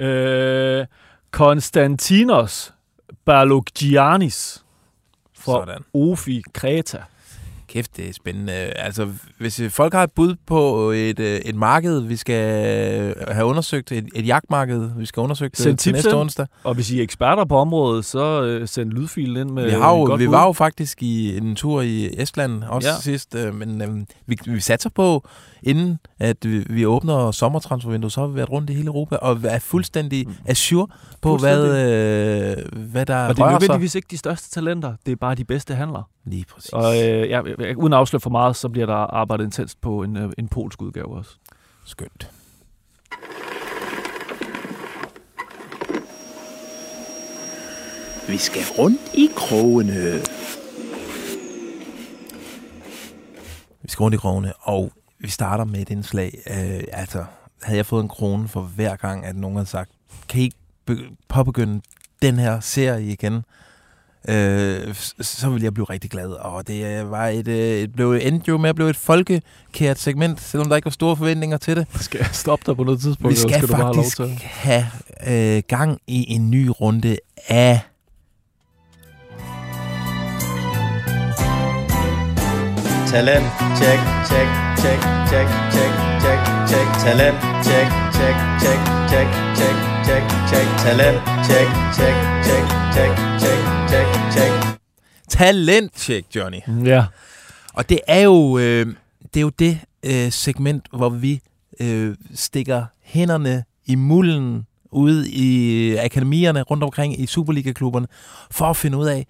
øh, 0.00 0.86
Konstantinos 1.30 2.74
Balogiannis 3.24 4.64
fra 5.38 5.52
Sådan. 5.52 5.82
Ofi 5.94 6.42
Kreta. 6.52 6.98
Kæft, 7.74 7.96
det 7.96 8.08
er 8.08 8.12
spændende. 8.12 8.52
Altså, 8.52 9.08
hvis 9.38 9.60
øh, 9.60 9.70
folk 9.70 9.92
har 9.94 10.02
et 10.02 10.10
bud 10.12 10.34
på 10.46 10.90
et, 10.90 11.18
øh, 11.20 11.36
et 11.36 11.54
marked, 11.54 12.00
vi 12.00 12.16
skal 12.16 13.14
have 13.28 13.46
undersøgt, 13.46 13.92
et, 13.92 14.08
et 14.14 14.26
jagtmarked, 14.26 14.90
vi 14.98 15.06
skal 15.06 15.20
undersøge 15.20 15.50
Send 15.54 15.78
til 15.78 15.92
tips 15.92 15.94
næste 15.96 16.10
ind. 16.10 16.16
onsdag. 16.18 16.46
Og 16.64 16.74
hvis 16.74 16.90
I 16.90 16.98
er 16.98 17.02
eksperter 17.02 17.44
på 17.44 17.56
området, 17.56 18.04
så 18.04 18.42
øh, 18.42 18.68
send 18.68 18.90
lydfilen 18.90 19.36
ind 19.36 19.50
med 19.50 19.64
Vi, 19.64 19.70
har 19.70 19.90
jo, 19.90 20.02
vi 20.04 20.26
bud. 20.26 20.30
var 20.30 20.46
jo 20.46 20.52
faktisk 20.52 21.02
i 21.02 21.36
en 21.36 21.56
tur 21.56 21.80
i 21.82 22.10
Estland 22.22 22.62
også 22.64 22.88
Ja. 22.88 22.94
sidst, 23.00 23.34
øh, 23.34 23.54
men 23.54 23.82
øh, 23.82 23.88
vi, 24.26 24.38
vi 24.46 24.60
satser 24.60 24.90
på, 24.90 25.28
inden 25.64 25.98
at 26.18 26.36
vi, 26.42 26.58
vi 26.70 26.86
åbner 26.86 27.30
sommertransfervinduet, 27.30 28.12
så 28.12 28.20
har 28.20 28.26
vi 28.28 28.34
været 28.36 28.50
rundt 28.50 28.70
i 28.70 28.74
hele 28.74 28.86
Europa 28.86 29.16
og 29.16 29.40
er 29.44 29.58
fuldstændig 29.58 30.26
assure 30.46 30.86
på, 31.22 31.36
hvad, 31.36 31.64
øh, 31.64 32.82
hvad 32.90 33.06
der 33.06 33.28
Og 33.28 33.36
det 33.36 33.42
er 33.42 33.46
rører 33.46 33.50
sig. 33.50 33.60
nødvendigvis 33.60 33.94
ikke 33.94 34.08
de 34.10 34.18
største 34.18 34.50
talenter, 34.50 34.94
det 35.06 35.12
er 35.12 35.16
bare 35.16 35.34
de 35.34 35.44
bedste 35.44 35.74
handlere. 35.74 36.04
Lige 36.24 36.44
præcis. 36.54 36.72
Og 36.72 36.94
øh, 37.02 37.28
ja, 37.28 37.40
uden 37.76 37.92
at 37.92 37.98
afsløre 37.98 38.20
for 38.20 38.30
meget, 38.30 38.56
så 38.56 38.68
bliver 38.68 38.86
der 38.86 38.94
arbejdet 38.94 39.44
intenst 39.44 39.80
på 39.80 40.02
en, 40.02 40.16
øh, 40.16 40.30
en 40.38 40.48
polsk 40.48 40.82
udgave 40.82 41.16
også. 41.16 41.30
Skønt. 41.86 42.30
Vi 48.28 48.36
skal 48.36 48.62
rundt 48.78 49.00
i 49.14 49.28
krogene. 49.36 50.20
Vi 53.82 53.88
skal 53.88 54.02
rundt 54.02 54.14
i 54.14 54.18
krogene, 54.18 54.52
og 54.60 54.92
vi 55.24 55.30
starter 55.30 55.64
med 55.64 55.80
et 55.80 55.90
indslag. 55.90 56.38
Øh, 56.50 56.82
altså, 56.92 57.24
havde 57.62 57.76
jeg 57.76 57.86
fået 57.86 58.02
en 58.02 58.08
krone 58.08 58.48
for 58.48 58.60
hver 58.60 58.96
gang, 58.96 59.26
at 59.26 59.36
nogen 59.36 59.56
havde 59.56 59.68
sagt, 59.68 59.90
kan 60.28 60.40
I 60.40 60.44
ikke 60.44 60.56
be- 60.86 61.08
påbegynde 61.28 61.80
den 62.22 62.38
her 62.38 62.60
serie 62.60 63.06
igen? 63.12 63.34
Øh, 64.28 64.94
så 65.20 65.48
ville 65.50 65.64
jeg 65.64 65.74
blive 65.74 65.84
rigtig 65.84 66.10
glad. 66.10 66.28
Og 66.30 66.66
det 66.68 67.00
øh, 67.00 67.10
var 67.10 67.26
et, 67.28 67.48
øh, 67.48 67.78
et 67.78 67.92
blev, 67.92 68.12
endte 68.12 68.48
jo 68.48 68.58
med 68.58 68.68
at 68.68 68.74
blive 68.74 68.90
et 68.90 68.96
folkekært 68.96 69.98
segment, 69.98 70.40
selvom 70.40 70.68
der 70.68 70.76
ikke 70.76 70.86
var 70.86 70.90
store 70.90 71.16
forventninger 71.16 71.56
til 71.56 71.76
det. 71.76 71.86
Skal 72.00 72.18
jeg 72.18 72.28
stoppe 72.32 72.64
dig 72.66 72.76
på 72.76 72.84
noget 72.84 73.00
tidspunkt, 73.00 73.30
Vi 73.30 73.40
skal, 73.40 73.50
skal 73.50 73.62
du 73.62 73.72
bare 73.72 73.82
have 73.82 73.94
lov 73.94 74.04
faktisk 74.04 74.16
til? 74.16 74.38
have 74.42 74.86
øh, 75.56 75.62
gang 75.68 75.98
i 76.06 76.34
en 76.34 76.50
ny 76.50 76.70
runde 76.80 77.16
af... 77.48 77.80
Talent, 83.06 83.46
check, 83.78 84.00
check, 84.26 84.48
check, 84.84 85.00
check, 85.30 85.48
check, 85.74 85.92
check, 86.22 86.40
check. 86.70 86.86
Talent, 87.04 87.36
check, 87.66 87.86
check, 88.16 88.36
check, 88.62 88.78
check, 89.10 89.28
check, 89.58 89.76
check, 90.06 90.22
check. 90.50 90.66
Talent, 90.84 91.18
check, 91.48 91.68
check, 91.96 92.14
check, 92.46 92.64
check, 92.94 93.12
check, 93.42 93.60
check, 93.90 94.06
check. 94.34 94.52
Talentcheck, 95.28 96.36
Johnny. 96.36 96.60
Ja. 96.84 97.04
Og 97.74 97.88
det 97.88 98.00
er 98.06 98.20
jo 98.20 98.58
øh, 98.58 98.86
det, 99.34 99.36
er 99.36 99.40
jo 99.40 99.48
det 99.48 99.78
øh, 100.02 100.32
segment, 100.32 100.86
hvor 100.92 101.08
vi 101.08 101.40
øh, 101.80 102.14
stikker 102.34 102.84
hænderne 103.02 103.64
i 103.86 103.94
mulden 103.94 104.66
ude 104.90 105.30
i 105.30 105.96
akademierne 105.96 106.62
rundt 106.62 106.82
omkring 106.82 107.20
i 107.20 107.26
Superliga-klubberne, 107.26 108.06
for 108.50 108.64
at 108.64 108.76
finde 108.76 108.98
ud 108.98 109.06
af, 109.06 109.26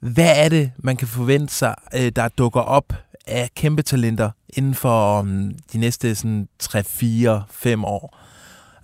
hvad 0.00 0.32
er 0.36 0.48
det, 0.48 0.72
man 0.78 0.96
kan 0.96 1.08
forvente 1.08 1.54
sig, 1.54 1.74
øh, 1.94 2.12
der 2.16 2.28
dukker 2.28 2.60
op 2.60 2.92
af 3.30 3.50
kæmpe 3.56 3.82
talenter 3.82 4.30
inden 4.48 4.74
for 4.74 5.20
um, 5.20 5.52
de 5.72 5.78
næste 5.78 6.14
sådan, 6.14 6.48
3, 6.58 6.84
4, 6.84 7.42
5 7.50 7.84
år. 7.84 8.16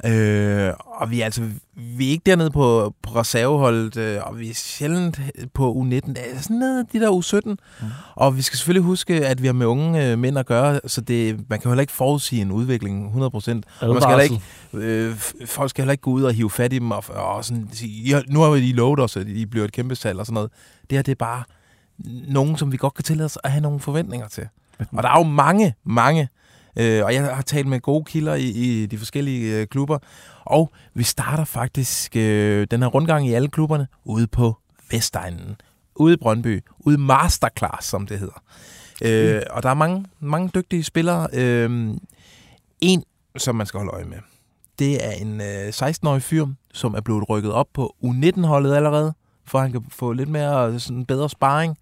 Øh, 0.04 0.72
og 1.00 1.10
vi 1.10 1.20
er 1.20 1.24
altså 1.24 1.42
vi 1.76 2.06
er 2.06 2.10
ikke 2.10 2.22
dernede 2.26 2.50
på, 2.50 2.94
på 3.02 3.10
reserveholdet, 3.16 3.96
øh, 3.96 4.18
og 4.22 4.38
vi 4.38 4.50
er 4.50 4.54
sjældent 4.54 5.20
på 5.54 5.72
U19. 5.72 5.88
Det 5.90 6.18
er 6.32 6.40
sådan 6.40 6.56
nede 6.56 6.86
de 6.92 7.00
der 7.00 7.10
U17. 7.10 7.50
Mm. 7.50 7.86
Og 8.14 8.36
vi 8.36 8.42
skal 8.42 8.56
selvfølgelig 8.56 8.82
huske, 8.84 9.26
at 9.26 9.42
vi 9.42 9.46
har 9.46 9.52
med 9.54 9.66
unge 9.66 10.10
øh, 10.12 10.18
mænd 10.18 10.38
at 10.38 10.46
gøre, 10.46 10.80
så 10.86 11.00
det, 11.00 11.50
man 11.50 11.60
kan 11.60 11.70
heller 11.70 11.80
ikke 11.80 11.92
forudsige 11.92 12.42
en 12.42 12.52
udvikling 12.52 13.12
100%. 13.14 13.16
Og 13.16 13.34
man 13.34 13.42
skal 13.42 13.62
heller 13.80 14.20
ikke, 14.20 14.40
øh, 14.72 15.14
folk 15.46 15.70
skal 15.70 15.82
heller 15.82 15.92
ikke 15.92 16.02
gå 16.02 16.10
ud 16.10 16.22
og 16.22 16.32
hive 16.32 16.50
fat 16.50 16.72
i 16.72 16.78
dem 16.78 16.90
og, 16.90 17.04
og 17.08 17.44
sådan 17.44 17.68
sige, 17.72 18.02
"I 18.04 18.10
har- 18.10 18.24
nu 18.28 18.40
har 18.40 18.50
vi 18.50 18.60
lige 18.60 18.72
lovet 18.72 19.00
os, 19.00 19.16
at 19.16 19.26
I 19.28 19.46
bliver 19.46 19.64
et 19.64 19.72
kæmpe 19.72 19.94
salg 19.94 20.18
og 20.18 20.26
sådan 20.26 20.34
noget. 20.34 20.50
Det 20.90 20.98
her, 20.98 21.02
det 21.02 21.12
er 21.12 21.16
bare 21.16 21.42
nogen, 22.28 22.56
som 22.56 22.72
vi 22.72 22.76
godt 22.76 22.94
kan 22.94 23.04
tillade 23.04 23.24
os 23.24 23.38
at 23.44 23.50
have 23.50 23.60
nogle 23.60 23.80
forventninger 23.80 24.28
til. 24.28 24.48
Og 24.92 25.02
der 25.02 25.08
er 25.08 25.18
jo 25.18 25.24
mange, 25.24 25.74
mange, 25.84 26.28
øh, 26.76 27.04
og 27.04 27.14
jeg 27.14 27.34
har 27.34 27.42
talt 27.42 27.66
med 27.66 27.80
gode 27.80 28.04
kilder 28.04 28.34
i, 28.34 28.48
i 28.48 28.86
de 28.86 28.98
forskellige 28.98 29.60
øh, 29.60 29.66
klubber, 29.66 29.98
og 30.44 30.72
vi 30.94 31.02
starter 31.02 31.44
faktisk 31.44 32.16
øh, 32.16 32.66
den 32.70 32.82
her 32.82 32.88
rundgang 32.88 33.28
i 33.28 33.32
alle 33.32 33.48
klubberne 33.48 33.86
ude 34.04 34.26
på 34.26 34.58
Vestegnen, 34.90 35.56
ude 35.94 36.14
i 36.14 36.16
Brøndby, 36.16 36.64
ude 36.78 36.94
i 36.94 36.98
Masterclass, 36.98 37.88
som 37.88 38.06
det 38.06 38.18
hedder. 38.18 38.42
Øh, 39.02 39.42
og 39.50 39.62
der 39.62 39.70
er 39.70 39.74
mange, 39.74 40.04
mange 40.20 40.50
dygtige 40.54 40.84
spillere. 40.84 41.28
Øh, 41.32 41.90
en, 42.80 43.04
som 43.36 43.54
man 43.54 43.66
skal 43.66 43.78
holde 43.78 43.92
øje 43.92 44.04
med, 44.04 44.18
det 44.78 45.06
er 45.06 45.10
en 45.10 45.40
øh, 45.40 45.68
16-årig 45.68 46.22
fyr, 46.22 46.46
som 46.72 46.94
er 46.94 47.00
blevet 47.00 47.28
rykket 47.28 47.52
op 47.52 47.66
på 47.74 47.96
U19-holdet 48.04 48.74
allerede, 48.74 49.14
for 49.46 49.58
at 49.58 49.62
han 49.62 49.72
kan 49.72 49.84
få 49.88 50.12
lidt 50.12 50.28
mere 50.28 50.80
sådan 50.80 51.04
bedre 51.04 51.30
sparring. 51.30 51.78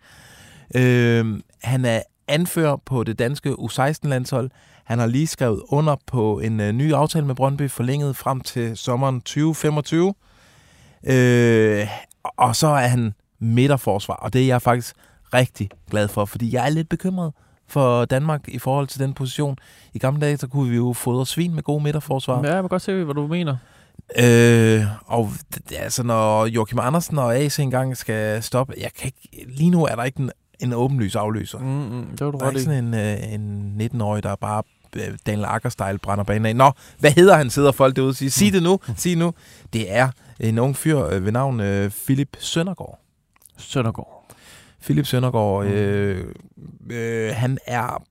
Øh, 0.74 1.40
han 1.62 1.85
er 1.85 2.03
anfører 2.29 2.77
på 2.77 3.05
det 3.05 3.18
danske 3.18 3.53
U16-landshold. 3.53 4.50
Han 4.85 4.98
har 4.98 5.07
lige 5.07 5.27
skrevet 5.27 5.62
under 5.68 5.96
på 6.07 6.40
en 6.40 6.61
øh, 6.61 6.72
ny 6.72 6.92
aftale 6.92 7.27
med 7.27 7.35
Brøndby, 7.35 7.70
forlænget 7.70 8.16
frem 8.16 8.40
til 8.40 8.77
sommeren 8.77 9.20
2025. 9.20 10.14
Øh, 11.07 11.87
og 12.24 12.57
så 12.57 12.66
er 12.66 12.87
han 12.87 13.14
midterforsvar, 13.38 14.14
og 14.14 14.33
det 14.33 14.42
er 14.42 14.46
jeg 14.46 14.62
faktisk 14.62 14.96
rigtig 15.35 15.70
glad 15.90 16.09
for, 16.09 16.24
fordi 16.24 16.55
jeg 16.55 16.64
er 16.64 16.68
lidt 16.68 16.88
bekymret 16.88 17.33
for 17.68 18.05
Danmark 18.05 18.48
i 18.48 18.59
forhold 18.59 18.87
til 18.87 19.00
den 19.00 19.14
position. 19.14 19.57
I 19.94 19.98
gamle 19.98 20.20
dage, 20.20 20.37
så 20.37 20.46
kunne 20.46 20.70
vi 20.70 20.77
jo 20.77 20.92
fodre 20.92 21.27
svin 21.27 21.55
med 21.55 21.62
gode 21.62 21.83
midterforsvar. 21.83 22.40
Ja, 22.44 22.55
jeg 22.55 22.62
kan 22.62 22.68
godt 22.68 22.83
se, 22.83 23.05
hvad 23.05 23.14
du 23.14 23.27
mener. 23.27 23.57
Øh, 24.19 24.83
og 25.07 25.31
altså, 25.77 26.03
når 26.03 26.47
Joachim 26.47 26.79
Andersen 26.79 27.19
og 27.19 27.37
AC 27.37 27.59
engang 27.59 27.97
skal 27.97 28.43
stoppe, 28.43 28.75
jeg 28.81 28.91
kan 28.99 29.07
ikke, 29.33 29.47
lige 29.57 29.71
nu 29.71 29.85
er 29.85 29.95
der 29.95 30.05
ikke 30.05 30.21
en, 30.21 30.31
en 30.61 30.73
åbenlys 30.73 31.17
afløser. 31.17 31.59
Mm, 31.59 31.67
mm, 31.67 32.07
det 32.17 32.25
var 32.25 32.31
du 32.31 32.39
Der 32.39 32.45
er 32.47 32.51
ikke 32.51 32.63
sådan 32.63 32.85
en, 32.85 32.95
øh, 32.95 33.33
en 33.35 33.81
19-årig, 33.95 34.23
der 34.23 34.37
bare 34.37 34.63
øh, 34.97 35.19
Daniel 35.27 35.45
Akker-style 35.45 35.99
brænder 36.03 36.25
banen 36.25 36.47
af. 36.47 36.57
Nå, 36.57 36.73
hvad 36.99 37.11
hedder 37.11 37.37
han, 37.37 37.51
sidder 37.51 37.73
folk 37.73 37.97
derude 37.97 38.11
og 38.11 38.15
siger. 38.15 38.31
Sig 38.31 38.53
det 38.53 38.63
nu, 38.63 38.79
sig 38.97 39.17
nu. 39.17 39.35
Det 39.73 39.93
er 39.93 40.09
en 40.41 40.59
ung 40.59 40.77
fyr 40.77 40.99
øh, 41.05 41.25
ved 41.25 41.33
navn 41.33 41.61
øh, 41.61 41.91
Philip 42.05 42.37
Søndergaard. 42.39 42.99
Søndergaard. 43.59 44.27
Philip 44.83 45.07
Søndergaard, 45.07 45.65
Mm. 45.65 45.71
øh, 45.71 46.35
øh, 46.91 47.35
han 47.35 47.59
er, 47.67 48.03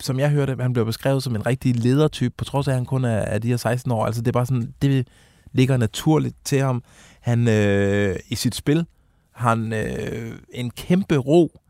som 0.00 0.18
jeg 0.18 0.30
hørte, 0.30 0.56
han 0.60 0.72
blev 0.72 0.86
beskrevet 0.86 1.22
som 1.22 1.36
en 1.36 1.46
rigtig 1.46 1.76
ledertype, 1.76 2.34
på 2.38 2.44
trods 2.44 2.68
af, 2.68 2.72
at 2.72 2.76
han 2.76 2.86
kun 2.86 3.04
er, 3.04 3.18
er 3.18 3.38
de 3.38 3.48
her 3.48 3.56
16 3.56 3.92
år. 3.92 4.06
Altså 4.06 4.20
det 4.20 4.28
er 4.28 4.32
bare 4.32 4.46
sådan, 4.46 4.74
det 4.82 5.08
ligger 5.52 5.76
naturligt 5.76 6.36
til 6.44 6.60
ham. 6.60 6.82
Han 7.20 7.48
øh, 7.48 8.16
i 8.28 8.34
sit 8.34 8.54
spil 8.54 8.86
har 9.32 9.48
han 9.48 9.72
øh, 9.72 10.32
en 10.52 10.70
kæmpe 10.70 11.16
ro. 11.16 11.60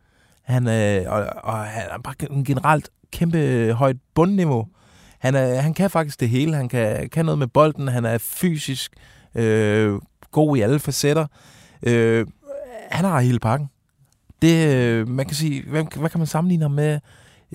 Han, 0.42 0.68
øh, 0.68 1.12
og, 1.12 1.26
og 1.42 1.58
han 1.58 1.82
er 1.90 1.98
bare 1.98 2.14
en 2.30 2.44
generelt 2.44 2.90
kæmpe 3.12 3.72
højt 3.72 3.96
bundniveau. 4.14 4.66
Han, 5.18 5.34
er, 5.34 5.60
han 5.60 5.74
kan 5.74 5.90
faktisk 5.90 6.20
det 6.20 6.28
hele. 6.28 6.56
Han 6.56 6.68
kan, 6.68 7.08
kan 7.08 7.24
noget 7.24 7.38
med 7.38 7.46
bolden. 7.46 7.88
Han 7.88 8.04
er 8.04 8.18
fysisk 8.18 8.92
øh, 9.34 9.94
god 10.30 10.56
i 10.56 10.60
alle 10.60 10.78
facetter. 10.78 11.26
Øh, 11.82 12.26
han 12.90 13.04
har 13.04 13.20
hele 13.20 13.38
pakken. 13.38 13.70
Det, 14.42 14.74
øh, 14.76 15.08
man 15.08 15.26
kan 15.26 15.34
sige, 15.34 15.62
hvad, 15.66 15.84
hvad 15.98 16.10
kan 16.10 16.18
man 16.18 16.26
sammenligne 16.26 16.64
ham 16.64 16.70
med? 16.70 17.00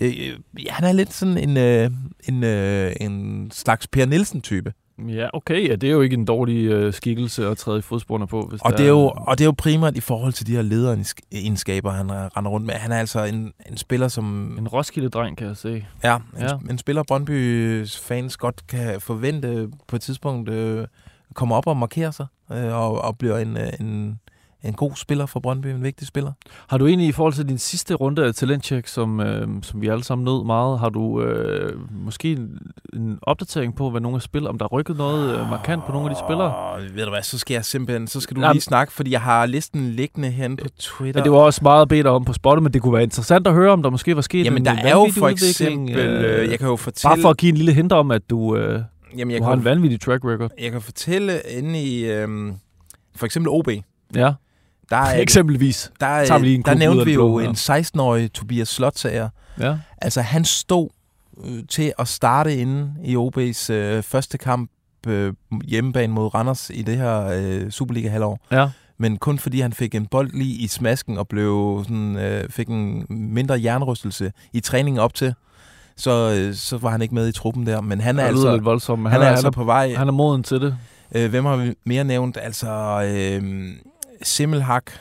Øh, 0.02 0.08
øh, 0.08 0.66
ja, 0.66 0.72
han 0.72 0.84
er 0.90 0.92
lidt 0.92 1.14
sådan 1.14 1.38
en, 1.38 1.58
øh, 1.58 1.92
en, 2.30 2.44
øh, 2.44 2.94
en 3.02 3.52
slags 3.52 3.88
Per 3.88 4.06
Nielsen-type. 4.06 4.74
Ja, 5.08 5.28
okay. 5.34 5.70
Ja, 5.70 5.76
det 5.76 5.90
er 5.90 5.94
jo 5.94 6.02
ikke 6.02 6.14
en 6.14 6.26
dårlig 6.26 6.66
øh, 6.66 6.94
skikkelse 6.94 7.48
at 7.48 7.58
træde 7.58 7.80
i 7.80 7.82
fodsporene 7.82 8.28
på. 8.28 8.48
Hvis 8.50 8.62
Og 8.62 8.78
det, 8.78 8.86
er 8.86 8.90
jo, 8.90 9.14
og 9.16 9.38
det 9.38 9.44
er 9.44 9.46
jo 9.46 9.54
primært 9.58 9.98
i 9.98 10.00
forhold 10.00 10.34
til 10.34 10.48
de 10.48 10.52
her 10.52 10.62
lederegenskaber, 10.62 11.92
han 11.92 12.12
render 12.12 12.52
rundt 12.52 12.66
med. 12.66 12.74
Han 12.74 12.92
er 12.92 12.98
altså 12.98 13.24
en, 13.24 13.54
en 13.70 13.78
spiller, 13.78 14.08
som... 14.08 14.56
En 14.60 14.68
Roskilde-dreng, 14.68 15.38
kan 15.38 15.48
jeg 15.48 15.58
se. 15.58 15.86
Ja, 16.04 16.16
en, 16.16 16.22
Ja. 16.40 16.44
ja. 16.44 16.58
en 16.70 16.78
spiller, 16.78 17.04
Brøndby's 17.12 18.08
fans 18.08 18.38
godt 18.38 18.68
kan 18.68 19.02
forvente 19.02 19.70
på 19.88 19.96
et 19.96 20.02
tidspunkt 20.02 20.50
øh, 20.50 20.88
kommer 21.34 21.56
op 21.56 21.68
og 21.68 21.78
markerer 21.78 22.12
sig, 22.12 22.26
øh, 22.52 22.74
og, 22.74 23.02
og 23.02 23.18
bliver 23.18 23.38
en, 23.38 23.58
øh, 23.58 23.74
en, 23.80 24.20
en 24.67 24.73
god 24.73 24.91
spiller 24.95 25.25
for 25.25 25.39
Brøndby, 25.39 25.67
en 25.67 25.84
vigtig 25.84 26.08
spiller. 26.08 26.32
Har 26.67 26.78
du 26.78 26.88
egentlig 26.88 27.08
i 27.08 27.12
forhold 27.12 27.34
til 27.34 27.47
din 27.47 27.58
sidste 27.58 27.93
runde 27.93 28.25
af 28.25 28.34
talentcheck, 28.34 28.88
som, 28.88 29.19
øh, 29.19 29.47
som 29.62 29.82
vi 29.82 29.88
alle 29.88 30.04
sammen 30.04 30.25
nød 30.25 30.45
meget, 30.45 30.80
har 30.80 30.89
du 30.89 31.21
øh, 31.21 31.73
måske 31.91 32.32
en, 32.32 32.49
en 32.93 33.19
opdatering 33.21 33.75
på, 33.75 33.89
hvad 33.89 34.01
nogle 34.01 34.15
af 34.15 34.21
spiller, 34.21 34.49
om 34.49 34.58
der 34.58 34.65
er 34.65 34.69
rykket 34.69 34.97
noget 34.97 35.39
øh, 35.39 35.49
markant 35.49 35.86
på 35.86 35.91
nogle 35.91 36.09
af 36.09 36.16
de 36.16 36.20
spillere? 36.28 36.55
Og 36.55 36.82
ved 36.95 37.03
du 37.03 37.09
hvad, 37.09 37.22
så 37.24 37.38
skal 37.38 37.53
jeg 37.53 37.66
simpelthen, 37.66 38.07
så 38.07 38.20
skal 38.20 38.36
du 38.36 38.41
Jamen- 38.41 38.53
lige 38.53 38.61
snakke, 38.61 38.93
fordi 38.93 39.11
jeg 39.11 39.22
har 39.22 39.45
listen 39.45 39.91
liggende 39.91 40.30
herinde 40.30 40.57
på 40.63 40.70
Twitter. 40.80 41.20
Ja, 41.20 41.24
det 41.24 41.32
var 41.32 41.38
også 41.38 41.59
meget 41.63 41.89
bedt 41.89 42.07
om 42.07 42.26
på 42.26 42.34
spottet, 42.34 42.63
men 42.63 42.74
det 42.74 42.82
kunne 42.82 42.93
være 42.93 43.03
interessant 43.03 43.47
at 43.47 43.53
høre, 43.53 43.72
om 43.72 43.84
der 43.84 43.89
måske 43.89 44.16
var 44.16 44.22
sket 44.22 44.45
Jamen, 44.45 44.61
en 44.61 44.66
der 44.66 44.74
øh, 44.74 44.80
er 44.86 44.91
jo 44.91 45.07
for 45.18 45.28
eksempel, 45.28 45.95
øh, 45.97 46.49
jeg 46.51 46.59
kan 46.59 46.68
jo 46.68 46.76
fortælle... 46.76 47.09
Bare 47.16 47.22
for 47.22 47.30
at 47.30 47.38
give 47.38 47.49
en 47.49 47.55
lille 47.57 47.74
hint 47.74 47.91
om, 47.91 48.11
at 48.11 48.30
du, 48.30 48.55
øh, 48.57 48.82
jamen, 49.18 49.32
jeg 49.32 49.39
du 49.39 49.43
har 49.43 49.51
kan, 49.51 49.59
en 49.59 49.66
vanvittig 49.66 50.01
track 50.01 50.26
record. 50.26 50.51
jeg 50.61 50.72
kan 50.72 50.82
fortælle 50.82 51.34
inde 51.57 51.84
i, 51.84 52.05
øhm, 52.11 52.53
for 53.16 53.26
eksempel 53.26 53.49
OB, 53.49 53.70
Ja. 54.16 54.34
Der 54.90 54.98
er, 54.98 55.20
Eksempelvis. 55.22 55.92
der, 56.00 56.26
tager 56.26 56.40
vi 56.40 56.46
lige 56.46 56.56
en 56.56 56.62
der 56.62 56.74
nævnte 56.74 57.06
vi 57.06 57.14
jo 57.14 57.38
her. 57.38 57.50
en 57.50 57.56
16-årig 57.56 58.34
Tobias 58.34 58.68
Slotsager. 58.70 59.30
Ja. 59.60 59.78
Altså, 60.02 60.22
han 60.22 60.46
stod 60.46 60.90
øh, 61.46 61.64
til 61.70 61.94
at 62.00 62.08
starte 62.08 62.56
inde 62.58 62.94
i 63.04 63.16
OB's 63.16 63.72
øh, 63.74 64.04
første 64.04 64.38
kamp 64.38 64.72
øh, 65.08 65.34
hjemmebane 65.66 66.14
mod 66.14 66.36
Randers 66.36 66.72
i 66.74 66.82
det 66.82 66.98
her 66.98 67.28
øh, 67.28 67.72
Superliga-halvår. 67.72 68.40
Ja. 68.52 68.70
Men 68.98 69.18
kun 69.18 69.40
fordi 69.40 69.60
han 69.60 69.74
fik 69.74 69.96
en 69.96 70.06
bold 70.06 70.32
lige 70.34 70.56
i 70.56 70.68
smasken 70.68 71.18
og 71.18 71.28
blev 71.28 71.82
sådan, 71.84 72.18
øh, 72.18 72.50
fik 72.50 72.68
en 72.68 73.06
mindre 73.10 73.62
jernrystelse 73.64 74.32
i 74.54 74.60
træningen 74.60 75.00
op 75.00 75.14
til, 75.14 75.34
så, 75.98 76.36
øh, 76.40 76.56
så 76.56 76.78
var 76.78 76.90
han 76.90 77.02
ikke 77.02 77.16
med 77.16 77.28
i 77.28 77.32
truppen 77.32 77.68
der. 77.68 77.82
Men 77.82 78.02
han 78.02 78.20
er, 78.20 78.24
altså, 78.24 78.52
lidt 78.54 78.66
voldsomt, 78.66 79.02
men 79.04 79.12
han 79.12 79.22
er, 79.22 79.26
han, 79.26 79.32
altså 79.34 79.48
han, 79.48 79.54
på 79.54 79.64
vej. 79.64 79.92
er, 79.92 79.98
han 79.98 80.08
er 80.08 80.12
moden 80.12 80.44
til 80.44 80.62
det. 80.62 80.78
Øh, 81.16 81.30
hvem 81.30 81.46
har 81.46 81.56
vi 81.56 81.74
mere 81.86 82.04
nævnt? 82.04 82.38
Altså, 82.42 82.68
øh, 83.42 83.72
Simmelhak 84.22 84.91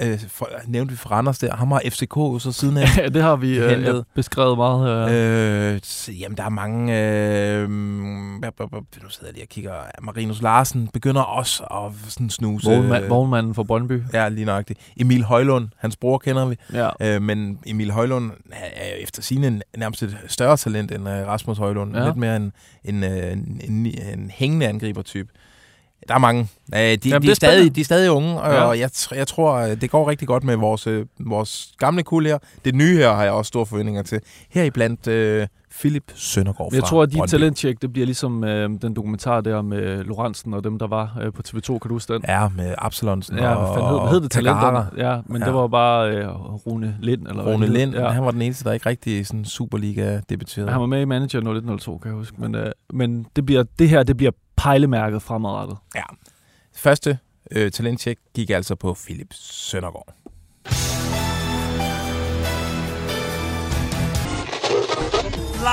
øh, 0.00 0.20
for, 0.28 0.48
nævnte 0.66 0.92
vi 0.92 0.96
for 0.96 1.08
Randers 1.10 1.38
der. 1.38 1.56
Ham 1.56 1.70
har 1.70 1.82
FCK 1.90 2.16
jo 2.16 2.38
så 2.38 2.52
siden 2.52 2.76
af. 2.76 2.86
Ja, 2.98 3.08
det 3.08 3.22
har 3.22 3.36
vi 3.36 3.58
øh, 3.58 3.82
ja, 3.82 4.00
beskrevet 4.14 4.56
meget 4.56 5.08
her. 5.10 5.74
Øh, 5.74 6.20
jamen, 6.20 6.36
der 6.36 6.44
er 6.44 6.48
mange... 6.48 6.98
Øh, 7.62 7.70
nu 7.70 9.08
sidder 9.08 9.26
jeg 9.26 9.32
lige 9.32 9.44
og 9.44 9.48
kigger. 9.48 9.72
Marinus 10.02 10.42
Larsen 10.42 10.88
begynder 10.92 11.22
også 11.22 11.62
at 11.62 12.12
sådan 12.12 12.30
snuse. 12.30 12.70
Vognmand, 12.70 13.04
vognmanden 13.08 13.54
fra 13.54 13.62
Brøndby. 13.62 14.02
Ja, 14.12 14.28
lige 14.28 14.44
nøjagtigt. 14.44 14.80
Emil 14.96 15.24
Højlund, 15.24 15.68
hans 15.76 15.96
bror 15.96 16.18
kender 16.18 16.46
vi. 16.46 16.56
Ja. 16.72 16.90
Øh, 17.00 17.22
men 17.22 17.58
Emil 17.66 17.90
Højlund 17.90 18.30
er 18.52 18.94
efter 18.98 19.22
sine 19.22 19.62
nærmest 19.76 20.02
et 20.02 20.16
større 20.26 20.56
talent 20.56 20.92
end 20.92 21.08
øh, 21.08 21.26
Rasmus 21.26 21.58
Højlund. 21.58 21.96
Ja. 21.96 22.04
Lidt 22.04 22.16
mere 22.16 22.36
en, 22.36 22.52
en, 22.84 23.04
øh, 23.04 23.32
en, 23.32 23.60
en, 23.64 23.86
en 23.86 24.30
hængende 24.34 24.66
angribertype. 24.66 25.30
Der 26.08 26.14
er 26.14 26.18
mange. 26.18 26.48
Øh, 26.74 26.78
de, 26.80 26.80
Jamen, 26.80 27.22
de, 27.22 27.26
er 27.26 27.30
er 27.30 27.34
stadig, 27.34 27.34
spændende. 27.54 27.74
de 27.74 27.80
er 27.80 27.84
stadig 27.84 28.10
unge, 28.10 28.40
og 28.40 28.52
Ja. 28.52 28.68
jeg, 28.68 28.90
jeg 29.16 29.26
tror, 29.26 29.54
øh, 29.54 29.80
det 29.80 29.90
går 29.90 30.10
rigtig 30.10 30.28
godt 30.28 30.44
med 30.44 30.56
vores, 30.56 30.86
øh, 30.86 31.06
vores 31.20 31.72
gamle 31.78 32.02
kul 32.02 32.26
her. 32.26 32.38
Det 32.64 32.74
nye 32.74 32.96
her 32.96 33.14
har 33.14 33.22
jeg 33.22 33.32
også 33.32 33.48
store 33.48 33.66
forventninger 33.66 34.02
til. 34.02 34.20
Her 34.50 34.64
i 34.64 34.70
blandt 34.70 35.06
øh, 35.06 35.46
Philip 35.80 36.12
Søndergaard 36.14 36.74
Jeg 36.74 36.84
tror, 36.84 37.02
at 37.02 37.12
dit 37.12 37.20
talenttjek, 37.28 37.82
det 37.82 37.92
bliver 37.92 38.06
ligesom 38.06 38.44
øh, 38.44 38.70
den 38.82 38.96
dokumentar 38.96 39.40
der 39.40 39.62
med 39.62 40.04
Lorentzen 40.04 40.54
og 40.54 40.64
dem, 40.64 40.78
der 40.78 40.86
var 40.86 41.18
øh, 41.22 41.32
på 41.32 41.42
TV2. 41.48 41.66
Kan 41.66 41.88
du 41.88 41.94
huske 41.94 42.12
den? 42.12 42.22
Ja, 42.28 42.48
med 42.56 42.74
Absalonsen 42.78 43.36
Ja, 43.38 43.54
og 43.54 43.74
hvad 43.74 44.00
hed, 44.00 44.10
hed 44.10 44.20
det? 44.20 44.30
Talenter? 44.30 44.84
Ja, 44.96 45.20
men 45.26 45.42
Ja. 45.42 45.46
det 45.46 45.54
var 45.54 45.66
bare 45.68 46.10
øh, 46.10 46.28
Rune 46.66 46.96
Lind. 47.00 47.26
Eller 47.28 47.44
Rune. 47.52 47.66
Lind, 47.66 47.94
Ja. 47.94 48.08
han 48.08 48.24
var 48.24 48.30
den 48.30 48.42
eneste, 48.42 48.64
der 48.64 48.72
ikke 48.72 48.88
rigtig 48.88 49.26
sådan 49.26 49.44
Superliga 49.44 50.20
debuterede. 50.30 50.70
Han 50.70 50.80
var 50.80 50.86
med 50.86 51.00
i 51.00 51.04
Manager 51.04 51.40
0102, 51.40 51.98
kan 51.98 52.08
jeg 52.10 52.16
huske. 52.16 52.36
Men, 52.40 52.54
øh, 52.54 52.70
men 52.92 53.26
det, 53.36 53.46
bliver, 53.46 53.64
det 53.78 53.88
her, 53.88 54.02
det 54.02 54.16
bliver 54.16 54.32
pejlemærket 54.58 55.22
fremadrettet. 55.22 55.78
Ja. 55.94 56.04
Første 56.74 57.18
øh, 57.50 57.70
talenttjek 57.72 58.18
gik 58.34 58.50
altså 58.50 58.74
på 58.74 58.96
Philip 59.04 59.34
Søndergaard. 59.34 60.14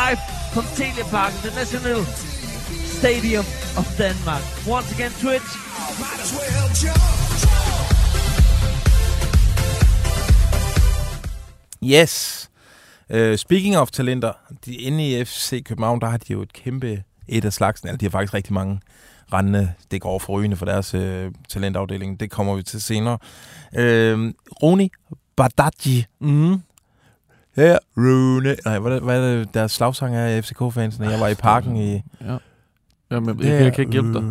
live 0.01 0.19
from 0.53 0.65
Telia 0.75 1.03
Park, 1.03 1.33
the 1.45 1.51
National 1.61 1.99
Stadium 2.97 3.45
of 3.77 3.86
Denmark. 3.97 4.43
Once 4.67 4.89
again, 4.95 5.11
Twitch. 5.23 5.49
Yes. 11.81 12.49
Uh, 13.09 13.36
speaking 13.36 13.77
of 13.77 13.91
talenter, 13.91 14.33
de, 14.65 14.75
inde 14.75 15.09
i 15.09 15.25
FC 15.25 15.63
København, 15.63 16.01
der 16.01 16.07
har 16.07 16.17
de 16.17 16.33
jo 16.33 16.41
et 16.41 16.53
kæmpe 16.53 17.03
et 17.28 17.45
af 17.45 17.53
slagsen. 17.53 17.88
Eller 17.88 17.97
de 17.97 18.05
har 18.05 18.09
faktisk 18.09 18.34
rigtig 18.34 18.53
mange 18.53 18.80
rendende. 19.34 19.73
Det 19.91 20.01
går 20.01 20.19
forrygende 20.19 20.57
for 20.57 20.65
deres 20.65 20.93
uh, 20.93 21.34
talentafdeling. 21.49 22.19
Det 22.19 22.32
kommer 22.32 22.55
vi 22.55 22.63
til 22.63 22.82
senere. 22.82 23.17
Uh, 23.73 24.32
Roni 24.63 24.91
Badaji. 25.36 26.05
Mm. 26.19 26.61
Her, 27.55 27.78
Rune. 27.97 28.55
Nej, 28.65 28.80
hvad 28.80 28.91
det, 28.91 29.01
hvad 29.01 29.21
er 29.21 29.38
det, 29.38 29.53
deres 29.53 29.71
slagsang 29.71 30.15
er 30.15 30.41
FCK-fansene? 30.41 31.09
Jeg 31.09 31.19
var 31.19 31.28
i 31.28 31.36
parken 31.36 31.76
i... 31.76 31.93
Ja. 31.93 32.38
Jamen, 33.11 33.39
jeg, 33.39 33.47
jeg, 33.47 33.61
jeg 33.61 33.73
kan 33.73 33.82
ikke 33.82 33.91
hjælpe 33.91 34.13
dig. 34.13 34.23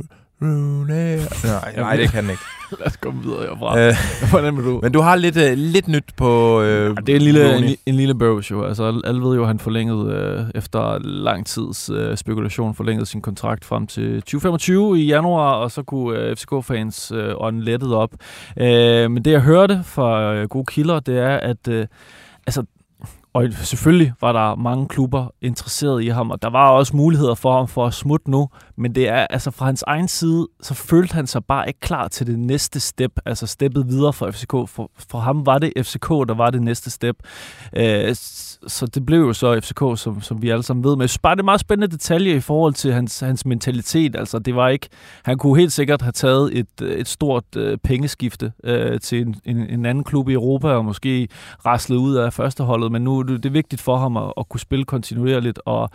Rune. 0.43 1.17
Nej, 1.45 1.75
nej, 1.77 1.97
det 1.97 2.11
kan 2.11 2.23
den 2.23 2.31
ikke. 2.31 2.43
Lad 2.79 2.87
os 2.87 2.97
komme 2.97 3.23
videre 3.23 3.41
herfra. 3.43 3.79
Øh, 3.81 3.95
Hvordan 4.31 4.57
vil 4.57 4.65
du? 4.65 4.81
Men 4.83 4.93
du 4.93 5.01
har 5.01 5.17
lidt, 5.17 5.37
uh, 5.37 5.43
lidt 5.57 5.89
nyt 5.89 6.05
på 6.17 6.61
øh, 6.63 6.85
Ja, 6.85 6.89
det 6.89 7.09
er 7.09 7.17
en 7.17 7.23
lille, 7.23 7.45
en, 7.49 7.55
Rooney. 7.55 7.75
en 7.87 7.95
lille 7.95 8.15
bøvs 8.15 8.51
jo. 8.51 8.65
Altså, 8.65 9.01
alle- 9.05 9.21
ved 9.23 9.35
jo, 9.35 9.41
at 9.43 9.47
han 9.47 9.59
forlængede 9.59 10.13
øh, 10.15 10.51
efter 10.55 10.99
lang 11.03 11.47
tids 11.47 11.91
øh, 11.95 12.17
spekulation, 12.17 12.75
forlængede 12.75 13.07
sin 13.07 13.21
kontrakt 13.23 13.65
frem 13.65 13.87
til 13.87 14.21
2025 14.23 14.99
i 15.01 15.07
januar, 15.07 15.53
og 15.55 15.71
så 15.71 15.83
kunne 15.83 16.19
øh, 16.19 16.37
FCK-fans 16.37 17.13
øh, 17.15 17.33
ånde 17.37 17.65
lettet 17.65 17.95
op. 17.95 18.11
Øh, 18.61 19.11
men 19.11 19.25
det, 19.25 19.31
jeg 19.31 19.41
hørte 19.41 19.81
fra 19.85 20.35
øh, 20.35 20.49
gode 20.49 20.67
kilder, 20.67 21.01
det 21.01 21.19
er, 21.19 21.37
at 21.37 21.69
øh, 21.69 21.87
altså, 22.47 22.63
og 23.35 23.53
selvfølgelig 23.53 24.13
var 24.21 24.33
der 24.33 24.55
mange 24.55 24.89
klubber 24.89 25.27
interesseret 25.43 26.05
i 26.05 26.09
ham, 26.09 26.31
og 26.31 26.43
der 26.43 26.51
var 26.51 26.71
også 26.71 26.97
muligheder 26.97 27.35
for 27.35 27.57
ham 27.57 27.69
for 27.69 27.87
at 27.87 27.95
smutte 27.95 28.31
nu, 28.31 28.49
men 28.77 28.95
det 28.95 29.09
er 29.09 29.27
altså 29.31 29.51
fra 29.51 29.67
hans 29.67 29.85
egen 29.87 30.09
side, 30.09 30.49
så 30.63 30.75
følte 30.75 31.15
han 31.15 31.27
sig 31.27 31.45
bare 31.45 31.69
ikke 31.69 31.81
klar 31.81 32.09
til 32.09 32.27
det 32.27 32.39
næste 32.39 32.81
step, 32.81 33.13
altså 33.27 33.47
steppet 33.47 33.89
videre 33.89 34.13
for 34.13 34.31
FCK. 34.31 34.51
For, 34.51 34.91
for 35.09 35.19
ham 35.19 35.47
var 35.47 35.59
det 35.59 35.73
FCK, 35.77 36.09
der 36.09 36.35
var 36.35 36.51
det 36.51 36.63
næste 36.63 36.91
step. 36.91 37.17
Øh, 37.77 38.15
så 38.67 38.87
det 38.95 39.07
blev 39.07 39.21
jo 39.21 39.33
så 39.33 39.61
FCK, 39.61 40.01
som, 40.03 40.21
som 40.21 40.43
vi 40.43 40.51
alle 40.51 40.63
sammen 40.63 40.85
ved. 40.85 40.97
Men 40.97 41.01
jeg 41.01 41.11
synes 41.11 41.19
bare, 41.19 41.35
det 41.35 41.41
er 41.41 41.45
meget 41.45 41.61
spændende 41.61 41.97
detalje 41.97 42.37
i 42.37 42.41
forhold 42.41 42.75
til 42.75 42.93
hans, 42.93 43.21
hans 43.21 43.47
mentalitet. 43.47 44.17
Altså, 44.17 44.39
det 44.39 44.57
var 44.57 44.69
ikke... 44.69 44.89
Han 45.25 45.39
kunne 45.39 45.59
helt 45.59 45.73
sikkert 45.73 46.03
have 46.03 46.13
taget 46.13 46.59
et, 46.59 46.81
et 46.81 47.09
stort 47.09 47.45
øh, 47.57 47.79
pengeskifte 47.79 48.53
øh, 48.65 49.01
til 49.01 49.21
en, 49.21 49.35
en, 49.45 49.57
en 49.57 49.87
anden 49.87 50.05
klub 50.05 50.29
i 50.29 50.33
Europa, 50.33 50.69
og 50.69 50.85
måske 50.85 51.29
raslet 51.67 51.97
ud 51.97 52.15
af 52.15 52.33
førsteholdet, 52.33 52.93
men 52.93 53.05
nu 53.05 53.24
det, 53.29 53.45
er 53.47 53.51
vigtigt 53.51 53.83
for 53.83 53.97
ham 53.97 54.17
at, 54.17 54.33
at 54.37 54.49
kunne 54.49 54.61
spille 54.61 54.85
kontinuerligt, 54.85 55.61
og 55.65 55.91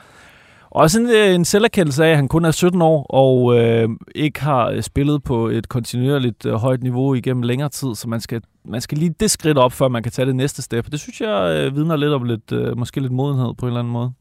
også 0.72 1.00
en, 1.00 1.10
øh, 1.10 1.36
en 1.36 1.46
selverkendelse 1.46 2.06
af, 2.06 2.10
at 2.10 2.16
han 2.16 2.28
kun 2.28 2.46
er 2.46 2.52
17 2.52 2.82
år 2.82 3.06
og 3.10 3.60
øh, 3.60 3.90
ikke 4.16 4.42
har 4.42 4.70
øh, 4.70 4.82
spillet 4.84 5.24
på 5.24 5.48
et 5.48 5.70
kontinuerligt 5.70 6.46
øh, 6.46 6.54
højt 6.54 6.84
niveau 6.84 7.14
igennem 7.14 7.44
længere 7.44 7.70
tid, 7.70 7.96
så 7.96 8.10
man 8.10 8.22
skal, 8.22 8.42
man 8.66 8.82
skal 8.82 8.98
lige 8.98 9.16
det 9.20 9.32
skridt 9.32 9.58
op, 9.58 9.72
før 9.74 9.88
man 9.88 10.04
kan 10.04 10.12
tage 10.12 10.26
det 10.26 10.36
næste 10.36 10.62
step. 10.62 10.92
Det 10.92 11.00
synes 11.00 11.22
jeg 11.22 11.64
øh, 11.66 11.76
vidner 11.76 11.96
lidt 11.96 12.14
om 12.14 12.24
lidt, 12.24 12.52
øh, 12.52 12.78
måske 12.78 13.00
lidt 13.00 13.12
modenhed 13.14 13.54
på 13.58 13.66
en 13.66 13.68
eller 13.68 13.80
anden 13.80 13.94
måde. 13.94 14.12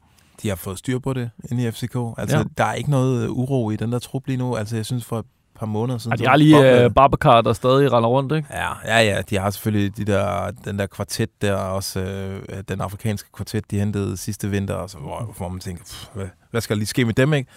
De 0.42 0.48
har 0.48 0.56
fået 0.56 0.78
styr 0.78 0.98
på 0.98 1.12
det 1.12 1.30
inde 1.50 1.68
i 1.68 1.70
FCK. 1.70 1.96
Altså, 2.18 2.36
Ja. 2.36 2.42
der 2.59 2.64
er 2.64 2.74
ikke 2.74 2.90
noget 2.90 3.24
øh, 3.24 3.30
uro 3.30 3.70
i 3.70 3.76
den 3.76 3.92
der 3.92 3.98
trup 3.98 4.26
lige 4.26 4.36
nu. 4.36 4.54
Altså, 4.56 4.76
jeg 4.76 4.86
synes 4.86 5.04
for 5.04 5.24
par 5.59 5.66
måneder 5.66 5.98
siden... 5.98 6.12
Og 6.12 6.18
de 6.18 6.26
har 6.26 6.36
lige 6.36 6.82
øh, 6.84 6.90
Babacar, 6.90 7.40
der 7.40 7.52
stadig 7.52 7.92
render 7.92 8.09
rundt, 8.09 8.32
ikke? 8.32 8.48
Ja, 8.50 8.68
ja, 8.98 9.00
ja, 9.14 9.22
de 9.30 9.38
har 9.38 9.50
selvfølgelig 9.50 9.96
de 9.96 10.04
der, 10.04 10.50
den 10.64 10.78
der 10.78 10.86
kvartet 10.86 11.28
der, 11.42 11.54
også 11.54 12.00
øh, 12.00 12.40
den 12.68 12.80
afrikanske 12.80 13.28
kvartet, 13.32 13.70
de 13.70 13.78
hentede 13.78 14.16
sidste 14.16 14.50
vinter, 14.50 14.74
og 14.74 14.90
så, 14.90 14.98
hvor, 14.98 15.34
hvor 15.38 15.48
man 15.48 15.61
tænker, 15.61 15.84
pff, 15.84 16.06
hvad, 16.14 16.26
hvad 16.50 16.61
skal 16.61 16.76
der 16.76 16.78
lige 16.78 16.86
ske 16.86 17.04
med 17.04 17.14
dem, 17.14 17.32
ikke? 17.34 17.50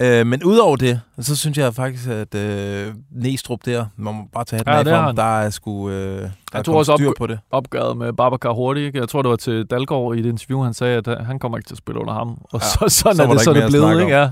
Øh, 0.00 0.26
men 0.26 0.44
udover 0.44 0.76
det, 0.76 1.00
så 1.20 1.36
synes 1.36 1.58
jeg 1.58 1.74
faktisk, 1.74 2.08
at 2.08 2.34
øh, 2.34 2.94
Næstrup 3.10 3.58
der, 3.64 3.86
man 3.96 4.14
må 4.14 4.22
bare 4.32 4.44
tage 4.44 4.58
hatten 4.66 4.72
Ja, 4.74 4.78
af 4.78 4.84
for 4.86 4.94
ham, 4.96 5.04
han. 5.04 5.16
der 5.16 5.38
er 5.40 5.50
sgu 5.50 5.90
øh, 5.90 6.22
der 6.52 6.58
er 6.58 6.62
tog 6.62 6.74
også 6.76 6.96
styr 6.96 7.08
op- 7.08 7.14
på 7.18 7.26
det. 7.26 7.38
Opgøret 7.50 7.96
med 7.96 8.12
Babacar 8.12 8.52
hurtigt, 8.52 8.86
ikke? 8.86 8.98
Jeg 8.98 9.08
tror, 9.08 9.22
det 9.22 9.30
var 9.30 9.36
til 9.36 9.64
Dalgaard 9.66 10.14
i 10.16 10.20
et 10.20 10.26
interview, 10.26 10.62
han 10.62 10.74
sagde, 10.74 10.96
at 10.96 11.08
øh, 11.08 11.16
han 11.16 11.38
kommer 11.38 11.58
ikke 11.58 11.68
til 11.68 11.74
at 11.74 11.78
spille 11.78 12.00
under 12.00 12.14
ham. 12.14 12.28
Og 12.52 12.60
Ja, 12.60 12.66
så, 12.66 12.76
sådan 12.88 13.16
så 13.16 13.22
er 13.22 13.26
det, 13.32 13.40
så 13.40 13.52
det 13.52 13.64
blevet, 13.70 14.00
ikke? 14.00 14.12
Ja. 14.16 14.30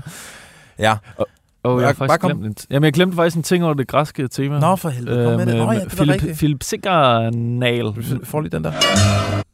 Ja, 0.79 0.97
Og 1.17 1.27
jeg 1.63 1.87
har 1.87 1.93
faktisk 1.93 2.19
kom. 2.19 2.29
glemt 2.31 2.45
en 2.45 2.55
Jamen, 2.69 2.85
jeg 2.85 2.93
glemte 2.93 3.15
faktisk 3.15 3.37
en 3.37 3.43
ting 3.43 3.63
over 3.63 3.73
det 3.73 3.87
græske 3.87 4.27
tema. 4.27 4.59
Nå, 4.59 4.75
for 4.75 4.89
helvede, 4.89 5.25
kom 5.25 5.39
med 5.39 5.45
det. 5.45 5.55
Nå, 5.55 5.71
ja, 5.71 5.79
det 5.79 5.83
var 5.83 5.95
Philip, 5.95 6.13
rigtigt. 6.13 6.37
Philip 6.37 6.63
Sikkernal. 6.63 7.93
Får 8.23 8.41
lige 8.41 8.51
den 8.51 8.63
der. 8.63 8.71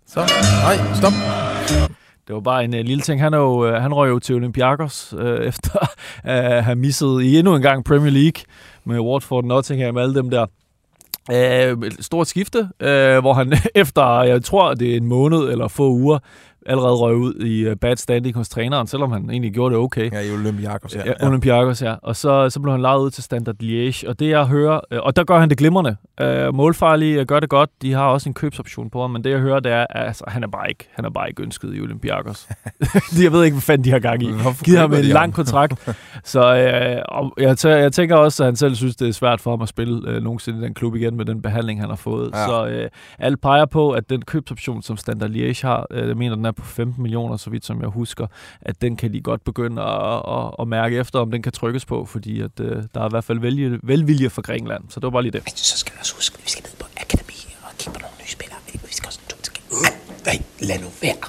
Så, 0.07 0.20
nej, 0.64 0.78
stop. 0.95 1.14
Det 2.28 2.36
var 2.36 2.41
bare 2.41 2.64
en 2.64 2.74
uh, 2.74 2.80
lille 2.80 3.01
ting. 3.01 3.22
Han, 3.22 3.34
er 3.34 3.38
jo, 3.38 3.68
uh, 3.68 3.74
han 3.74 3.93
røg 3.93 4.10
jo 4.10 4.20
til 4.20 4.36
Olympiakos 4.36 5.14
uh, 5.14 5.26
efter 5.51 5.88
at 6.24 6.60
uh, 6.60 6.66
have 6.66 6.76
misset 6.76 7.22
i 7.22 7.38
endnu 7.38 7.55
en 7.55 7.62
gang 7.62 7.86
Premier 7.86 8.12
League 8.12 8.43
med 8.86 8.99
Watford, 8.99 9.43
Nottingham 9.43 9.95
og 9.95 10.01
alle 10.01 10.16
dem 10.16 10.30
der. 10.30 10.45
Uh, 11.30 11.86
et 11.86 11.97
stort 11.99 12.28
skifte, 12.28 12.60
uh, 12.60 13.22
hvor 13.22 13.34
han 13.34 13.53
efter, 13.76 14.22
jeg 14.22 14.43
tror, 14.43 14.74
det 14.74 14.91
er 14.91 14.97
en 14.97 15.05
måned 15.07 15.39
eller 15.39 15.68
få 15.68 15.89
uger, 15.89 16.20
allerede 16.70 16.94
røg 16.94 17.16
ud 17.16 17.34
i 17.34 17.70
uh, 17.70 17.76
bad 17.82 17.98
standing 17.98 18.36
hos 18.36 18.50
træneren, 18.50 18.88
selvom 18.88 19.12
han 19.12 19.30
egentlig 19.30 19.54
gjorde 19.54 19.76
det 19.76 19.84
okay. 19.84 20.12
Ja, 20.12 20.20
i 20.20 20.32
Olympiakos, 20.34 20.96
ja. 20.96 21.02
Ja, 21.06 21.28
Olympiakos, 21.28 21.82
ja. 21.82 21.96
Og 22.04 22.16
så, 22.16 22.50
så 22.50 22.60
blev 22.60 22.72
han 22.72 22.82
lejet 22.82 23.00
ud 23.00 23.12
til 23.12 23.24
Standard 23.24 23.56
Liège, 23.64 24.10
og 24.10 24.20
det 24.20 24.30
jeg 24.30 24.46
hører, 24.46 24.80
øh, 24.92 25.00
og 25.02 25.16
der 25.16 25.24
gør 25.24 25.40
han 25.40 25.50
det 25.50 25.58
glimrende. 25.58 25.96
Øh, 26.22 26.54
målfarlige 26.54 27.26
gør 27.26 27.40
det 27.40 27.50
godt, 27.50 27.70
de 27.82 27.94
har 27.94 28.06
også 28.06 28.30
en 28.30 28.34
købsoption 28.34 28.90
på 28.90 29.02
ham, 29.02 29.12
men 29.12 29.24
det 29.24 29.30
jeg 29.30 29.40
hører, 29.40 29.60
det 29.60 29.72
er, 29.72 29.86
at 29.90 30.08
altså, 30.08 30.24
han, 30.28 30.44
er 30.44 30.48
bare 30.48 30.70
ikke, 30.70 30.90
han 30.94 31.06
er 31.06 31.10
bare 31.10 31.30
ikke 31.30 31.44
ønsket 31.44 31.76
i 31.76 31.82
Olympiakos. 31.82 32.48
Jeg 33.24 33.32
ved 33.32 33.44
ikke, 33.44 33.56
hvad 33.56 33.62
fanden 33.62 33.86
de 33.86 33.92
har 33.92 34.00
gang 34.00 34.24
i. 34.24 34.32
Hvorfor 34.32 34.64
Givet 34.66 34.80
ham 34.80 34.94
en 34.94 35.04
lang 35.04 35.34
kontrakt. 35.34 35.90
så 36.24 36.56
øh, 36.56 37.02
og 37.08 37.34
jeg, 37.38 37.52
tæ- 37.52 37.68
jeg 37.68 37.94
tænker 37.94 38.16
også, 38.16 38.44
at 38.44 38.48
han 38.48 38.56
selv 38.56 38.76
synes, 38.76 38.96
det 38.96 39.08
er 39.08 39.12
svært 39.12 39.42
for 39.42 39.52
ham 39.52 39.62
at 39.62 39.70
spille 39.70 40.10
øh, 40.10 40.24
nogensinde 40.24 40.60
i 40.60 40.62
den 40.62 40.74
klub 40.74 40.96
igen 40.96 41.18
med 41.18 41.26
den 41.26 41.42
behandling, 41.42 41.80
han 41.80 41.90
har 41.90 41.96
fået. 41.96 42.32
Ja. 42.34 42.46
Så 42.46 42.68
øh, 42.68 42.90
alt 43.20 43.42
peger 43.42 43.66
på, 43.66 43.92
at 43.92 44.10
den 44.10 44.22
købsoption, 44.22 44.82
som 44.82 44.98
Standard 44.98 45.30
Liège 45.30 45.68
har, 45.68 45.88
øh, 45.92 46.18
mener, 46.18 46.36
den 46.36 46.46
er 46.46 46.52
på 46.60 46.66
15 46.66 47.01
millioner, 47.01 47.38
så 47.38 47.49
vidt 47.49 47.66
som 47.66 47.82
jeg 47.82 47.89
husker, 47.89 48.28
at 48.62 48.82
den 48.82 48.95
kan 48.95 49.14
de 49.14 49.22
godt 49.22 49.43
begynde 49.43 49.82
at, 49.82 50.22
at, 50.28 50.51
at 50.60 50.68
mærke 50.68 50.97
efter, 50.97 51.20
om 51.20 51.32
den 51.32 51.41
kan 51.41 51.51
trykkes 51.51 51.86
på, 51.86 52.05
fordi 52.05 52.41
at, 52.41 52.60
øh, 52.60 52.84
der 52.93 53.01
er 53.01 53.05
i 53.05 53.10
hvert 53.10 53.24
fald 53.24 53.39
velvilje, 53.39 53.80
velvilje 53.84 54.30
fra 54.30 54.41
Grækenland. 54.41 54.84
Så 54.89 54.99
det 54.99 55.03
var 55.03 55.10
bare 55.10 55.24
lige 55.24 55.32
det. 55.32 55.41
Men 55.45 55.55
så 55.55 55.78
skal 55.78 55.93
vi 55.93 55.99
også 55.99 56.16
huske, 56.16 56.36
at 56.38 56.43
vi 56.45 56.49
skal 56.49 56.64
ned 56.64 56.76
på 56.80 56.86
akademi 57.01 57.55
og 57.64 57.70
kigge 57.78 57.93
på 57.93 57.99
nogle 57.99 58.16
nye 58.22 58.32
spillere. 58.38 58.60
Vi 58.89 58.93
skal 58.93 59.07
også 59.07 59.20
en 59.20 59.43
til 59.43 59.53
Nej, 60.26 60.38
lad 60.60 60.80
nu 60.80 60.88
være. 61.01 61.24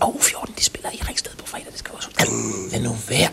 Og 0.00 0.14
oh, 0.14 0.20
14 0.20 0.54
de 0.58 0.64
spiller 0.64 0.90
i 0.92 1.00
Ringsted 1.08 1.32
på 1.38 1.46
fredag, 1.46 1.66
det 1.70 1.78
skal 1.78 1.92
vi 1.92 1.96
også 1.96 2.08
huske. 2.08 2.72
Lad 2.72 2.82
nu 2.82 2.92
være. 3.08 3.30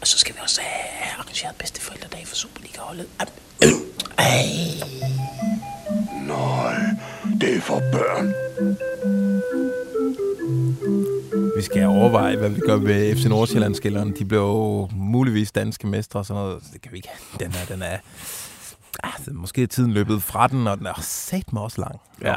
Og 0.00 0.06
så 0.06 0.18
skal 0.18 0.34
vi 0.34 0.40
også 0.42 0.60
have 0.60 1.12
arrangeret 1.18 1.56
bedste 1.56 1.80
forældredag 1.80 2.26
for 2.26 2.36
Superliga-holdet. 2.36 3.06
Ej. 3.20 3.26
Nej, 6.26 6.76
det 7.40 7.56
er 7.56 7.60
for 7.60 7.82
børn. 7.92 9.25
Vi 11.56 11.62
skal 11.62 11.86
overveje, 11.86 12.36
hvad 12.36 12.50
vi 12.50 12.60
gør 12.60 12.76
ved 12.76 13.16
FC 13.16 13.24
Nordsjælland-skilleren. 13.24 14.14
De 14.18 14.24
blev 14.24 14.40
jo 14.40 14.88
muligvis 14.92 15.52
danske 15.52 15.86
mestre 15.86 16.20
og 16.20 16.26
sådan 16.26 16.42
noget. 16.42 16.62
Det 16.72 16.82
kan 16.82 16.92
vi 16.92 16.96
ikke. 16.96 17.08
Den 17.40 17.46
er, 17.50 17.74
den 17.74 17.82
er... 17.82 17.96
Ah, 19.04 19.12
det 19.18 19.28
er 19.28 19.32
måske 19.32 19.66
tiden 19.66 19.92
løbet 19.92 20.22
fra 20.22 20.46
den, 20.48 20.66
og 20.66 20.78
den 20.78 20.86
er 20.86 21.00
sat 21.02 21.52
mig 21.52 21.62
også 21.62 21.80
lang. 21.80 22.00
Ja. 22.22 22.34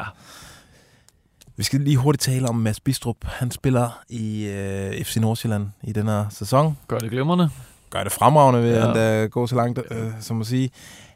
Vi 1.58 1.64
skal 1.64 1.82
lige 1.82 1.98
hurtigt 1.98 2.22
tale 2.22 2.50
om 2.50 2.56
Mads 2.56 2.80
Bistrup. 2.80 3.18
Han 3.24 3.52
spiller 3.52 4.00
i 4.10 4.46
øh, 4.46 5.04
FC 5.04 5.16
Nordsjælland 5.16 5.68
i 5.84 5.92
den 5.94 6.08
her 6.08 6.26
sæson. 6.30 6.78
Gør 6.88 6.98
det 6.98 7.12
glimrende. 7.12 7.50
Gør 7.90 8.04
det 8.04 8.12
fremragende 8.12 8.62
ved 8.64 8.74
Ja. 8.74 9.24
at 9.24 9.32
gå 9.32 9.48
så 9.48 9.56
langt, 9.56 9.80
øh, 9.92 10.12
som 10.22 10.42
at 10.42 10.48
sige. 10.48 10.70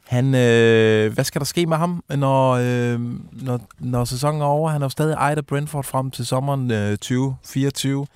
Han, 0.06 0.34
øh, 0.34 1.12
hvad 1.12 1.24
skal 1.24 1.40
der 1.40 1.44
ske 1.44 1.66
med 1.66 1.76
ham, 1.76 2.04
når, 2.16 2.52
øh, 2.52 3.00
når, 3.32 3.60
når 3.78 4.04
sæsonen 4.04 4.40
er 4.40 4.46
over? 4.46 4.70
Han 4.70 4.82
er 4.82 4.86
jo 4.86 4.90
stadig 4.90 5.14
ejet 5.14 5.38
af 5.38 5.46
Brentford 5.46 5.84
frem 5.84 6.10
til 6.10 6.26
sommeren 6.26 6.70
øh, 6.70 6.90
2024. 6.90 8.06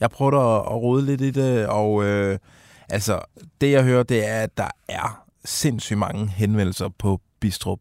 Jeg 0.00 0.10
prøvede 0.10 0.36
at, 0.36 0.56
at 0.56 0.72
rode 0.82 1.04
lidt 1.06 1.20
i 1.20 1.30
det, 1.30 1.66
og 1.66 2.04
øh, 2.04 2.38
altså, 2.88 3.20
det 3.60 3.72
jeg 3.72 3.84
hører, 3.84 4.02
det 4.02 4.28
er, 4.28 4.40
at 4.40 4.56
der 4.56 4.68
er 4.88 5.24
sindssygt 5.44 5.98
mange 5.98 6.28
henvendelser 6.28 6.88
på 6.98 7.20
Bistrup. 7.40 7.78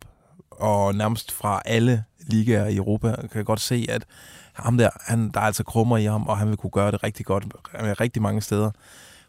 Og 0.51 0.95
nærmest 0.95 1.31
fra 1.31 1.61
alle 1.65 2.03
ligaer 2.19 2.67
i 2.67 2.75
Europa 2.75 3.15
kan 3.15 3.29
jeg 3.35 3.45
godt 3.45 3.61
se, 3.61 3.85
at 3.89 4.05
ham 4.53 4.77
der, 4.77 4.89
han, 5.01 5.31
der 5.31 5.39
er 5.39 5.45
altså 5.45 5.63
krummer 5.63 5.97
i 5.97 6.05
ham, 6.05 6.27
og 6.27 6.37
han 6.37 6.49
vil 6.49 6.57
kunne 6.57 6.69
gøre 6.69 6.91
det 6.91 7.03
rigtig 7.03 7.25
godt 7.25 7.45
med 7.81 7.99
rigtig 7.99 8.21
mange 8.21 8.41
steder. 8.41 8.71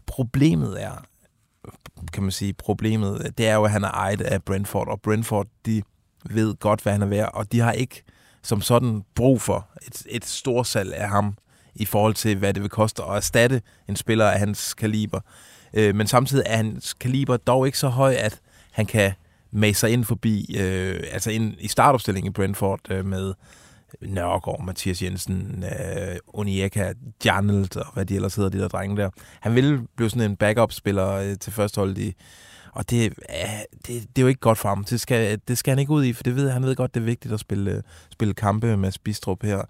Problemet 0.07 0.83
er, 0.83 1.05
kan 2.13 2.23
man 2.23 2.33
sige, 2.33 2.53
problemet, 2.53 3.33
det 3.39 3.49
er 3.49 3.55
jo, 3.55 3.65
at 3.65 3.71
han 3.71 3.85
er 3.85 3.91
ejet 3.91 4.21
af 4.21 4.43
Brentford, 4.43 4.89
og 4.89 5.01
Brentford, 5.01 5.47
de 5.67 5.83
ved 6.25 6.55
godt, 6.55 6.83
hvad 6.83 6.93
han 6.93 7.03
er 7.03 7.07
værd, 7.07 7.31
og 7.35 7.53
de 7.53 7.61
har 7.61 7.73
ikke 7.73 8.03
som 8.43 8.61
sådan 8.61 9.05
brug 9.15 9.41
for 9.41 9.69
et, 9.87 10.03
et 10.09 10.25
stort 10.25 10.67
salg 10.67 10.95
af 10.95 11.09
ham 11.09 11.37
i 11.75 11.85
forhold 11.85 12.15
til, 12.15 12.37
hvad 12.37 12.55
det 12.55 12.63
vil 12.63 12.71
koste 12.71 13.03
at 13.03 13.17
erstatte 13.17 13.63
en 13.89 13.97
spiller 13.97 14.31
af 14.31 14.39
hans 14.39 14.75
kaliber. 14.75 15.21
Øh, 15.75 15.95
men 15.95 16.07
samtidig 16.07 16.45
er 16.47 16.57
hans 16.57 16.95
kaliber 16.95 17.37
dog 17.37 17.67
ikke 17.67 17.79
så 17.79 17.89
høj, 17.89 18.15
at 18.15 18.41
han 18.71 18.87
kan 18.87 19.13
mase 19.51 19.81
sig 19.81 19.91
ind 19.91 20.05
forbi, 20.05 20.57
øh, 20.59 21.01
altså 21.13 21.31
ind 21.31 21.55
i 21.59 21.69
startopstillingen 21.69 22.31
i 22.31 22.33
Brentford 22.33 22.81
øh, 22.91 23.05
med 23.05 23.35
Nørgaard, 24.03 24.65
Mathias 24.65 25.03
Jensen, 25.03 25.65
øh, 25.65 26.17
Onieka, 26.27 26.93
Janelt 27.25 27.77
og 27.77 27.87
hvad 27.95 28.07
de 28.07 28.15
ellers 28.15 28.35
hedder, 28.35 28.51
de 28.51 28.59
der 28.59 28.69
drenge 28.69 28.97
der. 28.97 29.11
Han 29.41 29.55
ville 29.55 29.87
blive 29.97 30.11
sådan 30.11 30.31
en 30.31 30.37
backup-spiller 30.37 31.13
øh, 31.13 31.39
til 31.39 31.53
førsteholdet 31.53 31.99
i, 31.99 32.15
og 32.73 32.91
det, 32.91 33.13
er, 33.29 33.63
det, 33.73 33.87
det 33.87 34.19
er 34.19 34.23
jo 34.23 34.27
ikke 34.27 34.41
godt 34.41 34.59
for 34.59 34.69
ham. 34.69 34.85
Det 34.85 35.01
skal, 35.01 35.41
det 35.49 35.59
skal 35.59 35.71
han 35.71 35.79
ikke 35.79 35.93
ud 35.93 36.05
i, 36.05 36.13
for 36.13 36.23
det 36.23 36.37
ved, 36.37 36.51
han 36.51 36.63
ved 36.63 36.77
godt, 36.77 36.95
det 36.95 37.01
er 37.01 37.05
vigtigt 37.05 37.35
at 37.35 37.41
spille, 37.41 37.71
øh, 37.71 37.83
spille 38.11 38.35
kampe 38.35 38.77
med 38.77 38.93
Bistrup 39.05 39.43
her. 39.43 39.63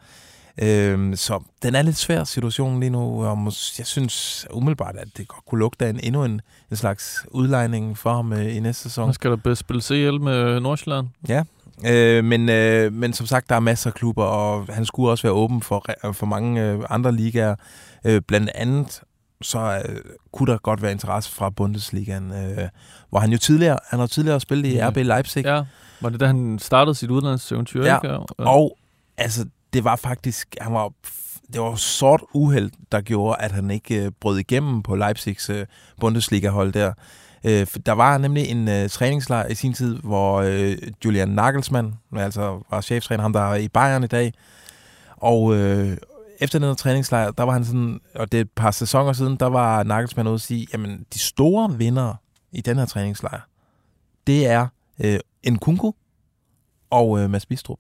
Øhm, 0.62 1.16
så 1.16 1.42
den 1.62 1.74
er 1.74 1.82
lidt 1.82 1.96
svær 1.96 2.24
situation 2.24 2.80
lige 2.80 2.90
nu, 2.90 3.24
og 3.24 3.52
jeg 3.78 3.86
synes 3.86 4.46
umiddelbart, 4.50 4.96
at 4.96 5.08
det 5.16 5.28
godt 5.28 5.44
kunne 5.46 5.58
lugte 5.58 5.86
af 5.86 5.90
en, 5.90 6.00
endnu 6.02 6.24
en, 6.24 6.40
en 6.70 6.76
slags 6.76 7.26
udlejning 7.30 7.98
for 7.98 8.14
ham 8.14 8.32
øh, 8.32 8.56
i 8.56 8.60
næste 8.60 8.82
sæson. 8.82 9.12
Så 9.12 9.14
skal 9.14 9.30
der 9.30 9.36
bedst 9.36 9.60
spille 9.60 9.82
CL 9.82 10.20
med 10.20 10.60
Nordsjælland. 10.60 11.06
Ja, 11.28 11.42
øh, 11.86 12.24
men, 12.24 12.48
øh, 12.48 12.92
men 12.92 13.12
som 13.12 13.26
sagt, 13.26 13.48
der 13.48 13.56
er 13.56 13.60
masser 13.60 13.90
af 13.90 13.94
klubber, 13.94 14.24
og 14.24 14.66
han 14.70 14.84
skulle 14.86 15.10
også 15.10 15.22
være 15.22 15.32
åben 15.32 15.62
for, 15.62 15.84
for 16.12 16.26
mange 16.26 16.62
øh, 16.64 16.78
andre 16.90 17.12
ligaer. 17.12 17.54
Øh, 18.04 18.20
blandt 18.28 18.50
andet 18.54 19.00
så 19.42 19.82
øh, 19.88 19.96
kunne 20.32 20.52
der 20.52 20.58
godt 20.58 20.82
være 20.82 20.92
interesse 20.92 21.30
fra 21.32 21.50
Bundesligaen, 21.50 22.32
øh, 22.32 22.68
hvor 23.10 23.18
han 23.18 23.30
jo 23.32 23.38
tidligere, 23.38 23.78
han 23.90 23.98
har 23.98 24.06
tidligere 24.06 24.40
spillet 24.40 24.68
i 24.68 24.74
Ja. 24.74 24.88
RB 24.88 24.96
Leipzig. 24.96 25.44
Ja, 25.44 25.62
var 26.00 26.08
det 26.08 26.20
da 26.20 26.26
han 26.26 26.58
startede 26.58 26.94
sit 26.94 27.10
udlandseventyr, 27.10 27.84
Ja, 27.84 27.96
ikke? 27.96 28.18
og 28.38 28.78
altså, 29.16 29.46
det 29.72 29.84
var 29.84 29.96
faktisk, 29.96 30.56
han 30.60 30.72
var, 30.72 30.92
det 31.52 31.60
var 31.60 31.74
sort 31.74 32.22
uheld, 32.34 32.70
der 32.92 33.00
gjorde, 33.00 33.36
at 33.40 33.52
han 33.52 33.70
ikke 33.70 34.04
øh, 34.04 34.10
brød 34.20 34.38
igennem 34.38 34.82
på 34.82 34.94
Leipzigs 34.96 35.50
øh, 35.50 35.66
Bundesliga-hold 36.00 36.72
der. 36.72 36.92
Øh, 37.44 37.66
der 37.86 37.92
var 37.92 38.18
nemlig 38.18 38.46
en 38.46 38.68
øh, 38.68 38.88
træningslejr 38.88 39.46
i 39.46 39.54
sin 39.54 39.72
tid, 39.72 39.98
hvor 39.98 40.36
øh, 40.36 40.76
Julian 41.04 41.28
Nagelsmann, 41.28 41.94
altså 42.16 42.62
var 42.70 42.80
cheftræner, 42.80 43.22
ham 43.22 43.32
der 43.32 43.40
er 43.40 43.54
i 43.54 43.68
Bayern 43.68 44.04
i 44.04 44.06
dag, 44.06 44.32
og 45.16 45.54
øh, 45.54 45.96
efter 46.40 46.58
den 46.58 46.68
her 46.68 46.74
træningslejr, 46.74 47.30
der 47.30 47.42
var 47.42 47.52
han 47.52 47.64
sådan, 47.64 48.00
og 48.14 48.32
det 48.32 48.38
er 48.38 48.42
et 48.42 48.50
par 48.50 48.70
sæsoner 48.70 49.12
siden, 49.12 49.36
der 49.36 49.46
var 49.46 49.82
Nagelsmann 49.82 50.28
ude 50.28 50.34
at 50.34 50.40
sige, 50.40 50.66
jamen 50.72 51.06
de 51.14 51.18
store 51.18 51.72
vinder 51.78 52.14
i 52.52 52.60
den 52.60 52.78
her 52.78 52.86
træningslejr, 52.86 53.40
det 54.26 54.46
er 54.46 54.66
øh, 55.04 55.18
Nkunku 55.48 55.92
og 56.90 57.20
øh, 57.20 57.30
Mads 57.30 57.46
Bistrup. 57.46 57.78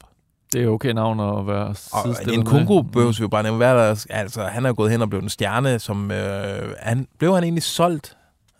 Det 0.52 0.64
er 0.64 0.68
okay 0.68 0.90
navn 0.90 1.20
at 1.20 1.46
være 1.46 1.68
Og 1.68 1.76
sidestillet 2.02 2.34
en 2.34 2.40
med. 2.40 2.46
Kongo 2.46 2.82
behøver 2.82 3.12
vi 3.12 3.20
jo 3.20 3.28
bare 3.28 3.42
nævne. 3.42 3.56
Hvad 3.56 3.68
er 3.68 3.74
der, 3.74 4.06
altså, 4.10 4.42
han 4.42 4.66
er 4.66 4.72
gået 4.72 4.90
hen 4.90 5.02
og 5.02 5.10
blevet 5.10 5.22
en 5.22 5.28
stjerne, 5.28 5.78
som... 5.78 6.10
Øh, 6.10 6.74
han, 6.80 7.08
blev 7.18 7.34
han 7.34 7.44
egentlig 7.44 7.62
solgt? 7.62 8.16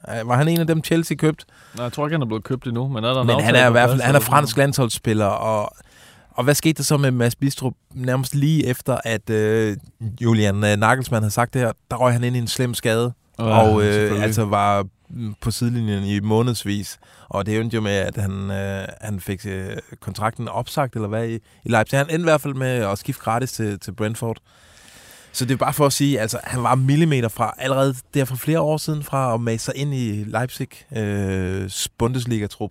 Øh, 0.08 0.28
Var 0.28 0.36
han 0.36 0.48
en 0.48 0.60
af 0.60 0.66
dem, 0.66 0.84
Chelsea 0.84 1.16
købt? 1.16 1.44
Nej, 1.76 1.84
jeg 1.84 1.92
tror 1.92 2.06
ikke, 2.06 2.14
han 2.14 2.22
er 2.22 2.26
blevet 2.26 2.44
købt 2.44 2.66
endnu, 2.66 2.88
men 2.88 3.04
er 3.04 3.12
der 3.14 3.20
en 3.20 3.26
Men 3.26 3.40
han 3.40 3.54
er 3.54 3.68
i 3.68 3.70
hvert 3.70 3.90
fald 3.90 4.00
han 4.00 4.14
er 4.14 4.20
fransk 4.20 4.56
landsholdsspiller, 4.56 5.26
og, 5.26 5.72
og 6.30 6.44
hvad 6.44 6.54
skete 6.54 6.72
der 6.72 6.82
så 6.82 6.96
med 6.96 7.10
Mads 7.10 7.34
Bistrup? 7.36 7.72
Nærmest 7.94 8.34
lige 8.34 8.66
efter, 8.66 8.98
at 9.04 9.30
øh, 9.30 9.76
Julian 10.20 10.64
øh, 10.64 10.76
Nagelsmann 10.76 11.22
havde 11.22 11.34
sagt 11.34 11.54
det 11.54 11.62
her, 11.62 11.72
der 11.90 11.96
røg 11.96 12.12
han 12.12 12.24
ind 12.24 12.36
i 12.36 12.38
en 12.38 12.48
slem 12.48 12.74
skade, 12.74 13.12
Ja, 13.38 13.44
og 13.44 13.82
øh, 13.84 14.22
altså 14.22 14.44
var 14.44 14.86
mm, 15.10 15.34
på 15.40 15.50
sidelinjen 15.50 16.04
i 16.04 16.20
månedsvis. 16.20 16.98
Og 17.28 17.46
det 17.46 17.60
endte 17.60 17.74
jo 17.74 17.80
med, 17.80 17.92
at 17.92 18.16
han, 18.16 18.50
øh, 18.50 18.86
han 19.00 19.20
fik 19.20 19.46
øh, 19.46 19.76
kontrakten 20.00 20.48
opsagt, 20.48 20.94
eller 20.94 21.08
hvad, 21.08 21.28
i, 21.28 21.34
i 21.34 21.40
Leipzig. 21.64 21.98
Han 21.98 22.06
endte 22.10 22.20
i 22.20 22.22
hvert 22.22 22.40
fald 22.40 22.54
med 22.54 22.68
at 22.68 22.98
skifte 22.98 23.22
gratis 23.22 23.52
til, 23.52 23.78
til 23.80 23.92
Brentford. 23.92 24.36
Så 25.32 25.44
det 25.44 25.52
er 25.54 25.58
bare 25.58 25.72
for 25.72 25.86
at 25.86 25.92
sige, 25.92 26.20
altså 26.20 26.38
han 26.44 26.62
var 26.62 26.74
millimeter 26.74 27.28
fra, 27.28 27.54
allerede 27.58 27.94
der 28.14 28.24
for 28.24 28.36
flere 28.36 28.60
år 28.60 28.76
siden, 28.76 29.02
fra 29.02 29.34
at 29.34 29.40
mase 29.40 29.64
sig 29.64 29.76
ind 29.76 29.94
i 29.94 30.24
Leipzig 30.26 30.68
øh, 30.96 31.70
Bundesliga-trup. 31.98 32.70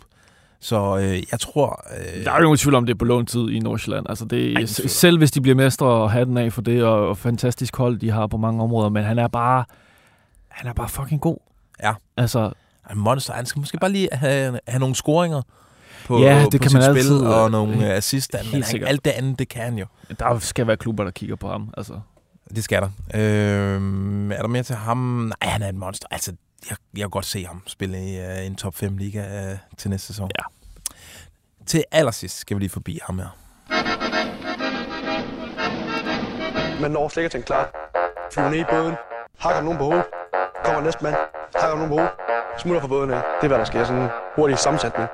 Så 0.59 0.97
øh, 0.97 1.23
jeg 1.31 1.39
tror... 1.39 1.83
Øh, 1.97 2.25
Der 2.25 2.31
er 2.31 2.37
jo 2.37 2.43
ingen 2.43 2.57
tvivl 2.57 2.75
om, 2.75 2.85
det 2.85 2.93
er 2.93 2.97
på 2.97 3.05
låntid 3.05 3.49
i 3.49 3.59
Nordsjælland. 3.59 4.05
Altså 4.09 4.25
det, 4.25 4.57
Ej, 4.57 4.65
selv 4.65 5.17
hvis 5.17 5.31
de 5.31 5.41
bliver 5.41 5.55
mestre 5.55 5.87
og 5.87 6.11
hatten 6.11 6.37
af 6.37 6.53
for 6.53 6.61
det, 6.61 6.83
og, 6.83 7.09
og 7.09 7.17
fantastisk 7.17 7.75
hold, 7.75 7.99
de 7.99 8.11
har 8.11 8.27
på 8.27 8.37
mange 8.37 8.63
områder, 8.63 8.89
men 8.89 9.03
han 9.03 9.19
er 9.19 9.27
bare, 9.27 9.65
han 10.47 10.69
er 10.69 10.73
bare 10.73 10.89
fucking 10.89 11.21
god. 11.21 11.37
Ja. 11.83 11.93
Altså, 12.17 12.51
en 12.91 12.97
monster. 12.99 13.33
Han 13.33 13.45
skal 13.45 13.59
måske 13.59 13.77
bare 13.77 13.91
lige 13.91 14.09
have, 14.11 14.59
have 14.67 14.79
nogle 14.79 14.95
scoringer 14.95 15.41
på, 16.07 16.19
Ja, 16.19 16.41
på 16.43 16.49
det 16.49 16.61
kan 16.61 16.69
sit 16.69 16.79
man 16.79 16.83
spil, 16.83 16.97
altid, 16.97 17.19
og 17.19 17.51
nogle 17.51 17.85
øh, 17.91 17.97
assist. 17.97 18.35
Men 18.53 18.63
han, 18.63 18.83
alt 18.83 19.05
det 19.05 19.11
andet, 19.11 19.39
det 19.39 19.49
kan 19.49 19.61
han 19.63 19.77
jo. 19.77 19.85
der 20.19 20.39
skal 20.39 20.67
være 20.67 20.77
klubber, 20.77 21.03
der 21.03 21.11
kigger 21.11 21.35
på 21.35 21.49
ham. 21.49 21.69
Altså. 21.77 21.93
Det 22.55 22.63
skal 22.63 22.81
der. 22.81 22.89
Øh, 23.13 24.31
er 24.31 24.41
der 24.41 24.47
mere 24.47 24.63
til 24.63 24.75
ham? 24.75 24.97
Nej, 24.97 25.49
han 25.51 25.61
er 25.61 25.69
et 25.69 25.75
monster. 25.75 26.07
Altså, 26.11 26.33
jeg, 26.69 26.77
jeg 26.93 27.01
kan 27.01 27.09
godt 27.09 27.25
se 27.25 27.45
ham 27.45 27.63
spille 27.67 27.97
i 27.97 28.19
uh, 28.19 28.45
en 28.45 28.55
top 28.55 28.75
5 28.75 28.97
liga 28.97 29.51
uh, 29.51 29.57
til 29.77 29.89
næste 29.89 30.07
sæson. 30.07 30.29
Ja. 30.39 30.43
Til 31.65 31.83
allersidst 31.91 32.37
skal 32.37 32.57
vi 32.57 32.59
lige 32.61 32.69
forbi 32.69 32.99
ham 33.03 33.19
her. 33.19 33.31
Man 36.81 36.91
når 36.91 37.09
slet 37.09 37.23
ikke 37.23 37.33
til 37.33 37.37
en 37.37 37.43
klar. 37.43 37.63
Flyver 38.33 38.49
ned 38.49 38.59
i 38.59 38.63
båden, 38.69 38.95
hakker 39.39 39.61
nogen 39.61 39.77
på 39.77 39.83
hovedet, 39.83 40.05
kommer 40.65 40.81
næste 40.81 41.03
mand, 41.03 41.15
hakker 41.55 41.75
nogen 41.77 41.89
på 41.89 41.95
hovedet, 41.95 42.13
smutter 42.61 42.81
fra 42.81 42.87
båden 42.87 43.11
af. 43.11 43.21
Det 43.37 43.43
er, 43.43 43.47
hvad 43.47 43.59
der 43.63 43.65
sker. 43.71 43.83
Sådan 43.83 44.01
en 44.01 44.09
hurtig 44.35 44.57
sammensætning. 44.65 45.07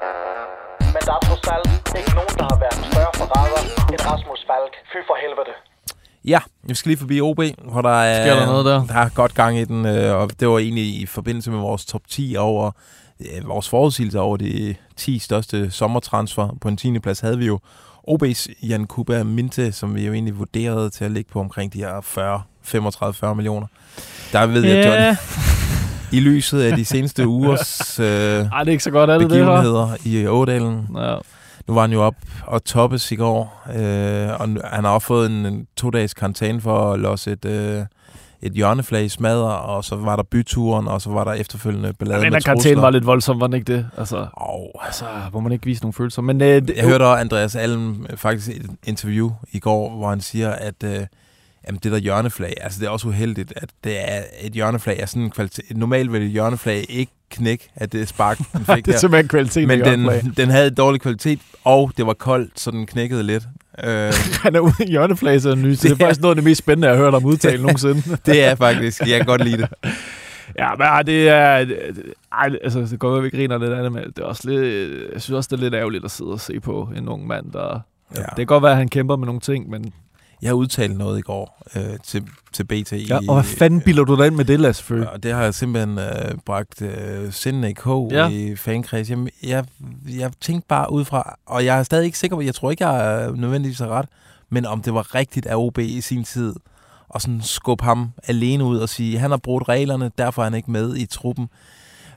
Men 0.94 1.02
der 1.08 1.14
er 1.20 1.24
trods 1.28 1.48
alt 1.56 1.68
ikke 2.00 2.14
nogen, 2.20 2.36
der 2.40 2.46
har 2.52 2.60
været 2.66 2.80
større 2.92 3.14
forræder 3.20 3.62
end 3.92 4.00
Rasmus 4.10 4.42
Falk. 4.50 4.74
Fy 4.92 5.00
for 5.10 5.16
helvede. 5.24 5.73
Ja, 6.26 6.40
vi 6.64 6.76
skal 6.76 6.90
lige 6.90 6.98
forbi 7.00 7.22
OB, 7.22 7.40
hvor 7.72 7.82
der 7.82 7.90
er, 7.90 8.26
Sker 8.26 8.36
der 8.40 8.46
noget 8.46 8.66
der? 8.66 8.86
der 8.86 8.94
er 8.94 9.10
godt 9.10 9.34
gang 9.34 9.58
i 9.60 9.66
den, 9.66 9.86
øh, 9.86 10.16
og 10.16 10.32
det 10.40 10.48
var 10.50 10.58
egentlig 10.60 10.84
i 11.02 11.06
forbindelse 11.06 11.52
med 11.52 11.60
vores 11.60 11.86
top 11.86 12.02
10 12.10 12.36
over, 12.40 12.72
øh, 13.20 13.48
vores 13.48 13.70
forudsigelse 13.70 14.20
over 14.20 14.38
de 14.38 14.76
10 14.98 15.20
største 15.20 15.72
sommertransfer. 15.72 16.58
På 16.62 16.68
en 16.68 16.78
10. 16.78 17.00
plads 17.00 17.20
havde 17.20 17.38
vi 17.38 17.46
jo 17.46 17.60
OB's 18.10 18.48
Jan 18.68 18.86
Kuba 18.86 19.24
Minte, 19.24 19.72
som 19.72 19.96
vi 19.96 20.06
jo 20.06 20.14
egentlig 20.14 20.38
vurderede 20.40 20.90
til 20.90 21.06
at 21.06 21.12
ligge 21.12 21.32
på 21.32 21.40
omkring 21.40 21.74
de 21.74 21.78
her 21.78 22.02
40, 22.04 22.42
35-40 23.32 23.34
millioner. 23.34 23.68
Der 24.32 24.46
ved 24.46 24.64
jeg. 24.66 24.86
John, 25.08 25.18
i 26.12 26.20
lyset 26.20 26.62
af 26.62 26.78
de 26.78 26.86
seneste 26.86 27.28
ugers 27.38 28.00
øh, 28.00 28.06
Ej, 28.06 28.40
det 28.40 28.68
er 28.68 28.72
ikke 28.72 28.84
så 28.84 28.92
godt, 28.92 29.10
er 29.10 29.18
det 29.18 29.30
det 29.30 29.38
her? 29.38 29.46
begivenheder 29.46 29.96
i 30.06 30.28
Ådalen. 30.28 30.88
Ja. 30.96 31.16
Nu 31.68 31.74
var 31.74 31.82
han 31.82 31.92
jo 31.92 32.02
op 32.02 32.16
og 32.48 32.64
toppes 32.64 33.12
i 33.12 33.16
går, 33.16 33.64
øh, 33.76 34.40
og 34.40 34.48
han 34.64 34.84
har 34.84 34.92
også 34.92 35.08
fået 35.08 35.30
en, 35.30 35.46
en 35.46 35.68
to-dages 35.76 36.14
karantæne 36.14 36.62
for 36.62 36.92
at 36.94 37.00
losse 37.00 37.32
et, 37.32 37.46
øh, 37.46 37.86
et 38.42 38.52
hjørneflag 38.54 39.12
smadre, 39.12 39.60
og 39.60 39.84
så 39.84 39.96
var 39.96 40.16
der 40.16 40.24
byturen, 40.24 40.88
og 40.88 41.02
så 41.02 41.10
var 41.10 41.24
der 41.24 41.34
efterfølgende 41.34 41.94
ballade 41.94 42.20
Ja, 42.20 42.24
den 42.24 42.34
med 42.34 42.42
karantæne 42.42 42.82
var 42.82 42.90
lidt 42.90 43.06
voldsom, 43.06 43.40
var 43.40 43.48
den 43.48 43.54
ikke 43.54 43.74
det? 43.74 43.88
Altså, 43.98 44.28
oh. 44.34 44.86
altså 44.86 45.06
hvor 45.32 45.40
man 45.40 45.52
ikke 45.52 45.66
vise 45.66 45.82
nogle 45.82 45.94
følelser. 45.94 46.22
Men, 46.22 46.42
øh, 46.42 46.48
det, 46.48 46.74
Jeg 46.78 46.86
hørte 46.86 47.04
også 47.04 47.20
Andreas 47.22 47.56
Alm 47.56 48.06
øh, 48.10 48.18
faktisk 48.18 48.48
i 48.48 48.56
et 48.56 48.70
interview 48.84 49.32
i 49.52 49.60
går, 49.60 49.90
hvor 49.90 50.10
han 50.10 50.22
siger, 50.22 50.52
at 50.52 50.84
øh, 50.84 51.06
jamen, 51.68 51.80
det 51.84 51.92
der 51.92 51.98
hjørneflag, 51.98 52.54
altså 52.62 52.80
det 52.80 52.86
er 52.86 52.90
også 52.90 53.08
uheldigt, 53.08 53.54
at 53.56 53.70
det 53.84 54.12
er 54.12 54.22
et 54.42 54.52
hjørneflag 54.54 55.00
er 55.00 55.06
sådan 55.06 55.22
en 55.22 55.30
kvalitet. 55.30 55.78
Normalt 55.78 56.14
vil 56.14 56.22
et 56.24 56.30
hjørneflag 56.32 56.86
ikke 56.90 57.12
knække, 57.32 57.70
at 57.76 57.92
det 57.92 58.08
spark, 58.08 58.38
den 58.38 58.66
fik 58.76 58.86
Det 58.86 58.88
er 58.88 58.92
der. 58.92 59.00
simpelthen 59.00 59.28
kvaliteten 59.28 59.68
Men 59.68 59.80
den, 59.80 60.00
hjørneflag. 60.02 60.34
den 60.38 60.50
havde 60.50 60.72
dårlig 60.72 61.02
kvalitet, 61.02 61.40
og 61.64 61.92
det 61.98 62.06
var 62.08 62.14
koldt, 62.14 62.60
så 62.60 62.72
den 62.72 62.86
knækkede 62.86 63.24
lidt. 63.24 63.44
Øh, 63.84 64.14
Han 64.44 64.56
er 64.56 64.60
ude 64.60 64.74
i 64.80 64.90
hjørneflagsanalyse. 64.90 65.84
Det 65.90 65.92
er 65.94 66.06
faktisk 66.06 66.22
noget 66.22 66.32
af 66.32 66.36
det 66.36 66.44
mest 66.44 66.60
spændende, 66.60 66.88
jeg 66.88 66.98
har 66.98 67.04
hørt 67.04 67.14
om 67.14 67.26
udtale 67.26 67.62
nogensinde. 67.62 68.18
det 68.26 68.44
er 68.44 68.56
faktisk, 68.56 69.00
jeg 69.00 69.18
kan 69.18 69.26
godt 69.26 69.44
lide 69.44 69.58
det. 69.58 69.70
Ja, 70.60 70.70
men 70.78 70.82
ej, 70.88 71.02
det 71.04 71.30
er... 71.30 71.66
Ej, 72.32 72.50
altså, 72.64 72.80
det 72.80 73.00
går 73.00 73.10
godt, 73.10 73.24
vi 73.24 73.30
griner 73.30 73.58
lidt 73.58 73.72
af 73.72 73.84
det, 73.84 73.92
men 73.92 74.04
det 74.04 74.20
er 74.20 74.24
også 74.26 74.50
lidt, 74.50 74.92
jeg 75.14 75.22
synes 75.22 75.36
også, 75.38 75.48
det 75.52 75.58
er 75.58 75.64
lidt 75.64 75.74
ærgerligt 75.74 76.06
at 76.06 76.12
sidde 76.12 76.32
og 76.32 76.40
se 76.40 76.60
på 76.60 76.90
en 76.98 77.08
ung 77.10 77.28
mand, 77.28 77.52
der... 77.52 77.80
Ja. 78.16 78.22
Det 78.22 78.36
kan 78.38 78.46
godt 78.46 78.64
være, 78.64 78.72
at 78.72 78.78
han 78.78 78.88
kæmper 78.88 79.16
med 79.16 79.26
nogle 79.26 79.42
ting, 79.42 79.70
men... 79.70 79.94
Jeg 80.44 80.54
udtalte 80.54 80.96
noget 80.98 81.20
i 81.20 81.22
går 81.22 81.64
øh, 81.76 82.00
til, 82.04 82.24
til 82.54 82.64
BT. 82.64 82.92
Ja, 83.10 83.18
og 83.28 83.34
hvad 83.34 83.44
fanden 83.44 83.82
bilder 83.82 84.04
du 84.04 84.18
dig 84.18 84.28
ind 84.28 84.36
med 84.36 84.46
det, 84.46 84.60
Lasse 84.60 84.84
Føge? 84.84 85.10
Og 85.10 85.24
det 85.24 85.34
har 85.34 85.44
jeg 85.44 85.54
simpelthen 85.54 85.98
øh, 86.00 86.38
bragt 86.46 86.82
øh, 86.82 87.32
sindene 87.34 87.70
i 87.70 87.74
kog 87.74 88.12
Ja. 88.12 88.30
i 88.30 88.56
fankreds. 88.56 89.10
Jeg, 89.10 89.18
jeg, 89.44 89.66
jeg 90.10 90.32
tænkte 90.42 90.68
bare 90.68 90.92
ud 90.92 91.06
fra, 91.06 91.38
og 91.46 91.66
jeg 91.66 91.80
er 91.80 91.84
stadig 91.84 92.06
ikke 92.06 92.18
sikker 92.18 92.38
på, 92.38 92.42
jeg 92.42 92.56
tror 92.56 92.72
ikke, 92.72 92.88
jeg 92.88 93.24
er 93.24 93.36
nødvendigvis 93.36 93.80
har 93.80 93.88
ret, 93.88 94.06
men 94.50 94.66
om 94.66 94.82
det 94.82 94.94
var 94.94 95.16
rigtigt 95.16 95.46
af 95.46 95.56
OB 95.56 95.78
i 95.80 96.02
sin 96.02 96.24
tid, 96.24 96.54
og 97.10 97.22
sådan 97.22 97.42
skubbe 97.42 97.84
ham 97.84 98.10
alene 98.28 98.64
ud 98.64 98.78
og 98.78 98.90
sige, 98.90 99.20
han 99.20 99.30
har 99.30 99.38
brugt 99.38 99.70
reglerne, 99.70 100.12
derfor 100.18 100.42
er 100.42 100.44
han 100.44 100.54
ikke 100.54 100.72
med 100.72 100.96
i 100.98 101.06
truppen. 101.06 101.50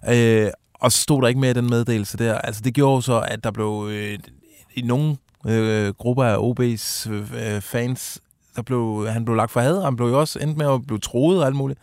Øh, 0.09 0.49
og 0.75 0.93
så 0.93 0.99
stod 1.03 1.23
der 1.23 1.29
ikke 1.29 1.41
mere 1.41 1.51
i 1.51 1.55
den 1.55 1.71
meddelelse 1.71 2.17
der. 2.19 2.35
Altså 2.39 2.61
det 2.65 2.75
gjorde 2.75 2.95
jo 2.95 3.01
så, 3.01 3.21
at 3.21 3.45
der 3.45 3.51
blev 3.51 3.89
øh, 3.91 4.19
i 4.75 4.83
nogle 4.83 5.17
øh, 5.47 5.95
grupper 5.95 6.25
af 6.25 6.37
OB's 6.37 7.11
øh, 7.11 7.61
fans, 7.61 8.21
der 8.57 8.63
blev, 8.63 9.07
han 9.09 9.25
blev 9.25 9.37
lagt 9.37 9.51
for 9.51 9.61
had, 9.61 9.83
han 9.83 9.97
blev 9.97 10.09
jo 10.09 10.21
også 10.21 10.39
endt 10.39 10.57
med 10.59 10.67
at 10.75 10.87
blive 10.87 10.99
troet 10.99 11.41
og 11.41 11.47
alt 11.47 11.57
muligt. 11.57 11.79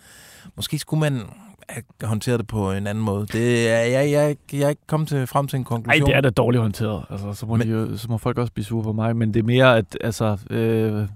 Måske 0.55 0.80
skulle 0.80 0.99
man 0.99 1.22
have 1.70 1.84
håndteret 2.03 2.39
det 2.39 2.47
på 2.47 2.72
en 2.72 2.88
anden 2.88 3.03
måde. 3.03 3.28
Det 3.28 3.70
er, 3.70 3.78
jeg, 3.80 4.11
jeg, 4.11 4.36
jeg 4.53 4.61
er 4.61 4.70
ikke 4.70 4.82
kommet 4.88 5.09
til, 5.09 5.28
frem 5.28 5.47
til 5.47 5.57
en 5.57 5.64
konklusion. 5.64 6.07
det 6.07 6.16
er 6.16 6.22
da 6.22 6.30
dårligt 6.30 6.61
håndteret. 6.61 7.05
Altså, 7.09 7.34
så, 7.34 7.45
må 7.45 7.55
men, 7.55 7.68
de, 7.68 7.72
jo- 7.74 7.97
så 7.97 8.07
må 8.09 8.18
folk 8.18 8.38
også 8.38 8.53
blive 8.53 8.66
sure 8.66 8.84
på 8.84 8.93
mig. 8.93 9.16
Men 9.16 9.34
det 9.34 9.39
er 9.39 9.43
mere, 9.43 9.78
at 9.78 9.97
altså, 10.01 10.38
øh, 10.49 11.07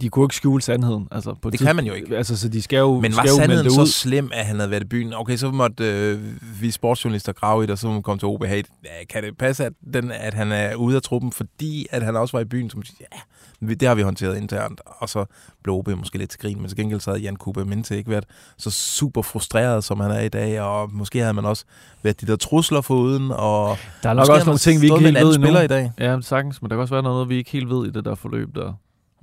de 0.00 0.08
kunne 0.08 0.24
ikke 0.24 0.36
skjule 0.36 0.62
sandheden. 0.62 1.08
Altså, 1.10 1.34
på 1.34 1.48
et 1.48 1.52
Det 1.52 1.60
tidspunkt- 1.60 1.68
kan 1.68 1.76
man 1.76 1.86
jo 1.86 1.92
ikke. 1.92 2.16
Altså, 2.16 2.36
så 2.36 2.48
de 2.48 2.62
skal 2.62 2.78
jo, 2.78 3.00
Men 3.00 3.16
var 3.16 3.22
skal 3.22 3.30
sandheden 3.36 3.70
så 3.70 3.80
ud. 3.80 3.86
slem, 3.86 4.30
at 4.34 4.46
han 4.46 4.56
havde 4.56 4.70
været 4.70 4.82
i 4.82 4.86
byen? 4.86 5.12
Okay, 5.14 5.36
så 5.36 5.50
måtte 5.50 5.84
øh, 5.84 6.20
vi 6.60 6.70
sportsjournalister 6.70 7.32
grave 7.32 7.62
i 7.62 7.66
det, 7.66 7.70
og 7.72 7.78
så 7.78 7.88
må 7.88 8.00
komme 8.00 8.18
til 8.18 8.26
OB. 8.28 8.44
Hey, 8.44 8.62
kan 9.10 9.22
det 9.22 9.38
passe, 9.38 9.64
at, 9.64 9.72
den, 9.94 10.10
at 10.10 10.34
han 10.34 10.52
er 10.52 10.74
ude 10.74 10.96
af 10.96 11.02
truppen, 11.02 11.32
fordi 11.32 11.86
at 11.90 12.02
han 12.02 12.16
også 12.16 12.36
var 12.36 12.40
i 12.40 12.44
byen? 12.44 12.70
Som, 12.70 12.82
ja, 13.00 13.66
det 13.74 13.88
har 13.88 13.94
vi 13.94 14.02
håndteret 14.02 14.36
internt. 14.36 14.80
Og 14.86 15.08
så 15.08 15.24
blev 15.62 15.74
OB 15.74 15.88
måske 15.88 16.18
lidt 16.18 16.30
til 16.30 16.40
grin, 16.40 16.58
men 16.60 16.68
til 16.68 16.76
gengæld 16.76 17.00
så 17.00 17.10
havde 17.10 17.22
Jan 17.22 17.36
Kube 17.36 17.64
Minte 17.64 17.96
ikke 17.96 18.10
været 18.10 18.24
så 18.58 18.70
super 18.70 19.22
frustreret, 19.22 19.84
som 19.84 20.00
han 20.00 20.10
er 20.10 20.20
i 20.20 20.28
dag, 20.28 20.60
og 20.60 20.92
måske 20.92 21.18
havde 21.20 21.34
man 21.34 21.44
også 21.44 21.64
været 22.02 22.20
de 22.20 22.26
der 22.26 22.36
trusler 22.36 22.80
foruden. 22.80 23.30
Og 23.30 23.76
Der 24.02 24.08
er 24.10 24.14
nok 24.14 24.28
også 24.28 24.46
nogle 24.46 24.58
ting, 24.58 24.80
vi 24.80 24.86
ikke 24.86 24.98
helt 24.98 25.14
ved 25.14 25.22
endnu. 25.22 25.32
spiller 25.42 25.62
i 25.62 25.66
dag. 25.66 25.92
Ja, 25.98 26.20
sagtens, 26.20 26.62
men 26.62 26.70
der 26.70 26.76
kan 26.76 26.80
også 26.80 26.94
være 26.94 27.02
noget, 27.02 27.28
vi 27.28 27.36
ikke 27.36 27.50
helt 27.50 27.68
ved 27.70 27.86
i 27.86 27.90
det 27.90 28.04
der 28.04 28.14
forløb 28.14 28.54
der. 28.54 28.72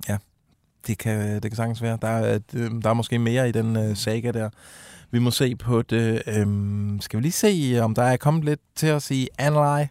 Ja, 0.08 0.16
det 0.86 0.98
kan, 0.98 1.34
det 1.34 1.42
kan 1.42 1.56
sagtens 1.56 1.82
være. 1.82 1.98
Der 2.02 2.08
er, 2.08 2.38
øh, 2.54 2.70
der 2.82 2.90
er 2.90 2.94
måske 2.94 3.18
mere 3.18 3.48
i 3.48 3.52
den 3.52 3.76
øh, 3.76 3.96
saga 3.96 4.30
der. 4.30 4.50
Vi 5.10 5.18
må 5.18 5.30
se 5.30 5.56
på 5.56 5.82
det. 5.82 6.22
Øhm, 6.26 6.98
skal 7.00 7.16
vi 7.16 7.22
lige 7.22 7.32
se, 7.32 7.78
om 7.82 7.94
der 7.94 8.02
er 8.02 8.16
kommet 8.16 8.44
lidt 8.44 8.60
til 8.76 8.92
os 8.92 9.10
i 9.10 9.28
Analyze? 9.38 9.88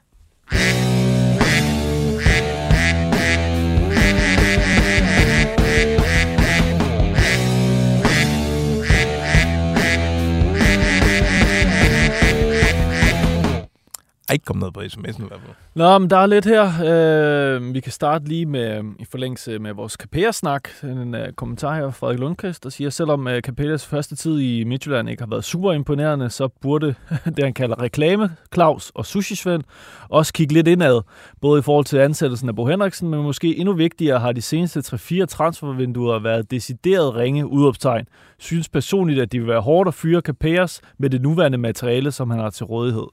Er 14.31 14.33
ikke 14.33 14.45
kommet 14.45 14.59
noget 14.59 14.73
på 14.73 14.79
sms'en 14.79 15.25
i 15.25 15.27
hvert 15.27 15.41
fald. 15.45 15.55
Nå, 15.75 15.97
men 15.97 16.09
der 16.09 16.17
er 16.17 16.25
lidt 16.25 16.45
her. 16.45 16.71
Øh, 16.85 17.73
vi 17.73 17.79
kan 17.79 17.91
starte 17.91 18.25
lige 18.25 18.45
med, 18.45 18.83
i 18.99 19.05
forlængelse 19.05 19.59
med 19.59 19.73
vores 19.73 19.93
Capella-snak. 19.93 20.69
En 20.83 21.15
øh, 21.15 21.33
kommentar 21.33 21.75
her 21.75 21.81
fra 21.83 21.91
Frederik 21.91 22.19
Lundqvist, 22.19 22.63
der 22.63 22.69
siger, 22.69 22.89
selvom 22.89 23.27
øh, 23.27 23.41
Capellas 23.41 23.85
første 23.85 24.15
tid 24.15 24.39
i 24.39 24.63
Midtjylland 24.63 25.09
ikke 25.09 25.21
har 25.21 25.29
været 25.29 25.43
super 25.43 25.73
imponerende, 25.73 26.29
så 26.29 26.47
burde 26.47 26.95
det, 27.35 27.43
han 27.43 27.53
kalder 27.53 27.81
reklame, 27.81 28.29
Claus 28.53 28.91
og 28.95 29.05
Sushi 29.05 29.35
Svend, 29.35 29.63
også 30.09 30.33
kigge 30.33 30.53
lidt 30.53 30.67
indad. 30.67 31.01
Både 31.41 31.59
i 31.59 31.61
forhold 31.61 31.85
til 31.85 31.97
ansættelsen 31.97 32.49
af 32.49 32.55
Bo 32.55 32.65
Henriksen, 32.65 33.09
men 33.09 33.23
måske 33.23 33.57
endnu 33.57 33.73
vigtigere 33.73 34.19
har 34.19 34.31
de 34.31 34.41
seneste 34.41 34.79
3-4 34.79 35.25
transfervinduer 35.25 36.19
været 36.19 36.51
decideret 36.51 37.15
ringe 37.15 37.47
udopstegn. 37.47 38.05
Synes 38.41 38.69
personligt, 38.69 39.21
at 39.21 39.31
det 39.31 39.39
vil 39.39 39.47
være 39.47 39.61
hårdt 39.61 39.87
at 39.87 39.93
fyre 39.93 40.21
Capellas 40.21 40.81
med 40.97 41.09
det 41.09 41.21
nuværende 41.21 41.57
materiale, 41.57 42.11
som 42.11 42.29
han 42.29 42.39
har 42.39 42.49
til 42.49 42.65
rådighed. 42.65 43.03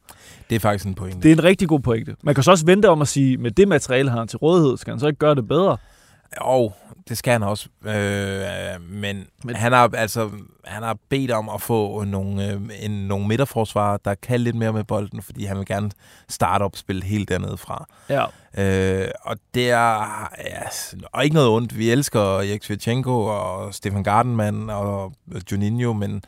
Det 0.51 0.57
er 0.57 0.61
faktisk 0.61 0.87
en 0.87 0.95
pointe. 0.95 1.23
Det 1.23 1.29
er 1.29 1.33
en 1.33 1.45
rigtig 1.45 1.69
god 1.69 1.81
pointe. 1.81 2.17
Man 2.23 2.35
kan 2.35 2.45
så 2.45 2.51
også 2.51 2.67
vente 2.67 2.89
om 2.89 3.03
at 3.03 3.09
sige, 3.09 3.37
med 3.37 3.51
det 3.51 3.69
materiale, 3.69 4.11
han 4.11 4.19
har 4.19 4.25
til 4.27 4.39
rådighed, 4.39 4.77
skal 4.77 4.91
han 4.93 5.01
så 5.01 5.07
ikke 5.07 5.19
gøre 5.19 5.35
det 5.35 5.49
bedre? 5.49 5.77
Jo, 6.45 6.73
det 7.09 7.19
skal 7.19 7.33
han 7.33 7.43
også. 7.43 7.69
Øh, 7.85 8.83
men, 8.91 9.27
men 9.45 9.57
han 9.57 9.73
har 9.73 9.91
altså 9.95 10.31
han 10.69 10.83
har 10.83 10.97
bedt 11.09 11.31
om 11.31 11.49
at 11.49 11.63
få 11.63 12.05
nogle, 12.05 12.53
øh, 12.53 12.61
en, 12.81 12.91
nogle 12.91 13.29
midterforsvarer, 13.29 13.97
der 13.97 14.15
kan 14.15 14.41
lidt 14.41 14.57
mere 14.57 14.73
med 14.73 14.85
bolden, 14.85 15.23
fordi 15.23 15.45
han 15.45 15.59
vil 15.59 15.67
gerne 15.67 15.91
starte 16.29 16.63
op 16.63 16.77
spillet 16.77 17.05
helt 17.05 17.29
dernede 17.29 17.57
fra. 17.57 17.87
Ja. 18.09 18.25
Øh, 18.59 19.09
og 19.23 19.37
det 19.55 19.71
er 19.71 20.29
ja, 20.45 20.63
og 21.13 21.25
ikke 21.25 21.35
noget 21.35 21.51
ondt. 21.51 21.79
Vi 21.79 21.91
elsker 21.91 22.21
Erik 22.21 22.65
Svirchenko 22.65 23.25
og 23.25 23.75
Stefan 23.75 24.03
Gardenman 24.03 24.71
og 24.71 25.13
Juninho, 25.53 25.93
men 25.93 26.23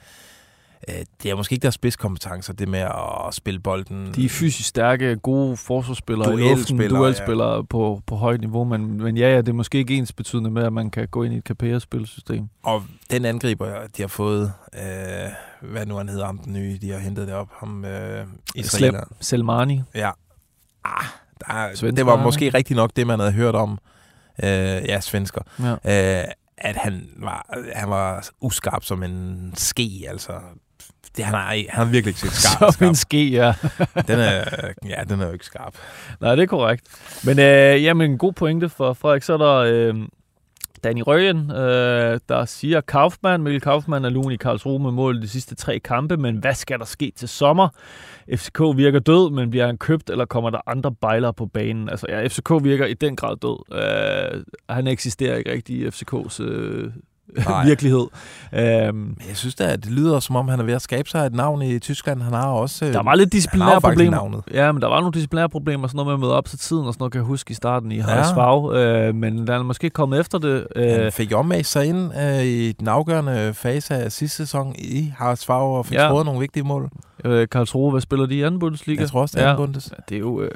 det 1.22 1.30
er 1.30 1.36
måske 1.36 1.52
ikke 1.52 1.62
deres 1.62 1.74
spidskompetencer, 1.74 2.52
det 2.52 2.68
med 2.68 2.80
at 3.28 3.34
spille 3.34 3.60
bolden. 3.60 4.14
De 4.14 4.24
er 4.24 4.28
fysisk 4.28 4.68
stærke, 4.68 5.16
gode 5.16 5.56
forsvarsspillere 5.56 6.32
Duelspillere, 6.32 7.00
duelspillere 7.00 7.54
ja. 7.54 7.62
på, 7.62 8.02
på 8.06 8.16
højt 8.16 8.40
niveau, 8.40 8.64
men, 8.64 9.02
men 9.02 9.16
ja, 9.16 9.30
ja, 9.30 9.36
det 9.36 9.48
er 9.48 9.52
måske 9.52 9.78
ikke 9.78 9.94
ens 9.94 10.12
betydende 10.12 10.50
med, 10.50 10.62
at 10.64 10.72
man 10.72 10.90
kan 10.90 11.08
gå 11.08 11.22
ind 11.22 11.34
i 11.34 11.36
et 11.36 11.44
Capella-spilsystem. 11.44 12.48
Og 12.62 12.82
den 13.10 13.24
angriber, 13.24 13.66
de 13.96 14.02
har 14.02 14.08
fået, 14.08 14.52
øh, 14.74 15.70
hvad 15.70 15.86
nu 15.86 15.96
han 15.96 16.08
hedder 16.08 16.26
ham, 16.26 16.38
den 16.38 16.52
nye, 16.52 16.78
de 16.82 16.90
har 16.90 16.98
hentet 16.98 17.26
det 17.26 17.34
op, 17.34 17.48
ham 17.52 17.84
øh, 17.84 18.26
israeler. 18.54 19.04
Selmani. 19.20 19.82
Ja. 19.94 20.10
Ah, 20.84 21.04
der, 21.40 21.68
Svensker, 21.74 21.90
det 21.90 22.06
var 22.06 22.22
måske 22.22 22.48
rigtig 22.48 22.76
nok 22.76 22.90
det, 22.96 23.06
man 23.06 23.18
havde 23.18 23.32
hørt 23.32 23.54
om. 23.54 23.78
Øh, 24.42 24.48
ja, 24.48 25.00
svensker. 25.00 25.42
Ja. 25.84 26.22
Øh, 26.22 26.24
at 26.58 26.76
han 26.76 27.08
var, 27.16 27.46
han 27.74 27.90
var 27.90 28.28
uskarp 28.40 28.84
som 28.84 29.02
en 29.02 29.52
ske, 29.56 30.04
altså. 30.08 30.32
Det, 31.16 31.24
han, 31.24 31.34
er, 31.34 31.38
han 31.38 31.66
har 31.70 31.84
virkelig 31.84 32.10
ikke 32.10 32.20
set 32.20 32.32
skarp. 32.42 32.74
Som 32.74 32.86
en 32.86 32.94
ske, 32.94 33.28
ja. 33.28 33.54
den 34.08 34.18
er, 34.18 34.44
ja, 34.88 35.02
den 35.08 35.20
er 35.20 35.26
jo 35.26 35.32
ikke 35.32 35.44
skarp. 35.44 35.74
Nej, 36.20 36.34
det 36.34 36.42
er 36.42 36.46
korrekt. 36.46 36.82
Men 37.24 37.38
øh, 37.38 37.84
jamen, 37.84 38.10
en 38.10 38.18
god 38.18 38.32
pointe 38.32 38.68
for 38.68 38.92
Frederik. 38.92 39.22
Så 39.22 39.32
er 39.32 39.38
der 39.38 39.56
øh, 39.56 39.94
Danny 40.84 41.02
Røgen, 41.06 41.50
øh, 41.50 42.20
der 42.28 42.44
siger, 42.44 42.80
Kaufmann, 42.80 43.42
Mikkel 43.42 43.60
Kaufmann 43.60 44.04
er 44.04 44.08
lun 44.08 44.32
i 44.32 44.36
Karlsruhe 44.36 44.82
med 44.82 44.90
mål 44.92 45.22
de 45.22 45.28
sidste 45.28 45.54
tre 45.54 45.78
kampe, 45.78 46.16
men 46.16 46.36
hvad 46.36 46.54
skal 46.54 46.78
der 46.78 46.84
ske 46.84 47.12
til 47.16 47.28
sommer? 47.28 47.68
FCK 48.34 48.60
virker 48.76 48.98
død, 48.98 49.30
men 49.30 49.50
bliver 49.50 49.66
han 49.66 49.78
købt, 49.78 50.10
eller 50.10 50.24
kommer 50.24 50.50
der 50.50 50.60
andre 50.66 50.92
bejlere 50.92 51.34
på 51.34 51.46
banen? 51.46 51.88
Altså, 51.88 52.06
ja, 52.08 52.26
FCK 52.26 52.50
virker 52.62 52.86
i 52.86 52.94
den 52.94 53.16
grad 53.16 53.36
død. 53.36 53.76
Øh, 54.36 54.44
han 54.68 54.86
eksisterer 54.86 55.36
ikke 55.36 55.52
rigtig 55.52 55.76
i 55.76 55.86
FCK's 55.86 56.42
øh, 56.42 56.92
virkelighed. 57.66 58.06
Øhm, 58.52 58.94
Men 58.96 59.16
jeg 59.28 59.36
synes 59.36 59.54
da, 59.54 59.64
at 59.64 59.84
det 59.84 59.92
lyder 59.92 60.20
som 60.20 60.36
om, 60.36 60.48
han 60.48 60.60
er 60.60 60.64
ved 60.64 60.74
at 60.74 60.82
skabe 60.82 61.08
sig 61.10 61.26
et 61.26 61.34
navn 61.34 61.62
i 61.62 61.78
Tyskland. 61.78 62.22
Han 62.22 62.32
har 62.32 62.46
også... 62.46 62.84
øh, 62.86 62.92
Der 62.92 63.02
var 63.02 63.14
lidt 63.14 63.32
disciplinære 63.32 63.80
problemer. 63.80 64.10
Navnet. 64.10 64.42
Ja, 64.54 64.72
men 64.72 64.82
der 64.82 64.88
var 64.88 65.00
nogle 65.00 65.12
disciplinære 65.12 65.48
problemer, 65.48 65.88
sådan 65.88 65.96
noget 65.96 66.06
med 66.06 66.14
at 66.14 66.20
møde 66.20 66.34
op 66.34 66.44
til 66.44 66.58
tiden, 66.58 66.86
og 66.86 66.92
sådan 66.94 67.02
noget 67.02 67.12
kan 67.12 67.18
jeg 67.18 67.26
huske 67.26 67.50
i 67.50 67.54
starten 67.54 67.92
i 67.92 67.96
Ja. 67.96 68.02
Haraldsvag. 68.02 68.74
Øh, 68.74 69.14
men 69.14 69.46
der 69.46 69.54
er 69.58 69.62
måske 69.62 69.90
kommet 69.90 70.20
efter 70.20 70.38
det. 70.38 70.66
Øh, 70.76 70.90
Han 70.92 71.12
fik 71.12 71.32
omvægt 71.34 71.66
sig 71.66 71.86
ind 71.86 72.10
øh, 72.22 72.44
i 72.44 72.72
den 72.72 72.88
afgørende 72.88 73.54
fase 73.54 73.94
af 73.94 74.12
sidste 74.12 74.36
sæson 74.36 74.74
i 74.78 75.12
Haraldsvag 75.16 75.60
og 75.62 75.86
fik 75.86 75.94
Ja. 75.98 76.02
ja. 76.02 76.08
scoret 76.08 76.24
nogle 76.26 76.40
vigtige 76.40 76.64
mål. 76.64 76.90
øh, 77.24 77.48
Karlsruhe, 77.48 77.90
hvad 77.90 78.00
spiller 78.00 78.26
de 78.26 78.34
i 78.34 78.42
anden 78.42 78.58
Bundesliga? 78.60 79.00
Jeg 79.00 79.08
tror 79.10 79.20
også, 79.20 79.36
det 79.38 79.42
er 79.44 79.46
ja. 79.48 79.52
anden 79.54 79.66
Bundes. 79.66 79.90
Ja, 79.90 80.02
det 80.08 80.14
er 80.14 80.18
jo 80.18 80.40
øh, 80.42 80.50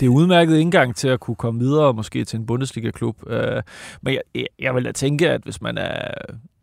det 0.00 0.06
er 0.06 0.10
udmærket 0.10 0.56
indgang 0.58 0.96
til 0.96 1.08
at 1.08 1.20
kunne 1.20 1.34
komme 1.34 1.60
videre, 1.60 1.92
måske 1.94 2.24
til 2.24 2.38
en 2.38 2.46
Bundesliga-klub. 2.46 3.16
Øh, 3.26 3.62
men 4.02 4.14
jeg, 4.14 4.20
jeg, 4.34 4.46
jeg 4.58 4.74
vil 4.74 4.84
da 4.84 4.92
tænke, 4.92 5.30
at 5.30 5.40
hvis 5.44 5.62
man 5.62 5.78
er 5.78 6.01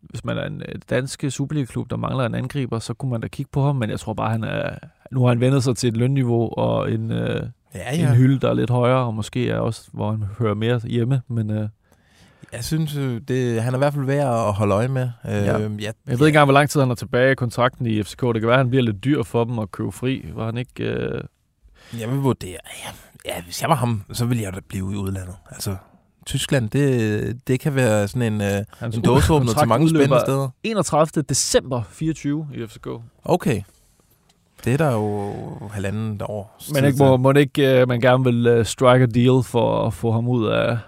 hvis 0.02 0.24
man 0.24 0.38
er 0.38 0.44
en 0.46 0.62
øh, 0.68 0.74
dansk 0.90 1.24
Superliga-klub, 1.28 1.90
der 1.90 1.96
mangler 1.96 2.26
en 2.26 2.34
angriber, 2.34 2.78
så 2.78 2.94
kunne 2.94 3.10
man 3.10 3.20
da 3.20 3.28
kigge 3.28 3.50
på 3.52 3.62
ham, 3.62 3.76
men 3.76 3.90
jeg 3.90 4.00
tror 4.00 4.14
bare, 4.14 4.30
han 4.30 4.44
er, 4.44 4.70
nu 5.10 5.20
har 5.22 5.28
han 5.28 5.40
vendt 5.40 5.64
sig 5.64 5.76
til 5.76 5.88
et 5.88 5.96
lønniveau 5.96 6.50
og 6.56 6.92
en, 6.92 7.10
øh, 7.12 7.42
Ja, 7.74 7.92
en 7.94 8.00
ja. 8.00 8.14
hylde, 8.14 8.38
der 8.40 8.48
er 8.50 8.54
lidt 8.54 8.70
højere, 8.70 8.98
og 8.98 9.14
måske 9.14 9.50
er 9.50 9.58
også, 9.58 9.88
hvor 9.92 10.10
han 10.10 10.24
hører 10.38 10.54
mere 10.54 10.78
hjemme, 10.78 11.22
men 11.28 11.50
øh, 11.50 11.68
jeg 12.52 12.64
synes, 12.64 12.96
øh, 12.96 13.20
det, 13.28 13.62
han 13.62 13.74
er 13.74 13.78
i 13.78 13.78
hvert 13.78 13.94
fald 13.94 14.04
værd 14.04 14.46
at 14.48 14.52
holde 14.54 14.74
øje 14.74 14.88
med. 14.88 15.02
Øh, 15.24 15.32
Ja. 15.32 15.58
ja, 15.58 15.58
Jeg 15.58 15.92
ved 16.06 16.12
ikke 16.12 16.26
engang, 16.26 16.44
hvor 16.44 16.52
lang 16.54 16.70
tid 16.70 16.80
han 16.80 16.90
er 16.90 16.94
tilbage 16.94 17.32
i 17.32 17.34
kontrakten 17.34 17.86
i 17.86 18.02
FCK. 18.02 18.20
Det 18.22 18.34
kan 18.34 18.42
være, 18.42 18.52
at 18.52 18.58
han 18.58 18.70
bliver 18.70 18.82
lidt 18.82 19.04
dyr 19.04 19.22
for 19.22 19.44
dem 19.44 19.58
at 19.58 19.70
købe 19.70 19.92
fri. 19.92 20.26
Var 20.34 20.44
han 20.46 20.56
ikke... 20.58 20.84
Øh... 20.84 21.20
Jeg 22.00 22.08
vil 22.10 22.16
vurdere, 22.18 22.58
ja, 22.84 22.90
ja, 23.34 23.42
hvis 23.42 23.62
jeg 23.62 23.68
var 23.70 23.76
ham, 23.76 24.02
så 24.12 24.24
ville 24.26 24.42
jeg 24.42 24.52
da 24.52 24.60
blive 24.68 24.92
i 24.92 24.96
udlandet. 24.96 25.34
Altså, 25.50 25.76
Tyskland, 26.26 26.70
det, 26.70 27.40
det 27.48 27.60
kan 27.60 27.74
være 27.74 28.08
sådan 28.08 28.32
en, 28.32 28.40
øh, 28.40 28.64
Hans 28.78 28.96
en 28.96 29.02
dåseåbner 29.02 29.52
til 29.52 29.68
mange 29.68 29.88
spændende 29.88 30.20
steder. 30.20 30.48
31. 30.64 31.22
december 31.22 31.82
24 31.90 32.48
i 32.54 32.66
FCK. 32.66 32.88
Okay. 33.24 33.62
Det 34.64 34.72
er 34.72 34.76
der 34.76 34.92
jo 34.92 35.32
halvanden 35.72 36.20
år. 36.24 36.58
Men 36.74 36.84
ikke, 36.84 36.98
må, 36.98 37.16
må 37.16 37.32
det 37.32 37.40
ikke, 37.40 37.80
øh, 37.80 37.88
man 37.88 38.00
gerne 38.00 38.24
vil 38.24 38.46
øh, 38.46 38.66
strike 38.66 39.02
a 39.02 39.06
deal 39.06 39.42
for 39.42 39.86
at 39.86 39.94
få 39.94 40.12
ham 40.12 40.28
ud 40.28 40.46
af... 40.46 40.78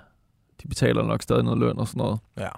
De 0.62 0.68
betaler 0.68 1.02
nok 1.02 1.22
stadig 1.22 1.44
noget 1.44 1.58
løn 1.58 1.78
og 1.78 1.88
sådan 1.88 1.98
noget. 1.98 2.18
Ja. 2.38 2.48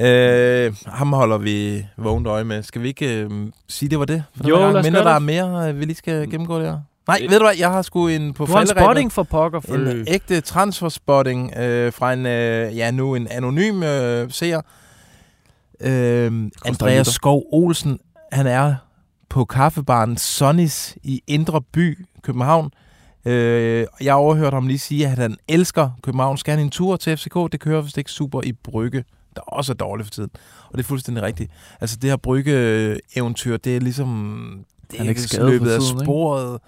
Øh, 0.00 0.74
ham 0.86 1.12
holder 1.12 1.38
vi 1.38 1.86
vågent 1.96 2.26
øje 2.26 2.44
med. 2.44 2.62
Skal 2.62 2.82
vi 2.82 2.88
ikke 2.88 3.22
øh, 3.22 3.30
sige, 3.68 3.88
det 3.88 3.98
var 3.98 4.04
det? 4.04 4.24
For 4.36 4.48
Jo, 4.48 4.56
lad 4.56 4.74
os 4.74 4.84
Mindre 4.84 4.98
gøre 4.98 5.08
der 5.08 5.14
er 5.14 5.18
mere, 5.18 5.68
øh, 5.68 5.80
vi 5.80 5.84
lige 5.84 5.96
skal 5.96 6.30
gennemgå 6.30 6.60
der. 6.60 6.80
Nej, 7.08 7.26
ved 7.28 7.38
du 7.38 7.44
hvad? 7.44 7.56
Jeg 7.58 7.70
har 7.70 7.82
sgu 7.82 8.08
en 8.08 8.34
på 8.34 8.46
Du 8.46 8.52
har 8.52 8.60
en 8.60 8.66
spotting 8.66 9.12
for 9.12 9.22
pokker. 9.22 9.60
For 9.60 9.74
En 9.74 10.04
ægte 10.08 10.40
transferspotting 10.40 11.56
øh, 11.56 11.92
fra 11.92 12.12
en, 12.12 12.26
øh, 12.26 12.76
ja 12.76 12.90
nu 12.90 13.14
en 13.14 13.28
anonym 13.30 13.82
øh, 13.82 14.30
seer. 14.30 14.60
Øh, 15.80 16.50
Andreas. 16.64 17.06
Skov 17.06 17.42
Olsen, 17.52 17.98
han 18.32 18.46
er 18.46 18.74
på 19.28 19.44
kaffebaren 19.44 20.16
Sonnis 20.16 20.98
i 21.02 21.22
Indre 21.26 21.62
By, 21.62 22.06
København. 22.22 22.70
Øh, 23.24 23.86
jeg 24.00 24.12
har 24.12 24.18
overhørt 24.18 24.52
ham 24.52 24.66
lige 24.66 24.78
sige, 24.78 25.06
at 25.06 25.18
han 25.18 25.36
elsker 25.48 25.90
København. 26.02 26.38
Skal 26.38 26.54
han 26.54 26.64
en 26.64 26.70
tur 26.70 26.96
til 26.96 27.16
FCK? 27.16 27.34
Det 27.52 27.60
kører 27.60 27.80
vist 27.80 27.98
ikke 27.98 28.10
super 28.10 28.40
i 28.44 28.52
Brygge, 28.52 29.04
der 29.36 29.42
også 29.42 29.72
er 29.72 29.76
dårligt 29.76 30.06
for 30.06 30.10
tiden. 30.10 30.30
Og 30.70 30.78
det 30.78 30.84
er 30.84 30.88
fuldstændig 30.88 31.22
rigtigt. 31.24 31.52
Altså 31.80 31.96
det 32.02 32.10
her 32.10 32.16
Brygge-eventyr, 32.16 33.56
det 33.56 33.76
er 33.76 33.80
ligesom... 33.80 34.64
Det 34.90 34.98
Han 34.98 35.06
er 35.06 35.10
ikke 35.10 35.22
skadet 35.22 35.50
løbet 35.50 35.70
af 35.70 35.80
tiden, 35.80 36.00
ikke? 36.00 36.58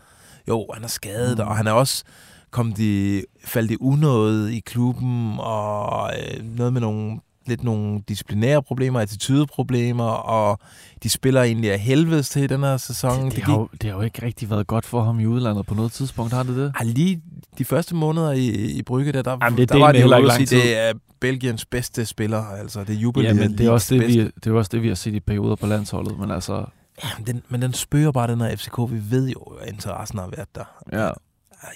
Jo, 0.50 0.66
han 0.74 0.84
er 0.84 0.88
skadet, 0.88 1.38
Mm. 1.38 1.44
og 1.44 1.56
han 1.56 1.66
er 1.66 1.72
også 1.72 2.04
kommet 2.50 2.78
i, 2.78 3.22
faldt 3.44 3.70
i 3.70 3.76
unåde 3.80 4.56
i 4.56 4.60
klubben, 4.60 5.34
og 5.38 6.10
øh, 6.18 6.56
noget 6.56 6.72
med 6.72 6.80
nogle 6.80 7.18
lidt 7.46 7.64
nogle 7.64 8.00
disciplinære 8.08 8.62
problemer, 8.62 9.00
attitydeproblemer, 9.00 10.04
og 10.04 10.58
de 11.02 11.10
spiller 11.10 11.42
egentlig 11.42 11.72
af 11.72 11.78
helvedes 11.78 12.28
til 12.28 12.42
i 12.42 12.46
den 12.46 12.60
her 12.60 12.76
sæson. 12.76 13.24
Det, 13.24 13.36
det, 13.36 13.44
har 13.44 13.52
jo, 13.52 13.68
det 13.72 13.90
har 13.90 13.96
jo 13.96 14.02
ikke 14.02 14.26
rigtig 14.26 14.50
været 14.50 14.66
godt 14.66 14.86
for 14.86 15.02
ham 15.02 15.20
i 15.20 15.26
udlandet 15.26 15.66
på 15.66 15.74
noget 15.74 15.92
tidspunkt, 15.92 16.32
har 16.32 16.42
det 16.42 16.56
det? 16.56 16.72
Ah, 16.80 16.86
lige 16.86 17.22
de 17.58 17.64
første 17.64 17.94
måneder 17.94 18.32
i, 18.32 18.46
i 18.50 18.82
Brygge, 18.82 19.12
der, 19.12 19.22
der, 19.22 19.38
Jamen, 19.42 19.56
det 19.56 19.62
er 19.70 19.74
der 19.74 19.78
var 19.84 19.92
det 19.92 20.00
jo 20.02 20.12
at 20.12 20.24
lang 20.24 20.36
sige, 20.36 20.46
tid. 20.46 20.56
det 20.62 20.78
er 20.78 20.92
Belgiens 21.20 21.64
bedste 21.64 22.06
spiller, 22.06 22.44
altså 22.44 22.80
det 22.84 22.90
er 22.94 22.98
Jubilee 23.00 23.28
Ja, 23.28 23.34
men 23.34 23.58
det 23.58 23.66
er, 23.66 23.70
også 23.70 23.94
det, 23.94 24.02
bedste. 24.02 24.18
vi, 24.24 24.30
det 24.44 24.46
er 24.46 24.52
også 24.54 24.68
det, 24.72 24.82
vi 24.82 24.88
har 24.88 24.94
set 24.94 25.14
i 25.14 25.20
perioder 25.20 25.56
på 25.56 25.66
landsholdet. 25.66 26.18
Men 26.18 26.30
altså, 26.30 26.64
Ja, 27.04 27.08
men 27.18 27.26
den, 27.26 27.42
men 27.48 27.62
den 27.62 27.72
spørger 27.72 28.12
bare 28.12 28.28
den 28.28 28.40
her 28.40 28.56
FCK. 28.56 28.78
Vi 28.78 29.10
ved 29.10 29.28
jo, 29.28 29.40
at 29.40 29.68
interessen 29.68 30.18
har 30.18 30.26
været 30.36 30.54
der. 30.54 30.64
ja. 30.92 31.10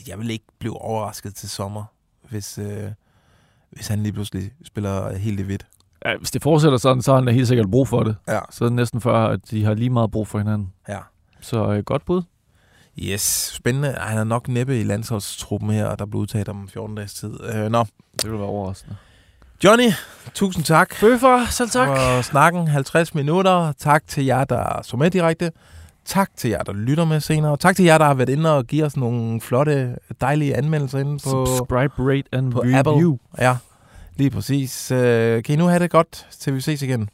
Jeg 0.06 0.18
vil 0.18 0.30
ikke 0.30 0.44
blive 0.58 0.80
overrasket 0.82 1.34
til 1.34 1.48
sommer, 1.50 1.84
hvis, 2.30 2.58
øh, 2.58 2.90
hvis 3.70 3.88
han 3.88 4.02
lige 4.02 4.12
pludselig 4.12 4.52
spiller 4.64 5.16
helt 5.16 5.40
i 5.40 5.42
hvidt. 5.42 5.66
ja, 6.04 6.16
hvis 6.16 6.30
det 6.30 6.42
fortsætter 6.42 6.78
sådan, 6.78 7.02
så 7.02 7.10
har 7.10 7.16
han 7.18 7.26
da 7.26 7.32
helt 7.32 7.48
sikkert 7.48 7.70
brug 7.70 7.88
for 7.88 8.02
det. 8.02 8.16
Ja. 8.28 8.40
Så 8.50 8.64
er 8.64 8.68
det 8.68 8.76
næsten 8.76 9.00
før, 9.00 9.26
at 9.26 9.50
de 9.50 9.64
har 9.64 9.74
lige 9.74 9.90
meget 9.90 10.10
brug 10.10 10.28
for 10.28 10.38
hinanden. 10.38 10.72
Ja. 10.88 10.98
Så 11.40 11.72
øh, 11.72 11.84
godt 11.84 12.04
bud. 12.04 12.22
Yes, 12.98 13.52
spændende. 13.54 13.92
Han 13.98 14.18
er 14.18 14.24
nok 14.24 14.48
næppe 14.48 14.80
i 14.80 14.84
landsholdstruppen 14.84 15.70
her, 15.70 15.86
og 15.86 15.98
der 15.98 16.06
blev 16.06 16.20
udtaget 16.20 16.48
om 16.48 16.68
14 16.68 16.96
dages 16.96 17.14
tid. 17.14 17.40
Øh, 17.54 17.70
nå, 17.70 17.84
Det 18.22 18.30
vil 18.30 18.38
være 18.38 18.48
overraskende. 18.48 18.96
Johnny, 19.64 19.92
tusind 20.34 20.64
tak. 20.64 20.94
Bøffer, 21.00 21.46
selv 21.50 21.70
tak. 21.70 21.88
For 21.88 22.22
snakken 22.22 22.68
50 22.68 23.14
minutter. 23.14 23.72
Tak 23.78 24.02
til 24.08 24.24
jer, 24.24 24.44
der 24.44 24.80
så 24.82 24.96
med 24.96 25.10
direkte. 25.10 25.50
Tak 26.04 26.30
til 26.36 26.50
jer, 26.50 26.62
der 26.62 26.72
lytter 26.72 27.04
med 27.04 27.20
senere. 27.20 27.56
Tak 27.56 27.76
til 27.76 27.84
jer, 27.84 27.98
der 27.98 28.04
har 28.04 28.14
været 28.14 28.28
inde 28.28 28.56
og 28.56 28.64
givet 28.64 28.86
os 28.86 28.96
nogle 28.96 29.40
flotte, 29.40 29.96
dejlige 30.20 30.56
anmeldelser 30.56 30.98
inde 30.98 31.18
på, 31.24 31.46
Subscribe, 31.46 31.92
rate 31.98 32.28
and 32.32 32.52
på 32.52 32.60
review. 32.60 33.12
Apple. 33.12 33.44
Ja, 33.46 33.56
lige 34.16 34.30
præcis. 34.30 34.90
Øh, 34.90 35.42
kan 35.42 35.52
I 35.52 35.56
nu 35.56 35.66
have 35.66 35.78
det 35.78 35.90
godt, 35.90 36.26
til 36.40 36.54
vi 36.54 36.60
ses 36.60 36.82
igen? 36.82 37.08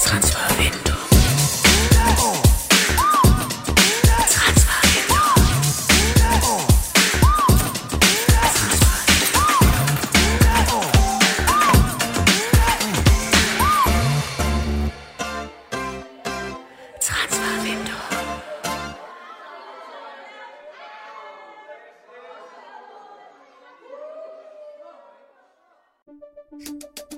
Transfervindue. 0.00 1.07